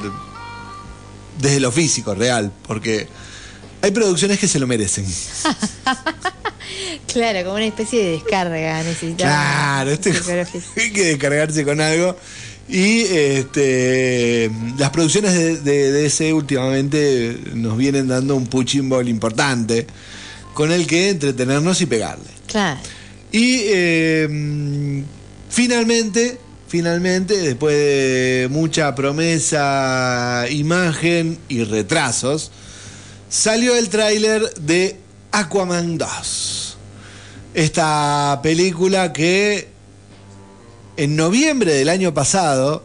[1.41, 2.53] Desde lo físico, real.
[2.67, 3.09] Porque
[3.83, 5.07] hay producciones que se lo merecen.
[7.13, 9.31] Claro, como una especie de descarga necesitaba.
[9.31, 10.11] Claro, este-
[10.77, 12.15] hay que descargarse con algo.
[12.69, 19.87] Y este, las producciones de, de DC últimamente nos vienen dando un punching ball importante
[20.55, 22.31] con el que entretenernos y pegarle.
[22.47, 22.81] Claro.
[23.31, 25.05] Y eh,
[25.51, 26.39] finalmente,
[26.69, 32.51] finalmente, después de mucha promesa, imagen y retrasos,
[33.29, 34.97] salió el tráiler de
[35.33, 36.79] Aquaman 2.
[37.53, 39.69] Esta película que
[40.97, 42.83] en noviembre del año pasado,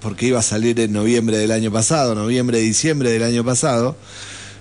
[0.00, 3.96] porque iba a salir en noviembre del año pasado, noviembre, diciembre del año pasado,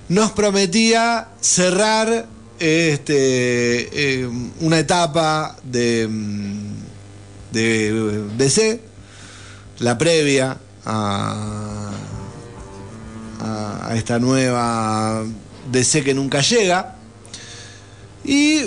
[0.10, 2.28] nos prometía cerrar
[2.60, 4.30] este, eh,
[4.62, 6.08] una etapa de,
[7.52, 8.24] de
[9.80, 11.92] la previa a,
[13.42, 15.24] a- esta nueva
[15.72, 16.96] DC que nunca llega.
[18.24, 18.62] ¿Y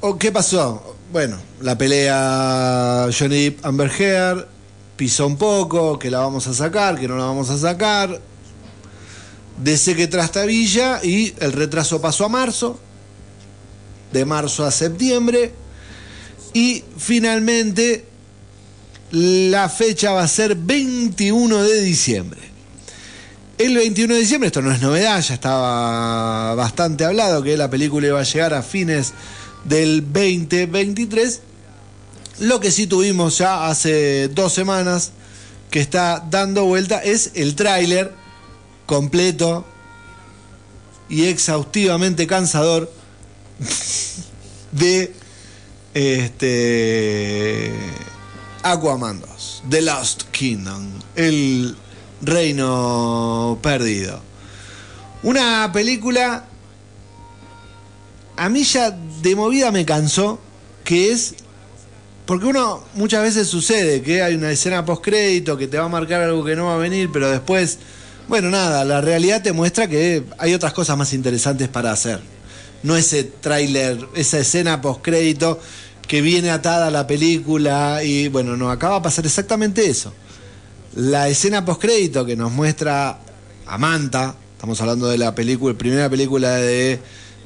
[0.00, 0.95] o qué pasó?
[1.12, 4.46] Bueno, la pelea Johnny Depp Amber Heard
[4.96, 8.20] pisó un poco, que la vamos a sacar, que no la vamos a sacar.
[9.62, 12.80] DC que trastabilla y el retraso pasó a marzo,
[14.12, 15.54] de marzo a septiembre.
[16.52, 18.04] Y finalmente
[19.12, 22.40] la fecha va a ser 21 de diciembre.
[23.58, 28.08] El 21 de diciembre, esto no es novedad, ya estaba bastante hablado que la película
[28.08, 29.14] iba a llegar a fines
[29.68, 31.40] del 2023.
[32.40, 35.12] Lo que sí tuvimos ya hace dos semanas
[35.70, 38.14] que está dando vuelta es el tráiler
[38.86, 39.64] completo
[41.08, 42.92] y exhaustivamente cansador
[44.72, 45.12] de
[45.94, 47.72] este
[48.62, 51.76] Aquaman 2, The Lost Kingdom, el
[52.20, 54.20] reino perdido.
[55.22, 56.44] Una película
[58.36, 60.38] a mí ya de movida me cansó,
[60.84, 61.34] que es
[62.26, 65.88] porque uno muchas veces sucede que hay una escena post crédito que te va a
[65.88, 67.78] marcar algo que no va a venir, pero después,
[68.26, 72.20] bueno, nada, la realidad te muestra que hay otras cosas más interesantes para hacer.
[72.82, 75.60] No ese tráiler, esa escena post crédito
[76.08, 80.12] que viene atada a la película y bueno, no acaba de pasar exactamente eso.
[80.96, 83.20] La escena post crédito que nos muestra
[83.66, 86.98] a Manta, estamos hablando de la película, primera película de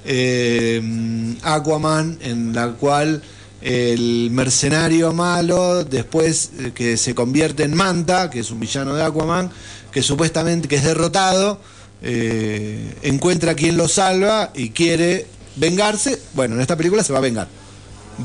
[0.05, 3.23] eh, Aquaman, en la cual
[3.61, 9.03] el mercenario malo, después eh, que se convierte en Manta, que es un villano de
[9.03, 9.51] Aquaman,
[9.93, 11.61] que supuestamente que es derrotado,
[12.03, 16.21] eh, encuentra a quien lo salva y quiere vengarse.
[16.35, 17.49] Bueno, en esta película se va a vengar.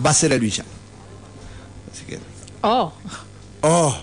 [0.06, 0.69] Va a ser el villano.
[1.91, 2.19] Así que.
[2.61, 2.93] Oh.
[3.61, 3.95] Oh.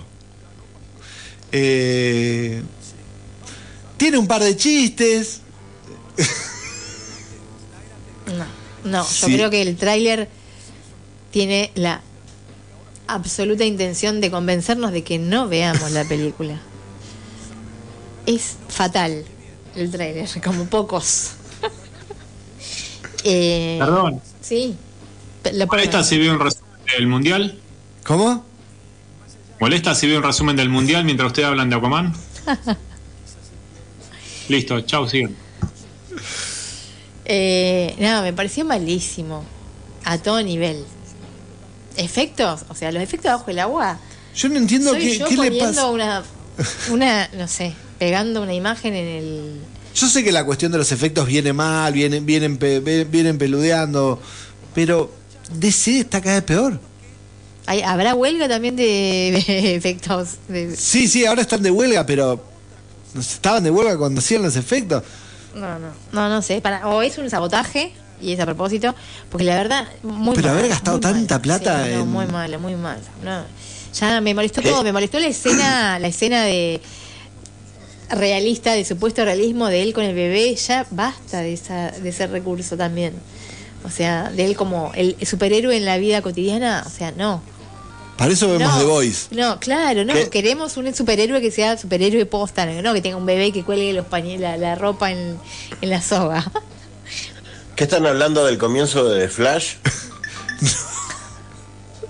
[1.50, 2.62] Eh,
[3.96, 5.40] tiene un par de chistes.
[8.84, 10.28] No, yo creo que el tráiler
[11.30, 12.00] tiene la
[13.06, 16.60] absoluta intención de convencernos de que no veamos la película.
[18.26, 19.24] Es fatal
[19.76, 21.32] el tráiler, como pocos.
[23.24, 24.20] Eh, Perdón.
[24.40, 24.74] Sí.
[25.68, 27.56] ¿Molesta si veo un resumen del mundial?
[28.04, 28.44] ¿Cómo?
[29.60, 32.12] ¿Molesta si veo un resumen del mundial mientras ustedes hablan de Aquaman?
[34.48, 35.36] Listo, chau, sigan.
[37.24, 39.44] Eh, no, me pareció malísimo.
[40.04, 40.84] A todo nivel.
[41.96, 42.62] ¿Efectos?
[42.68, 43.98] O sea, los efectos bajo el agua.
[44.34, 45.86] Yo no entiendo Soy qué, yo qué le poniendo pasa.
[45.88, 46.22] una,
[46.90, 49.60] una, no sé, pegando una imagen en el...
[49.94, 54.18] Yo sé que la cuestión de los efectos viene mal, vienen, vienen, vienen peludeando,
[54.74, 55.12] pero
[55.54, 56.80] DC está cada vez peor.
[57.66, 59.36] Hay- ¿Habrá huelga también de
[59.76, 60.30] efectos?
[60.48, 62.42] de- Sí, sí, ahora están de huelga, pero
[63.18, 65.02] estaban de huelga cuando hacían los efectos.
[65.54, 66.60] No, no, no, no sé.
[66.60, 68.94] Para, o es un sabotaje, y es a propósito,
[69.30, 72.58] porque la verdad, muy Pero haber gastado muy tanta plata sí, no, en- muy malo,
[72.60, 73.00] muy malo.
[73.24, 73.42] No.
[73.94, 76.80] Ya me molestó todo, me molestó la escena, la escena de
[78.10, 82.26] realista, de supuesto realismo de él con el bebé, ya basta de, esa, de ese
[82.26, 83.14] recurso también.
[83.84, 87.42] O sea, de él como el superhéroe en la vida cotidiana, o sea, no.
[88.16, 89.34] Para eso vemos no, The Voice.
[89.34, 90.14] No, claro, no.
[90.14, 90.28] ¿Qué?
[90.30, 94.06] Queremos un superhéroe que sea superhéroe posta, no que tenga un bebé que cuelgue los
[94.38, 95.38] la, la ropa en,
[95.80, 96.50] en la soga.
[97.76, 99.74] ¿Qué están hablando del comienzo de The Flash?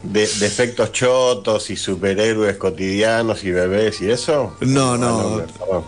[0.02, 4.56] De, de efectos chotos y superhéroes cotidianos y bebés y eso?
[4.58, 5.20] No, no.
[5.20, 5.84] Ah, por favor.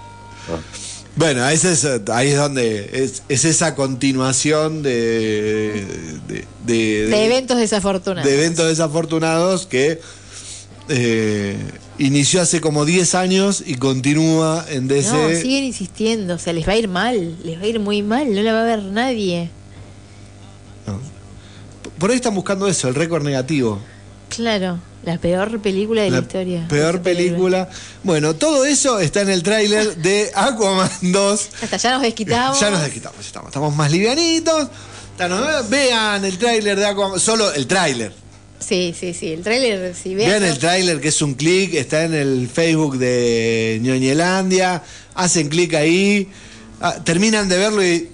[1.17, 5.87] Bueno, ese es, ahí es donde es, es esa continuación de,
[6.27, 8.29] de, de- De eventos desafortunados.
[8.29, 10.01] de eventos desafortunados que
[10.89, 11.57] eh,
[11.99, 15.13] inició hace como 10 años y continúa en DC.
[15.13, 18.03] No, siguen insistiendo, o sea, les va a ir mal, les va a ir muy
[18.03, 19.51] mal, no la va a ver nadie.
[21.99, 23.79] Por ahí están buscando eso, el récord negativo.
[24.29, 26.67] Claro, la peor película de la, La historia.
[26.69, 27.69] Peor película.
[28.03, 31.49] Bueno, todo eso está en el tráiler de Aquaman 2.
[31.63, 32.61] Hasta ya nos desquitamos.
[32.61, 34.69] Ya nos desquitamos, estamos, estamos más livianitos.
[35.69, 38.13] Vean el tráiler de Aquaman, solo el tráiler.
[38.59, 40.31] Sí, sí, sí, el tráiler, si vean.
[40.31, 44.83] Vean el tráiler que es un clic, está en el Facebook de Ñoñelandia,
[45.15, 46.29] hacen clic ahí,
[46.81, 48.09] ah, terminan de verlo y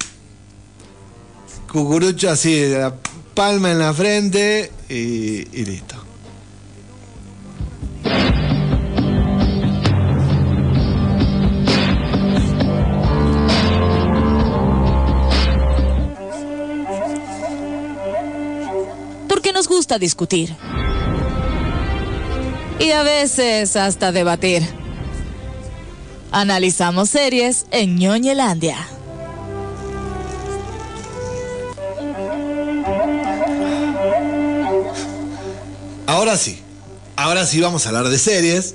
[1.71, 2.95] cucurucho así, la
[3.35, 6.10] palma en la frente y, y listo.
[19.99, 20.57] Discutir.
[22.79, 24.62] Y a veces hasta debatir.
[26.33, 28.77] Analizamos series en Ñoñelandia.
[36.07, 36.61] Ahora sí,
[37.17, 38.75] ahora sí vamos a hablar de series.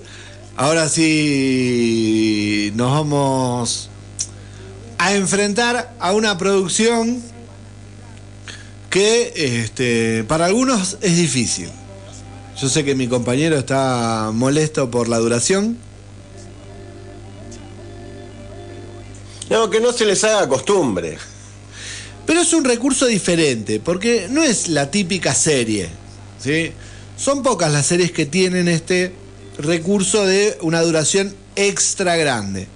[0.57, 3.89] Ahora sí nos vamos
[4.97, 7.21] a enfrentar a una producción
[8.95, 11.67] que este, para algunos es difícil.
[12.57, 15.77] Yo sé que mi compañero está molesto por la duración.
[19.49, 21.17] No, que no se les haga costumbre.
[22.25, 25.89] Pero es un recurso diferente, porque no es la típica serie.
[26.39, 26.71] ¿sí?
[27.17, 29.11] Son pocas las series que tienen este
[29.57, 32.69] recurso de una duración extra grande.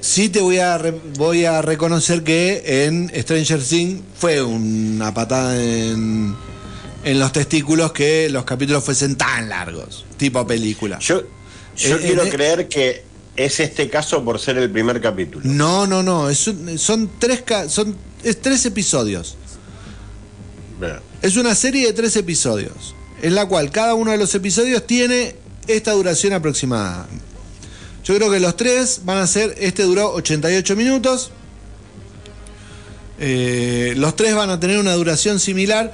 [0.00, 5.60] Sí te voy a, re- voy a reconocer que en Stranger Things fue una patada
[5.60, 6.34] en,
[7.04, 10.98] en los testículos que los capítulos fuesen tan largos, tipo película.
[11.00, 11.22] Yo,
[11.76, 13.02] yo Eh, quiero eh, creer que
[13.36, 15.44] es este caso por ser el primer capítulo.
[15.44, 19.36] No, no, no, es un- son, tres, son es tres episodios.
[21.22, 25.34] Es una serie de tres episodios, en la cual cada uno de los episodios tiene
[25.66, 27.08] esta duración aproximada.
[28.08, 31.30] Yo creo que los tres van a ser, este duró 88 minutos,
[33.20, 35.92] Eh, los tres van a tener una duración similar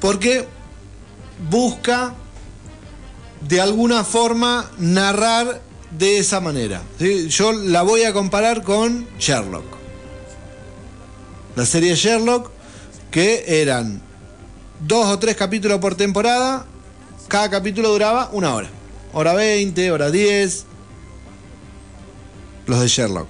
[0.00, 0.46] porque
[1.50, 2.14] busca
[3.48, 5.60] de alguna forma narrar
[5.90, 6.80] de esa manera.
[7.28, 9.64] Yo la voy a comparar con Sherlock.
[11.56, 12.52] La serie Sherlock,
[13.10, 14.00] que eran
[14.86, 16.64] dos o tres capítulos por temporada,
[17.26, 18.70] cada capítulo duraba una hora.
[19.12, 20.66] Hora 20, hora 10.
[22.66, 23.28] Los de Sherlock.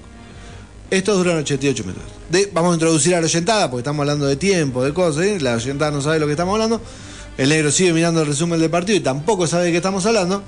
[0.90, 2.04] Estos duran 88 minutos.
[2.52, 5.24] Vamos a introducir a la oyentada, porque estamos hablando de tiempo, de cosas.
[5.24, 5.40] ¿eh?
[5.40, 6.82] La oyentada no sabe lo que estamos hablando.
[7.38, 10.42] El negro sigue mirando el resumen del partido y tampoco sabe de qué estamos hablando.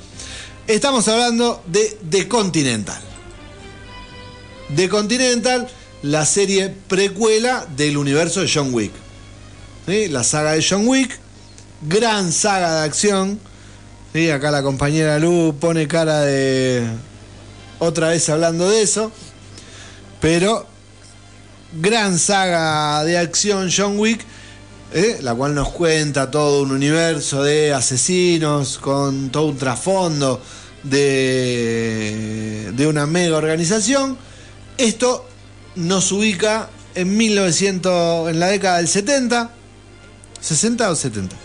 [0.66, 3.00] Estamos hablando de The Continental.
[4.76, 5.68] The Continental,
[6.02, 8.92] la serie precuela del universo de John Wick.
[9.86, 11.18] La saga de John Wick,
[11.88, 13.40] gran saga de acción.
[14.32, 16.86] Acá la compañera Lu pone cara de
[17.78, 19.10] otra vez hablando de eso.
[20.20, 20.66] Pero
[21.80, 24.24] gran saga de acción John Wick,
[24.92, 25.18] ¿eh?
[25.20, 30.40] la cual nos cuenta todo un universo de asesinos con todo un trasfondo
[30.82, 34.16] de, de una mega organización.
[34.78, 35.26] Esto
[35.76, 39.50] nos ubica en 1900, en la década del 70,
[40.40, 41.36] 60 o 70.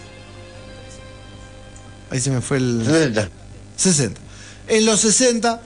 [2.12, 3.30] Ahí se me fue el 60.
[3.76, 4.22] 60.
[4.68, 5.62] En los 60,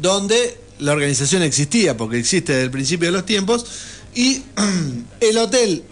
[0.00, 3.66] donde la organización existía, porque existe desde el principio de los tiempos,
[4.14, 4.42] y
[5.20, 5.84] el hotel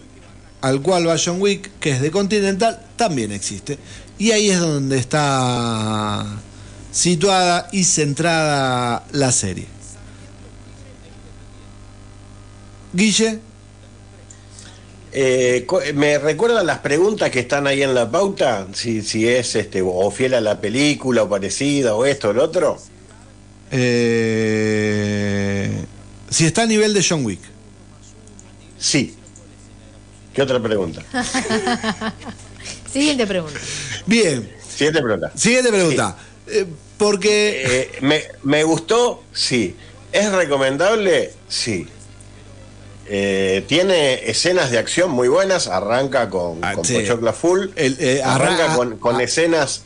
[0.61, 3.77] al cual va John Wick, que es de Continental, también existe.
[4.17, 6.25] Y ahí es donde está
[6.91, 9.67] situada y centrada la serie.
[12.93, 13.39] Guille,
[15.19, 15.65] Eh,
[15.95, 18.67] ¿Me recuerdan las preguntas que están ahí en la pauta?
[18.73, 22.43] Si, si es este, o fiel a la película, o parecida, o esto, o lo
[22.43, 22.77] otro.
[23.71, 25.71] Eh,
[26.29, 27.39] si está a nivel de John Wick.
[28.79, 29.15] Sí.
[30.33, 31.01] ¿Qué otra pregunta?
[32.91, 33.59] Siguiente pregunta.
[34.05, 35.31] Bien, Siguiente pregunta.
[35.35, 36.17] siguiente pregunta.
[36.47, 36.65] Eh,
[36.97, 39.75] porque Eh, me, me gustó, sí.
[40.11, 41.33] ¿Es recomendable?
[41.47, 41.87] Sí.
[43.09, 46.93] Eh, tiene escenas de acción muy buenas, arranca con, Ah, con sí.
[46.95, 49.83] Pochocla Full, El, eh, arranca arra- con, con ah, escenas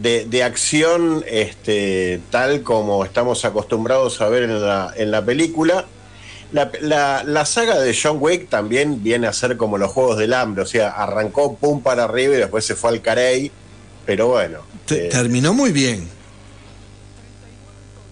[0.00, 5.86] de, de acción este, tal como estamos acostumbrados a ver en la, en la película.
[6.52, 10.32] La, la- la saga de John Wick también viene a ser como los Juegos del
[10.34, 13.50] Hambre, o sea, arrancó pum para arriba y después se fue al carey,
[14.06, 16.08] pero bueno, te- eh, terminó muy bien.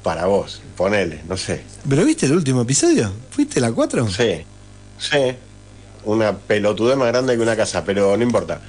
[0.03, 1.63] para vos, ponele, no sé.
[1.89, 3.13] ¿Pero viste el último episodio?
[3.31, 4.09] ¿Fuiste la 4?
[4.11, 4.45] Sí,
[4.99, 5.37] sí.
[6.05, 8.61] Una pelotudez más grande que una casa, pero no importa.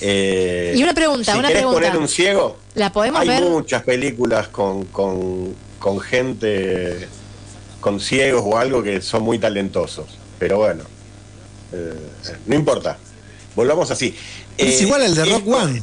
[0.00, 1.88] Eh, Y una pregunta, si una querés pregunta.
[1.88, 3.42] poner un ciego, ¿La podemos hay ver?
[3.42, 7.08] muchas películas con, con, con gente,
[7.80, 10.06] con ciegos o algo que son muy talentosos.
[10.38, 10.84] Pero bueno,
[11.72, 11.92] eh,
[12.46, 12.98] no importa.
[13.54, 14.14] Volvamos así.
[14.58, 15.82] Es Eh, igual al de Rock One.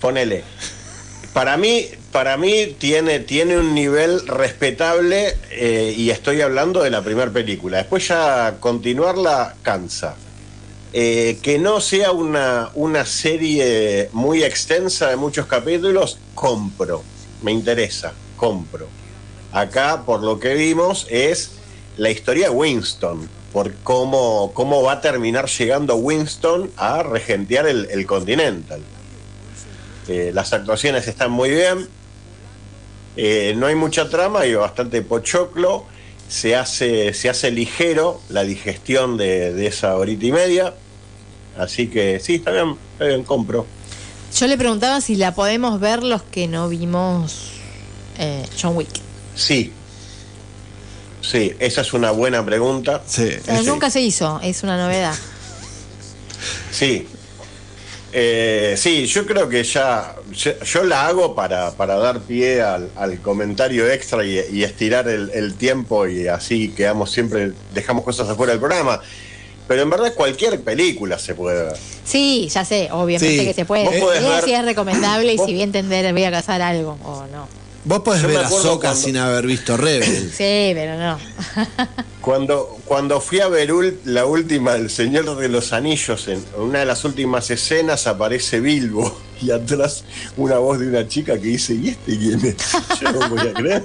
[0.00, 0.44] Ponele.
[1.32, 7.02] Para mí, para mí tiene, tiene un nivel respetable eh, y estoy hablando de la
[7.02, 7.78] primera película.
[7.78, 10.14] Después ya continuarla cansa.
[10.96, 17.02] Eh, que no sea una, una serie muy extensa de muchos capítulos, compro.
[17.42, 18.86] Me interesa, compro.
[19.50, 21.50] Acá, por lo que vimos, es
[21.96, 28.06] la historia de Winston, por cómo, cómo va a terminar llegando Winston a regentear el,
[28.06, 28.80] Continental.
[30.06, 31.88] Eh, las actuaciones están muy bien.
[33.16, 35.86] Eh, no hay mucha trama y bastante pochoclo.
[36.28, 40.74] Se hace, se hace ligero la digestión de, de esa horita y media.
[41.56, 43.66] Así que sí, está bien, está bien, compro.
[44.36, 47.50] Yo le preguntaba si la podemos ver los que no vimos
[48.18, 48.88] eh, John Wick.
[49.36, 49.72] Sí.
[51.20, 53.02] Sí, esa es una buena pregunta.
[53.06, 53.30] Sí.
[53.30, 53.64] Sí.
[53.64, 55.14] Nunca se hizo, es una novedad.
[56.70, 57.06] Sí.
[58.12, 62.90] Eh, sí, yo creo que ya, yo, yo la hago para, para dar pie al,
[62.94, 68.28] al comentario extra y, y estirar el, el tiempo y así quedamos siempre, dejamos cosas
[68.28, 69.00] afuera del programa.
[69.66, 71.76] Pero en verdad cualquier película se puede ver.
[72.04, 73.44] Sí, ya sé, obviamente Sí.
[73.46, 73.84] que se puede.
[73.84, 76.30] Vos podés ver ver- si es recomendable y vos- si voy a entender, voy a
[76.30, 77.48] cazar algo o no.
[77.86, 80.30] Vos podés Yo ver a Soca cuando- sin haber visto Rebel.
[80.36, 81.18] Sí, pero no.
[82.20, 83.70] Cuando, cuando fui a ver
[84.06, 89.14] la última, El Señor de los Anillos, en una de las últimas escenas aparece Bilbo
[89.42, 90.04] y atrás
[90.38, 92.56] una voz de una chica que dice, ¿y este quién es?
[93.02, 93.84] Yo no voy a creer.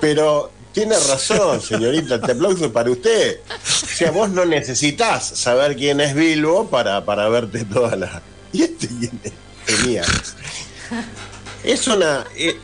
[0.00, 3.40] Pero tiene razón, señorita, te aplauso para usted.
[3.64, 8.22] O sea, vos no necesitas saber quién es Bilbo para, para verte toda la...
[8.52, 9.32] ¿Y este quién es?
[9.66, 10.06] Genial.
[11.62, 12.24] Es una...
[12.36, 12.56] eh,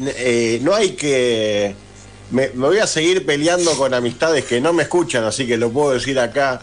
[0.00, 1.74] eh, no hay que...
[2.30, 5.70] Me, me voy a seguir peleando con amistades que no me escuchan, así que lo
[5.70, 6.62] puedo decir acá.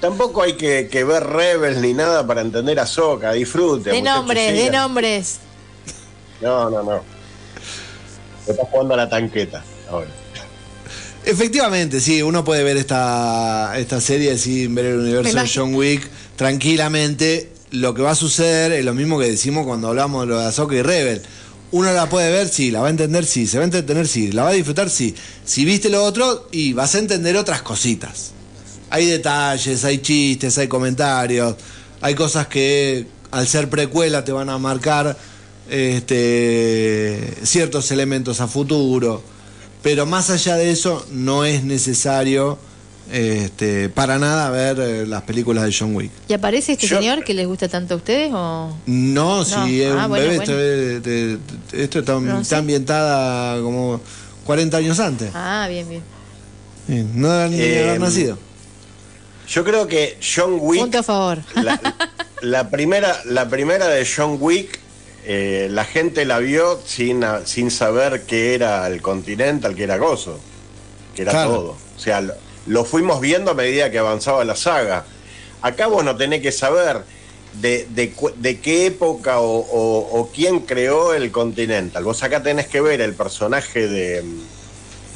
[0.00, 3.32] Tampoco hay que, que ver Rebels ni nada para entender a Soca.
[3.32, 3.90] Disfrute.
[3.90, 5.38] De nombres, de nombres.
[6.40, 7.02] No, no, no.
[8.46, 10.08] Estás jugando a la tanqueta ahora.
[11.26, 15.50] Efectivamente, sí, uno puede ver esta, esta serie sin ver el universo de.
[15.52, 17.50] John Wick tranquilamente.
[17.70, 20.46] Lo que va a suceder es lo mismo que decimos cuando hablamos de lo de
[20.46, 21.22] Ahsoka y Rebel.
[21.72, 24.30] Uno la puede ver, sí, la va a entender, sí, se va a entretener, sí,
[24.30, 25.12] la va a disfrutar, sí.
[25.44, 28.30] Si viste lo otro, y vas a entender otras cositas.
[28.90, 31.56] Hay detalles, hay chistes, hay comentarios,
[32.00, 35.16] hay cosas que al ser precuela te van a marcar
[35.68, 39.33] este, ciertos elementos a futuro.
[39.84, 42.58] Pero más allá de eso, no es necesario
[43.12, 46.10] este, para nada ver eh, las películas de John Wick.
[46.26, 48.76] ¿Y aparece este Yo- señor que les gusta tanto a ustedes o...?
[48.86, 50.42] No, si es Ah, un bueno, bebé, bueno.
[50.42, 52.54] Esto, es- de- de- esto está, No, está sí.
[52.54, 54.00] ambientada como
[54.46, 55.30] 40 años antes.
[55.34, 56.02] Ah, bien, bien.
[56.88, 58.38] Sí, No debe ni Eh, haber nacido.
[59.48, 61.38] Yo creo que John Wick, Punto a favor.
[61.62, 61.78] la,
[62.40, 64.80] la primera, la primera de John Wick,
[65.26, 70.38] eh, la gente la vio sin, sin saber qué era el Continental, que era Gozo,
[71.14, 71.50] que era Claro.
[71.50, 71.76] todo.
[71.96, 72.34] O sea, lo,
[72.66, 75.04] lo fuimos viendo a medida que avanzaba la saga.
[75.62, 77.02] Acá vos no tenés que saber
[77.60, 77.86] de,
[78.36, 82.04] de qué época o, o- o quién creó el Continental.
[82.04, 84.24] Vos acá tenés que ver el personaje de,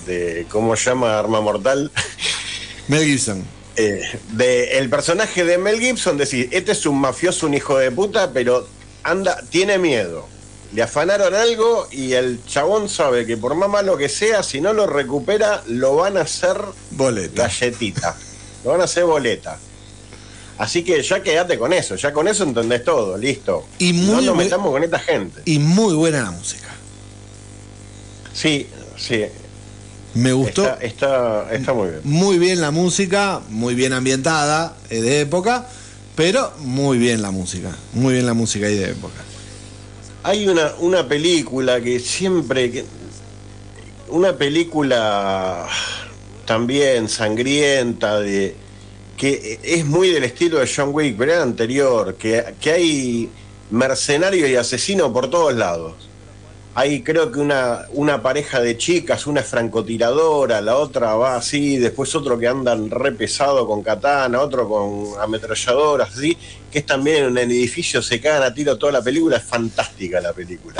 [0.06, 1.18] de ¿cómo se llama?
[1.18, 1.90] Arma Mortal.
[2.88, 3.44] Mel Gibson.
[3.76, 4.00] Eh,
[4.32, 8.32] de el personaje de Mel Gibson, decir, este es un mafioso, un hijo de puta,
[8.32, 8.66] pero
[9.02, 10.26] anda, tiene miedo.
[10.74, 14.72] Le afanaron algo y el chabón sabe que por más malo que sea, si no
[14.74, 16.58] lo recupera, lo van a hacer
[16.90, 17.44] Boleta.
[17.44, 18.16] galletita.
[18.64, 19.58] Lo van a hacer boleta.
[20.58, 23.64] Así que ya quédate con eso, ya con eso entendés todo, listo.
[23.78, 25.40] Y no muy nos metamos con esta gente.
[25.44, 26.66] Y muy buena la música.
[28.34, 28.66] Sí,
[28.96, 29.24] sí,
[30.14, 30.64] Me gustó.
[30.64, 32.00] está, está, está muy bien.
[32.04, 35.68] Muy bien la música, muy bien ambientada, es de época,
[36.18, 37.70] pero muy bien la música.
[37.92, 39.22] Muy bien la música y de época.
[40.24, 42.84] Hay una, una película que siempre.
[44.08, 45.68] una película
[46.44, 48.56] también sangrienta, de
[49.16, 53.30] que es muy del estilo de John Wick, pero era anterior, que, que hay
[53.70, 55.94] mercenario y asesino por todos lados.
[56.78, 61.76] Hay creo que una, una pareja de chicas, una es francotiradora, la otra va así,
[61.76, 66.38] después otro que andan re pesado con katana, otro con ametralladoras, así,
[66.70, 70.20] que es también en un edificio, se cagan a tiro toda la película, es fantástica
[70.20, 70.76] la película.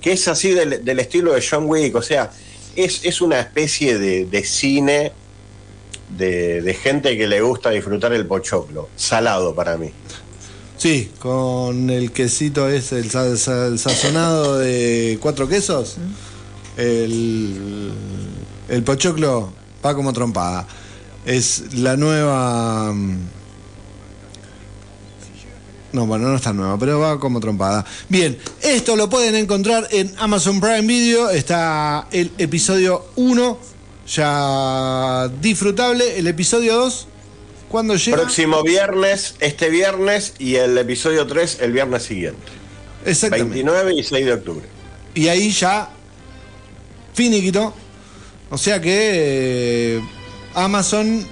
[0.00, 2.30] Que es así del, del estilo de John Wick, o sea,
[2.74, 5.12] es, es una especie de, de cine
[6.08, 9.92] de, de gente que le gusta disfrutar el pochoclo, salado para mí.
[10.78, 15.96] Sí, con el quesito es el, sa- sa- el sazonado de cuatro quesos.
[16.76, 17.90] El,
[18.68, 19.52] el pochoclo
[19.84, 20.66] va como trompada.
[21.26, 22.92] Es la nueva.
[22.92, 23.18] mm,
[25.94, 27.84] No, bueno, no está nueva, pero va como trompada.
[28.08, 31.28] Bien, esto lo pueden encontrar en Amazon Prime Video.
[31.30, 33.58] Está el episodio 1,
[34.06, 36.18] ya disfrutable.
[36.18, 37.08] El episodio 2,
[37.68, 38.16] ¿cuándo llega?
[38.16, 42.52] Próximo viernes, este viernes, y el episodio 3 el viernes siguiente.
[43.04, 43.54] Exactamente.
[43.54, 44.66] 29 y 6 de octubre.
[45.14, 45.90] Y ahí ya
[47.14, 47.74] finiquito.
[48.50, 50.02] O sea que eh,
[50.54, 51.26] Amazon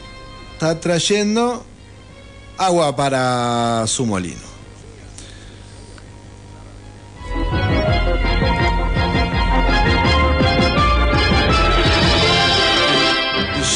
[0.53, 1.65] está trayendo
[2.59, 4.47] agua para su molino.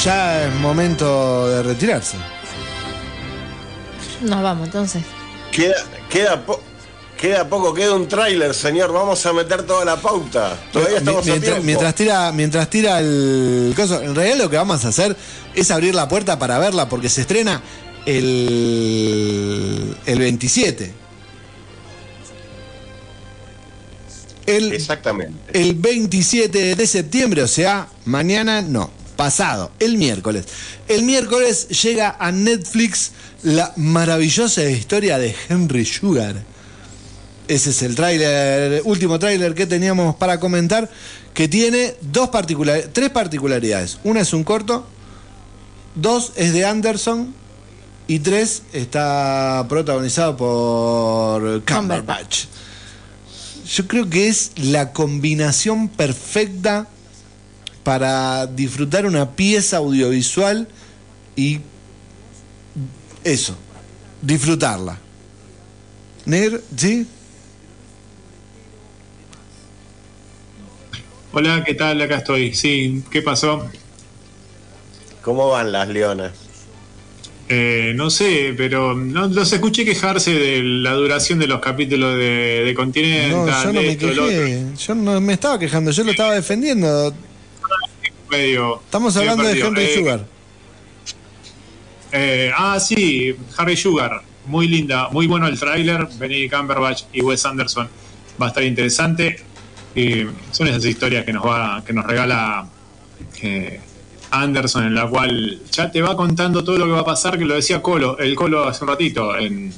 [0.05, 2.17] Ya es momento de retirarse.
[4.21, 5.03] Nos vamos entonces.
[5.53, 5.75] Queda,
[6.09, 6.45] queda,
[7.19, 8.93] queda poco, queda un tráiler, señor.
[8.93, 10.59] Vamos a meter toda la pauta.
[10.73, 11.67] Todavía estamos mientras, a tiempo.
[11.67, 15.17] mientras tira, mientras tira el coso, en realidad lo que vamos a hacer
[15.55, 17.63] es abrir la puerta para verla, porque se estrena
[18.07, 20.95] el, el 27.
[24.47, 25.61] El, Exactamente.
[25.61, 30.47] El 27 de septiembre, o sea, mañana no pasado, el miércoles.
[30.89, 33.11] El miércoles llega a Netflix
[33.43, 36.43] la maravillosa historia de Henry Sugar.
[37.47, 40.89] Ese es el tráiler, último tráiler que teníamos para comentar,
[41.35, 43.99] que tiene dos particular, tres particularidades.
[44.05, 44.87] Una es un corto,
[45.95, 47.35] dos es de Anderson
[48.07, 52.47] y tres está protagonizado por Cumberbatch.
[53.71, 56.89] Yo creo que es la combinación perfecta
[57.91, 60.69] para disfrutar una pieza audiovisual
[61.35, 61.59] y
[63.25, 63.57] eso,
[64.23, 64.97] disfrutarla.
[66.25, 67.05] Negro, ¿sí?
[71.33, 72.01] Hola, ¿qué tal?
[72.01, 72.55] Acá estoy.
[72.55, 73.69] Sí, ¿qué pasó?
[75.23, 76.31] ¿Cómo van las leonas?
[77.49, 82.63] Eh, no sé, pero no los escuché quejarse de la duración de los capítulos de,
[82.65, 83.33] de Continental.
[83.33, 84.65] No, yo no de me quejé.
[84.77, 87.13] Yo no me estaba quejando, yo lo estaba defendiendo.
[88.31, 89.61] Medio- Estamos medio hablando de.
[89.61, 90.25] Henry Eh, Sugar.
[92.13, 94.23] eh, ah, sí, Harry Sugar.
[94.47, 96.09] Muy linda, muy bueno el tráiler.
[96.19, 97.89] Benedict Cumberbatch y Wes Anderson.
[98.41, 99.41] Va a estar interesante.
[99.95, 102.69] Y son esas historias que nos va, que nos regala
[103.43, 103.81] eh,
[104.31, 107.45] Anderson, en la cual ya te va contando todo lo que va a pasar, que
[107.45, 109.73] lo decía Colo, el Colo hace un ratito, en,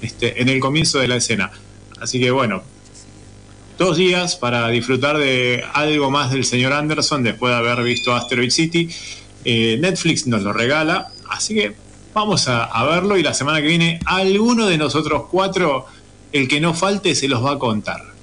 [0.00, 1.50] este, en el comienzo de la escena.
[2.00, 2.62] Así que bueno,
[3.78, 8.50] dos días para disfrutar de algo más del señor Anderson después de haber visto Asteroid
[8.50, 8.88] City.
[9.44, 11.74] Eh, Netflix nos lo regala, así que
[12.12, 15.86] vamos a, a verlo y la semana que viene alguno de nosotros cuatro,
[16.32, 18.17] el que no falte, se los va a contar.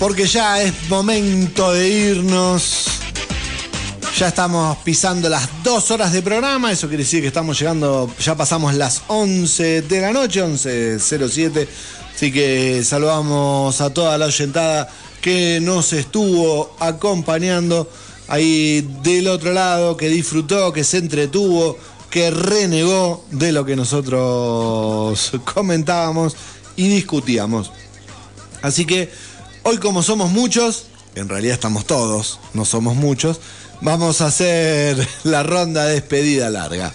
[0.00, 2.86] Porque ya es momento de irnos.
[4.16, 6.72] Ya estamos pisando las dos horas de programa.
[6.72, 8.10] Eso quiere decir que estamos llegando.
[8.18, 11.68] Ya pasamos las 11 de la noche, 11.07.
[12.14, 14.88] Así que saludamos a toda la oyentada
[15.20, 17.86] que nos estuvo acompañando
[18.28, 21.76] ahí del otro lado, que disfrutó, que se entretuvo,
[22.08, 26.36] que renegó de lo que nosotros comentábamos
[26.74, 27.70] y discutíamos.
[28.62, 29.29] Así que
[29.62, 33.40] hoy como somos muchos, en realidad estamos todos, no somos muchos,
[33.80, 36.92] vamos a hacer la ronda de despedida larga.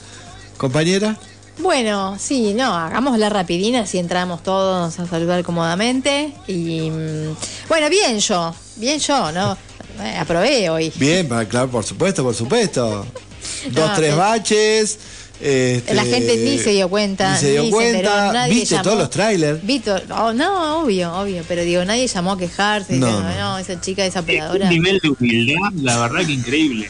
[0.58, 1.18] Compañera,
[1.60, 6.34] Bueno, sí, no, hagamos la rapidina, así entramos todos a saludar cómodamente.
[6.48, 7.36] Y mm,
[7.70, 9.58] bueno, bien yo, bien yo, ¿no?
[10.02, 10.92] Eh, aprobé hoy.
[10.96, 13.06] bien, claro, por supuesto, por supuesto.
[13.72, 15.00] Dos, No, tres baches.
[15.42, 17.34] Este, La gente ni se dio cuenta.
[17.34, 17.98] Ni se dio ni cuenta.
[18.00, 18.84] enteró, nadie ¿Viste llamó.
[18.84, 19.66] todos los trailers?
[19.66, 23.52] Vito, oh, no, obvio, obvio, pero digo, nadie llamó a quejarse, No, diciendo, no.
[23.52, 24.70] no, esa chica, esa Un operadora.
[24.70, 26.90] nivel de humildad, la verdad que increíble.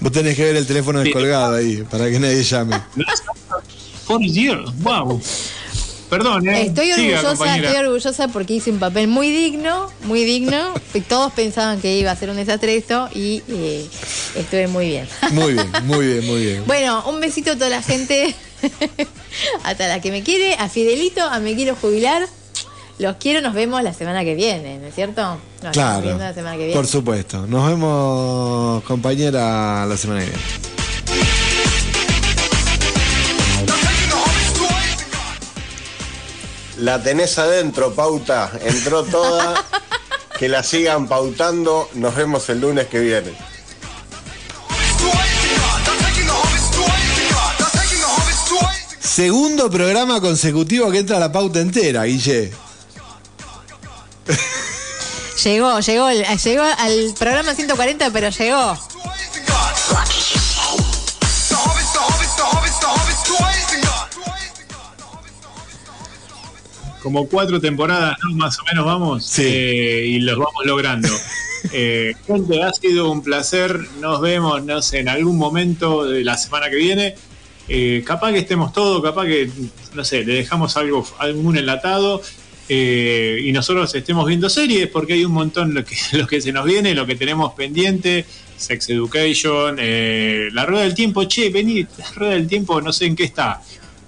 [0.00, 2.80] Vos tenés que ver el teléfono descolgado ahí, para que nadie llame.
[4.06, 5.20] Por Dios, wow.
[6.08, 6.62] Perdón, ¿eh?
[6.62, 7.68] Estoy Siga, orgullosa, compañera.
[7.68, 10.72] estoy orgullosa porque hice un papel muy digno, muy digno.
[11.08, 13.86] todos pensaban que iba a ser un desastre esto y eh,
[14.36, 15.08] estuve muy bien.
[15.32, 16.62] Muy bien, muy bien, muy bien.
[16.66, 18.34] Bueno, un besito a toda la gente,
[19.64, 22.26] hasta la que me quiere, a Fidelito, a Me Quiero Jubilar.
[22.98, 25.38] Los quiero, nos vemos la semana que viene, ¿no es cierto?
[25.62, 26.72] Nos Claro, la semana que viene.
[26.74, 27.46] por supuesto.
[27.46, 30.77] Nos vemos, compañera, la semana que viene.
[36.78, 38.50] La tenés adentro, pauta.
[38.62, 39.64] Entró toda.
[40.38, 41.88] que la sigan pautando.
[41.94, 43.32] Nos vemos el lunes que viene.
[49.00, 52.52] Segundo programa consecutivo que entra a la pauta entera, Guille.
[55.42, 58.78] Llegó, llegó, llegó al programa 140, pero llegó.
[67.02, 68.36] Como cuatro temporadas, ¿no?
[68.36, 69.24] Más o menos vamos.
[69.26, 69.42] Sí.
[69.44, 71.08] eh, y los vamos logrando.
[71.72, 73.76] Eh, gente, ha sido un placer.
[74.00, 77.16] Nos vemos, no sé, en algún momento de la semana que viene.
[77.68, 79.50] Eh, capaz que estemos todos, capaz que,
[79.92, 82.22] no sé, le dejamos algo, algún enlatado.
[82.68, 86.52] eh, y nosotros estemos viendo series porque hay un montón lo que, lo que se
[86.52, 88.24] nos viene, lo que tenemos pendiente,
[88.56, 93.06] Sex Education, eh, la rueda del tiempo, che, vení, la rueda del tiempo, no sé
[93.06, 93.60] en qué está.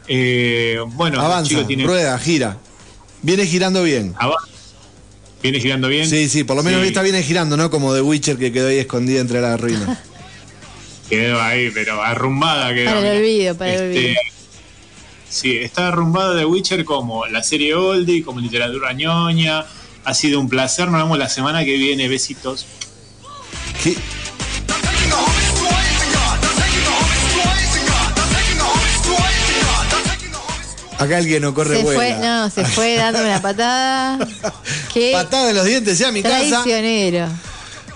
[0.06, 2.58] Eh, bueno, Avanza, tienen- rueda, gira.
[3.22, 4.14] Viene girando bien.
[4.18, 4.46] Abajo.
[5.42, 6.06] ¿Viene girando bien?
[6.08, 7.70] Sí, sí, por lo menos Sí, esta viene girando, ¿no?
[7.70, 9.98] Como The Witcher que quedó ahí escondida entre las ruinas.
[11.08, 12.84] Quedó ahí, pero arrumbada quedó.
[12.86, 14.20] Para el olvido, para el Este, olvido.
[15.28, 19.64] Sí, está arrumbada de Witcher como la serie Oldie, como literatura ñoña,
[20.04, 20.88] Ha sido un placer.
[20.88, 22.06] Nos vemos la semana que viene.
[22.06, 22.64] Besitos.
[23.82, 23.96] ¿Qué?
[31.00, 32.42] Acá alguien no corre Se fue, vuela.
[32.42, 34.18] no, se fue dándome una patada.
[34.92, 36.62] Qué Patada en los dientes, ya mi casa.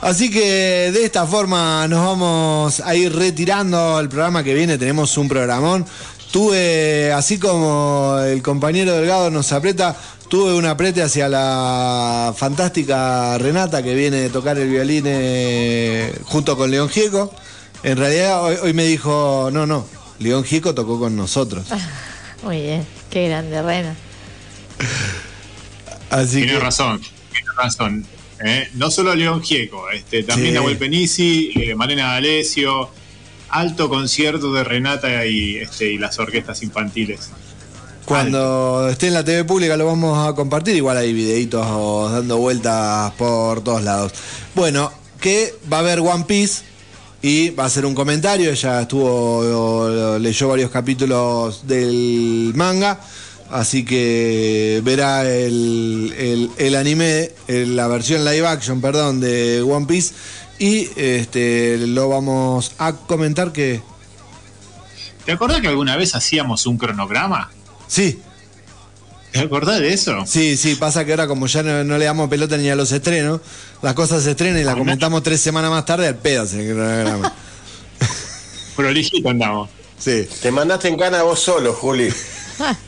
[0.01, 4.79] Así que de esta forma nos vamos a ir retirando el programa que viene.
[4.79, 5.85] Tenemos un programón.
[6.33, 9.95] Tuve, así como el compañero Delgado nos aprieta,
[10.29, 16.57] tuve un aprete hacia la fantástica Renata que viene de tocar el violín eh, junto
[16.57, 17.33] con León Gieco.
[17.83, 19.87] En realidad hoy, hoy me dijo, no, no,
[20.21, 21.67] León Gieco tocó con nosotros.
[22.45, 23.97] Muy bien, qué grande, Rena.
[26.11, 28.07] Así Tiene que razón, tiene razón.
[28.45, 30.55] Eh, No solo León Gieco, este, también Sí.
[30.55, 32.91] Nahuel Penisi, eh, Malena D'Alessio,
[33.49, 37.31] alto concierto de Renata y, este, y las orquestas infantiles.
[38.05, 43.13] Cuando esté en la TV pública lo vamos a compartir, igual hay videitos dando vueltas
[43.13, 44.13] por todos lados.
[44.55, 46.63] Bueno, que va a haber One Piece
[47.27, 53.01] y va a hacer un comentario, ella estuvo, leyó varios capítulos del manga,
[53.51, 59.87] así que verá el, el- el anime, el- la versión live action, perdón, de One
[59.87, 60.13] Piece
[60.59, 63.81] y este lo vamos a comentar que...
[65.25, 67.51] ¿Te acordás que alguna vez hacíamos un cronograma?
[67.87, 68.19] Sí,
[69.35, 70.23] ¿Te acordás de eso?
[70.27, 72.93] Sí, sí, pasa que ahora como ya no, no le damos pelota ni a los
[72.93, 73.41] estrenos,
[73.83, 76.47] las cosas se estrenan y las comentamos tres semanas más tarde al pedo.
[76.47, 76.73] se-
[78.77, 79.71] Prolijito andamos.
[79.99, 80.29] Sí.
[80.41, 82.09] Te mandaste en cana vos solo, Juli.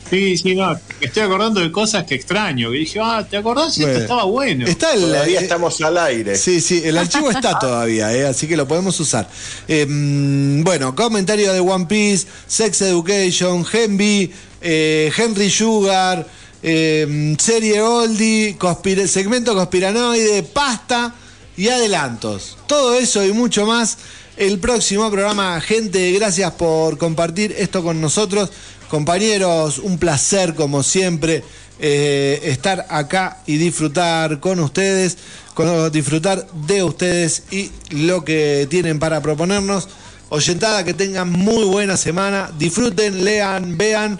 [0.09, 0.69] Sí, sí, no.
[1.01, 2.71] Me estoy acordando de cosas que extraño.
[2.71, 3.71] Que dije, ah, ¿te acordás?
[3.77, 3.99] Esto Bueno.
[3.99, 4.65] estaba bueno.
[4.65, 6.37] Está el, Todavía eh, estamos al aire.
[6.37, 9.27] Sí, sí, el archivo está todavía, eh, así que lo podemos usar.
[9.67, 16.25] Eh, mm, bueno, comentario de One Piece, Sex Education, Henry, eh, Henry Sugar,
[16.63, 18.57] eh, serie Oldie,
[19.07, 21.13] segmento conspiranoide, pasta
[21.55, 22.57] y adelantos.
[22.67, 23.97] Todo eso y mucho más.
[24.37, 28.51] El próximo programa, gente, gracias por compartir esto con nosotros.
[28.87, 31.43] Compañeros, un placer como siempre
[31.79, 35.17] eh, estar acá y disfrutar con ustedes,
[35.53, 39.87] con, disfrutar de ustedes y lo que tienen para proponernos.
[40.29, 44.19] Oyentada, que tengan muy buena semana, disfruten, lean, vean.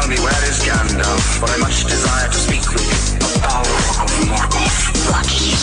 [0.00, 3.20] Tell me where is Gandalf, for I much desire to speak with you.
[3.20, 5.60] A Balrog of Morgoth, what do you?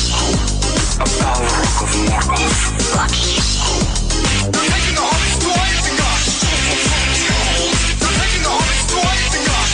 [1.02, 2.62] A Balrog of Morgoth,
[2.94, 3.82] what you say?
[4.54, 6.22] They're taking the hobbits to Isengard.
[7.98, 9.74] They're taking the hobbits to Isengard.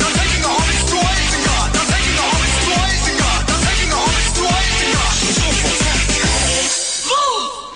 [0.00, 1.68] They're taking the hobbits to Isengard.
[1.76, 3.44] They're taking the hobbits to Isengard.
[3.52, 5.20] They're taking the hobbits to Isengard.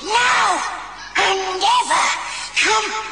[0.08, 0.56] Now
[1.20, 2.00] and never
[2.64, 3.11] come